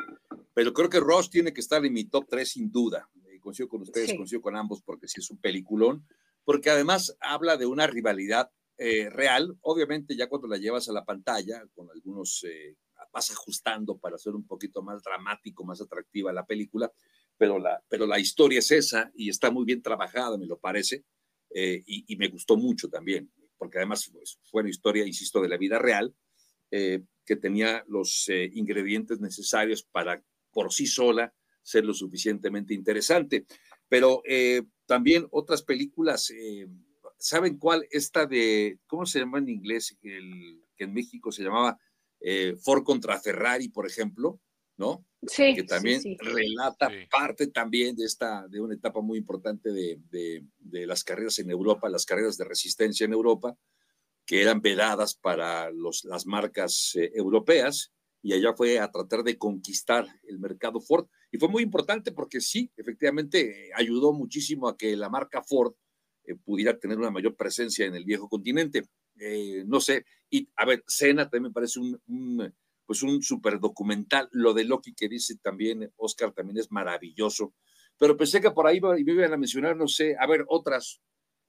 pero 0.53 0.73
creo 0.73 0.89
que 0.89 0.99
Ross 0.99 1.29
tiene 1.29 1.53
que 1.53 1.61
estar 1.61 1.85
en 1.85 1.93
mi 1.93 2.05
top 2.05 2.25
3 2.29 2.49
sin 2.49 2.71
duda. 2.71 3.09
Eh, 3.25 3.39
coincido 3.39 3.69
con 3.69 3.81
ustedes, 3.81 4.13
coincido 4.15 4.41
con 4.41 4.55
ambos 4.55 4.81
porque 4.81 5.07
sí 5.07 5.19
es 5.19 5.29
un 5.31 5.37
peliculón 5.37 6.05
porque 6.47 6.69
además 6.69 7.13
habla 7.19 7.57
de 7.57 7.65
una 7.65 7.87
rivalidad 7.87 8.49
eh, 8.77 9.09
real, 9.09 9.57
obviamente 9.63 10.15
ya 10.15 10.29
cuando 10.29 10.47
la 10.47 10.55
llevas 10.55 10.87
a 10.87 10.93
la 10.93 11.03
pantalla, 11.03 11.61
con 11.75 11.89
algunos, 11.91 12.41
eh, 12.47 12.77
vas 13.11 13.29
ajustando 13.31 13.97
para 13.97 14.15
hacer 14.15 14.33
un 14.33 14.47
poquito 14.47 14.81
más 14.81 15.03
dramático, 15.03 15.65
más 15.65 15.81
atractiva 15.81 16.31
la 16.31 16.45
película, 16.45 16.89
pero 17.37 17.59
la, 17.59 17.83
pero 17.89 18.07
la 18.07 18.17
historia 18.17 18.59
es 18.59 18.71
esa 18.71 19.11
y 19.13 19.27
está 19.27 19.51
muy 19.51 19.65
bien 19.65 19.81
trabajada, 19.81 20.37
me 20.37 20.45
lo 20.45 20.57
parece, 20.57 21.03
eh, 21.49 21.83
y, 21.85 22.15
me 22.15 22.29
gustó 22.29 22.55
mucho 22.55 22.87
también, 22.87 23.29
porque 23.57 23.77
además 23.77 24.09
pues, 24.11 24.39
fue 24.43 24.61
una 24.61 24.69
historia, 24.69 25.05
insisto, 25.05 25.41
de 25.41 25.49
la 25.49 25.57
vida 25.57 25.79
real, 25.79 26.15
eh, 26.71 27.01
que 27.25 27.35
tenía 27.35 27.83
los 27.87 28.27
eh, 28.29 28.49
ingredientes 28.53 29.19
necesarios 29.19 29.83
para 29.83 30.23
por 30.51 30.71
sí 30.71 30.85
sola 30.85 31.33
ser 31.61 31.85
lo 31.85 31.93
suficientemente 31.93 32.73
interesante. 32.73 33.45
Pero 33.89 34.21
también 34.85 35.27
otras 35.31 35.63
películas, 35.63 36.33
¿saben 37.17 37.57
cuál? 37.57 37.87
Esta 37.89 38.25
de, 38.25 38.79
¿cómo 38.85 39.05
se 39.05 39.19
llama 39.19 39.37
en 39.37 39.49
inglés? 39.49 39.97
El, 40.01 40.61
que 40.75 40.83
en 40.85 40.93
México 40.93 41.31
se 41.31 41.43
llamaba 41.43 41.79
Ford 42.61 42.83
contra 42.83 43.19
Ferrari, 43.19 43.69
por 43.69 43.87
ejemplo, 43.87 44.41
¿no? 44.75 45.06
Sí, 45.25 45.55
que 45.55 45.63
también 45.63 46.01
relata 46.19 46.91
parte 47.09 47.47
también 47.47 47.95
de 47.95 48.05
esta, 48.05 48.47
de 48.47 48.61
una 48.61 48.75
etapa 48.75 49.01
muy 49.01 49.17
importante 49.17 49.71
de, 49.71 49.99
de, 50.09 50.85
las 50.85 51.03
carreras 51.03 51.39
en 51.39 51.49
Europa, 51.49 51.89
las 51.89 52.05
carreras 52.05 52.37
de 52.37 52.45
resistencia 52.45 53.05
en 53.05 53.13
Europa, 53.13 53.57
que 54.25 54.41
eran 54.41 54.61
vedadas 54.61 55.15
para 55.15 55.71
los, 55.71 56.03
las 56.05 56.27
marcas 56.27 56.91
eh, 56.95 57.11
europeas, 57.15 57.91
y 58.21 58.33
allá 58.33 58.53
fue 58.53 58.79
a 58.79 58.91
tratar 58.91 59.23
de 59.23 59.37
conquistar 59.37 60.05
el 60.27 60.37
mercado 60.37 60.81
Ford. 60.81 61.07
Y 61.31 61.37
fue 61.37 61.49
muy 61.49 61.63
importante 61.63 62.11
porque 62.11 62.39
sí, 62.39 62.71
efectivamente, 62.77 63.71
ayudó 63.75 64.13
muchísimo 64.13 64.67
a 64.67 64.77
que 64.77 64.95
la 64.95 65.09
marca 65.09 65.41
Ford 65.41 65.73
eh, 66.25 66.35
pudiera 66.35 66.77
tener 66.77 66.97
una 66.97 67.11
mayor 67.11 67.35
presencia 67.35 67.85
en 67.85 67.95
el 67.95 68.05
viejo 68.05 68.29
continente. 68.29 68.83
Eh, 69.19 69.63
no 69.65 69.79
sé, 69.79 70.05
y 70.29 70.47
a 70.57 70.65
ver, 70.65 70.83
Cena 70.87 71.23
también 71.23 71.49
me 71.49 71.53
parece 71.53 71.79
un 71.79 72.53
pues 72.87 73.03
un 73.03 73.21
super 73.21 73.59
documental. 73.59 74.29
Lo 74.31 74.53
de 74.53 74.63
Loki 74.63 74.93
que 74.95 75.09
dice 75.09 75.35
también 75.37 75.91
Oscar 75.97 76.31
también 76.31 76.57
es 76.57 76.71
maravilloso. 76.71 77.53
Pero 77.97 78.15
pensé 78.15 78.39
que 78.39 78.51
por 78.51 78.65
ahí 78.65 78.79
me 78.79 78.99
iban 78.99 79.33
a 79.33 79.37
mencionar, 79.37 79.75
no 79.75 79.87
sé, 79.87 80.15
a 80.17 80.25
ver, 80.25 80.45
otras. 80.47 81.01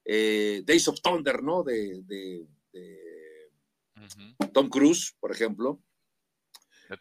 Eh, 0.05 0.63
Days 0.65 0.89
of 0.89 1.01
Thunder, 1.01 1.43
¿no? 1.43 1.63
De, 1.63 2.47
Tom 4.53 4.69
Cruise, 4.69 5.15
por 5.21 5.31
ejemplo. 5.31 5.81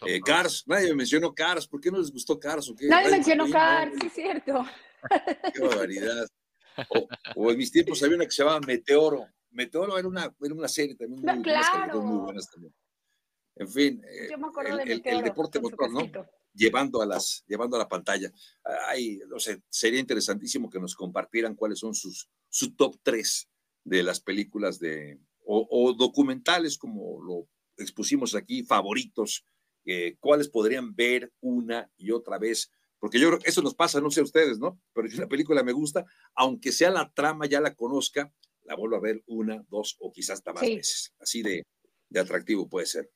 Eh, 0.06 0.20
Cars, 0.20 0.66
nadie 0.68 0.90
me 0.90 0.96
mencionó 0.96 1.34
Cars, 1.34 1.66
¿por 1.66 1.80
qué 1.80 1.90
no 1.90 1.98
les 1.98 2.12
gustó 2.12 2.38
Cars? 2.38 2.74
Nadie 2.82 3.10
mencionó 3.10 3.50
Cars, 3.50 3.94
sí 4.00 4.08
es 4.08 4.14
cierto. 4.14 4.66
Qué 5.54 5.62
barbaridad. 5.62 6.28
O, 7.36 7.50
en 7.50 7.58
mis 7.58 7.72
tiempos 7.72 8.04
había 8.04 8.18
una 8.18 8.26
que 8.26 8.32
se 8.32 8.44
llamaba 8.44 8.60
Meteoro. 8.60 9.26
Meteoro 9.50 9.98
era 9.98 10.08
una, 10.08 10.32
era 10.40 10.54
una 10.54 10.68
serie 10.68 10.94
también 10.94 11.24
muy, 11.24 11.42
claro. 11.42 12.04
muy 12.04 12.20
buenas 12.20 12.52
también. 12.52 12.72
En 13.60 13.68
fin, 13.68 14.04
eh, 14.06 14.30
el, 15.04 15.24
deporte 15.24 15.60
motor, 15.60 15.92
¿no? 15.92 16.02
Llevando 16.54 17.02
a, 17.02 17.06
las, 17.06 17.44
llevando 17.48 17.76
a 17.76 17.80
la 17.80 17.88
pantalla. 17.88 18.32
Ay, 18.88 19.20
no 19.28 19.40
sé, 19.40 19.62
sería 19.70 20.00
interesantísimo 20.00 20.70
que 20.70 20.80
nos 20.80 20.96
compartieran 20.96 21.56
cuáles 21.56 21.80
son 21.80 21.94
sus, 21.94 22.30
su 22.50 22.76
top 22.76 22.98
3 23.04 23.50
de 23.84 24.04
las 24.04 24.20
películas 24.20 24.80
de, 24.80 25.20
o, 25.46 25.94
documentales, 25.94 26.78
como 26.78 27.22
lo 27.22 27.48
expusimos 27.78 28.36
aquí, 28.36 28.64
favoritos, 28.64 29.46
eh, 29.86 30.18
cuáles 30.20 30.50
podrían 30.50 30.96
ver 30.96 31.32
una 31.40 31.90
y 31.98 32.12
otra 32.12 32.38
vez. 32.38 32.72
Porque 33.00 33.20
yo 33.20 33.28
creo 33.28 33.40
que 33.40 33.50
eso 33.50 33.62
nos 33.62 33.76
pasa, 33.76 34.02
no 34.02 34.10
sé 34.10 34.22
a 34.22 34.24
ustedes, 34.24 34.60
¿no? 34.60 34.82
Pero 34.94 35.08
si 35.08 35.18
una 35.18 35.28
película 35.28 35.64
me 35.64 35.72
gusta, 35.72 36.06
aunque 36.36 36.72
sea 36.72 36.90
la 36.90 37.12
trama, 37.14 37.46
ya 37.46 37.62
la 37.62 37.76
conozca, 37.76 38.34
la 38.64 38.76
vuelvo 38.76 38.98
a 38.98 39.02
ver 39.02 39.24
una, 39.28 39.64
dos 39.70 39.96
o 40.00 40.12
quizás 40.12 40.40
hasta 40.40 40.54
más 40.54 40.64
veces. 40.64 41.14
Así 41.20 41.42
de, 41.44 41.64
de 42.10 42.20
atractivo 42.20 42.68
puede 42.68 42.88
ser. 42.88 43.10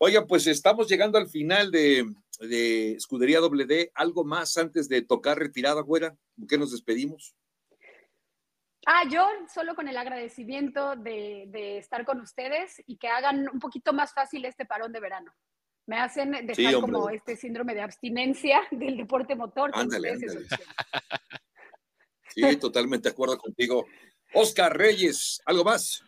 Oiga, 0.00 0.24
pues 0.26 0.46
estamos 0.46 0.88
llegando 0.88 1.18
al 1.18 1.28
final 1.28 1.72
de, 1.72 2.06
Escudería 2.92 3.40
WD. 3.40 3.90
¿Algo 3.94 4.24
más 4.24 4.56
antes 4.56 4.88
de 4.88 5.02
tocar 5.02 5.38
retirada, 5.38 5.82
güera? 5.82 6.16
¿Con 6.36 6.46
qué 6.46 6.56
nos 6.56 6.70
despedimos? 6.70 7.34
Ah, 8.86 9.02
yo 9.10 9.26
solo 9.52 9.74
con 9.74 9.88
el 9.88 9.96
agradecimiento 9.96 10.94
de, 10.94 11.78
estar 11.78 12.04
con 12.04 12.20
ustedes 12.20 12.80
y 12.86 12.96
que 12.96 13.08
hagan 13.08 13.48
un 13.52 13.58
poquito 13.58 13.92
más 13.92 14.14
fácil 14.14 14.44
este 14.44 14.64
parón 14.64 14.92
de 14.92 15.00
verano. 15.00 15.34
Me 15.86 15.98
hacen 15.98 16.46
dejar 16.46 16.80
como 16.80 17.10
este 17.10 17.36
síndrome 17.36 17.74
de 17.74 17.80
abstinencia 17.80 18.60
del 18.70 18.96
deporte 18.96 19.34
motor. 19.34 19.72
Ándale, 19.74 20.12
ándale. 20.12 20.46
Sí, 22.28 22.56
totalmente 22.56 23.08
de 23.08 23.12
acuerdo 23.12 23.36
contigo. 23.36 23.84
Oscar 24.32 24.76
Reyes, 24.76 25.42
¿algo 25.44 25.64
más? 25.64 26.04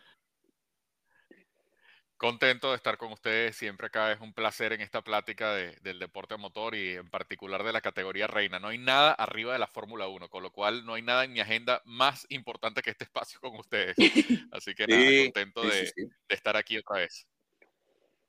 Contento 2.21 2.69
de 2.69 2.75
estar 2.75 2.99
con 2.99 3.11
ustedes. 3.11 3.55
Siempre 3.55 3.87
acá 3.87 4.11
es 4.11 4.21
un 4.21 4.31
placer 4.31 4.73
en 4.73 4.81
esta 4.81 5.03
plática 5.03 5.55
del 5.55 5.97
deporte 5.97 6.37
motor 6.37 6.75
y 6.75 6.89
en 6.91 7.09
particular 7.09 7.63
de 7.63 7.73
la 7.73 7.81
categoría 7.81 8.27
reina. 8.27 8.59
No 8.59 8.67
hay 8.67 8.77
nada 8.77 9.11
arriba 9.11 9.53
de 9.53 9.57
la 9.57 9.65
Fórmula 9.65 10.07
1, 10.07 10.29
con 10.29 10.43
lo 10.43 10.51
cual 10.51 10.85
no 10.85 10.93
hay 10.93 11.01
nada 11.01 11.25
en 11.25 11.33
mi 11.33 11.39
agenda 11.39 11.81
más 11.83 12.27
importante 12.29 12.83
que 12.83 12.91
este 12.91 13.05
espacio 13.05 13.39
con 13.39 13.55
ustedes. 13.55 13.95
Así 14.51 14.75
que 14.75 14.85
nada, 14.85 15.23
contento 15.23 15.63
de, 15.63 15.91
estar 16.29 16.55
aquí 16.55 16.77
otra 16.77 16.97
vez. 16.97 17.25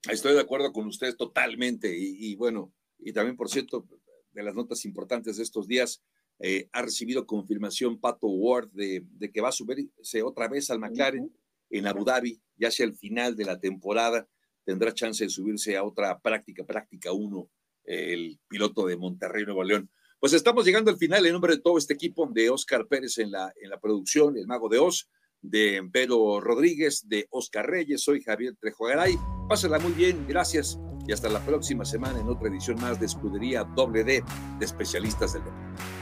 Estoy 0.08 0.32
de 0.36 0.40
acuerdo 0.40 0.72
con 0.72 0.86
ustedes 0.86 1.18
totalmente. 1.18 1.94
Y, 1.94 2.34
bueno, 2.36 2.72
y 2.98 3.12
también, 3.12 3.36
por 3.36 3.50
cierto, 3.50 3.86
de 4.32 4.42
las 4.42 4.54
notas 4.54 4.86
importantes 4.86 5.36
de 5.36 5.42
estos 5.42 5.68
días, 5.68 6.02
eh, 6.38 6.66
ha 6.72 6.80
recibido 6.80 7.26
confirmación 7.26 8.00
Pato 8.00 8.28
Ward 8.28 8.70
de, 8.70 9.04
que 9.30 9.42
va 9.42 9.50
a 9.50 9.52
subirse 9.52 10.22
otra 10.22 10.48
vez 10.48 10.70
al 10.70 10.78
McLaren 10.78 11.30
en 11.68 11.86
Abu 11.86 12.06
Dhabi, 12.06 12.40
ya 12.56 12.68
hacia 12.68 12.84
el 12.84 12.94
final 12.94 13.36
de 13.36 13.44
la 13.44 13.58
temporada, 13.58 14.28
tendrá 14.64 14.94
chance 14.94 15.24
de 15.24 15.30
subirse 15.30 15.76
a 15.76 15.84
otra 15.84 16.18
práctica, 16.20 16.64
práctica 16.64 17.12
1, 17.12 17.50
el 17.84 18.38
piloto 18.48 18.86
de 18.86 18.96
Monterrey, 18.96 19.44
Nuevo 19.44 19.64
León. 19.64 19.90
Pues 20.20 20.32
estamos 20.32 20.64
llegando 20.64 20.90
al 20.90 20.98
final 20.98 21.26
en 21.26 21.32
nombre 21.32 21.56
de 21.56 21.62
todo 21.62 21.78
este 21.78 21.94
equipo, 21.94 22.28
de 22.32 22.48
Oscar 22.48 22.86
Pérez 22.86 23.18
en 23.18 23.32
la, 23.32 23.52
en 23.60 23.70
la 23.70 23.80
producción, 23.80 24.36
el 24.36 24.46
mago 24.46 24.68
de 24.68 24.78
Oz, 24.78 25.08
de 25.40 25.80
Vero 25.90 26.40
Rodríguez, 26.40 27.08
de 27.08 27.26
Oscar 27.30 27.68
Reyes, 27.68 28.02
soy 28.02 28.22
Javier 28.22 28.54
Trejogaray. 28.60 29.16
Pásenla 29.48 29.80
muy 29.80 29.92
bien, 29.92 30.24
gracias 30.28 30.78
y 31.06 31.12
hasta 31.12 31.28
la 31.28 31.44
próxima 31.44 31.84
semana 31.84 32.20
en 32.20 32.28
otra 32.28 32.48
edición 32.48 32.80
más 32.80 33.00
de 33.00 33.06
Escudería 33.06 33.64
WD 33.64 34.04
de 34.04 34.64
especialistas 34.64 35.32
del 35.32 35.44
deporte. 35.44 36.01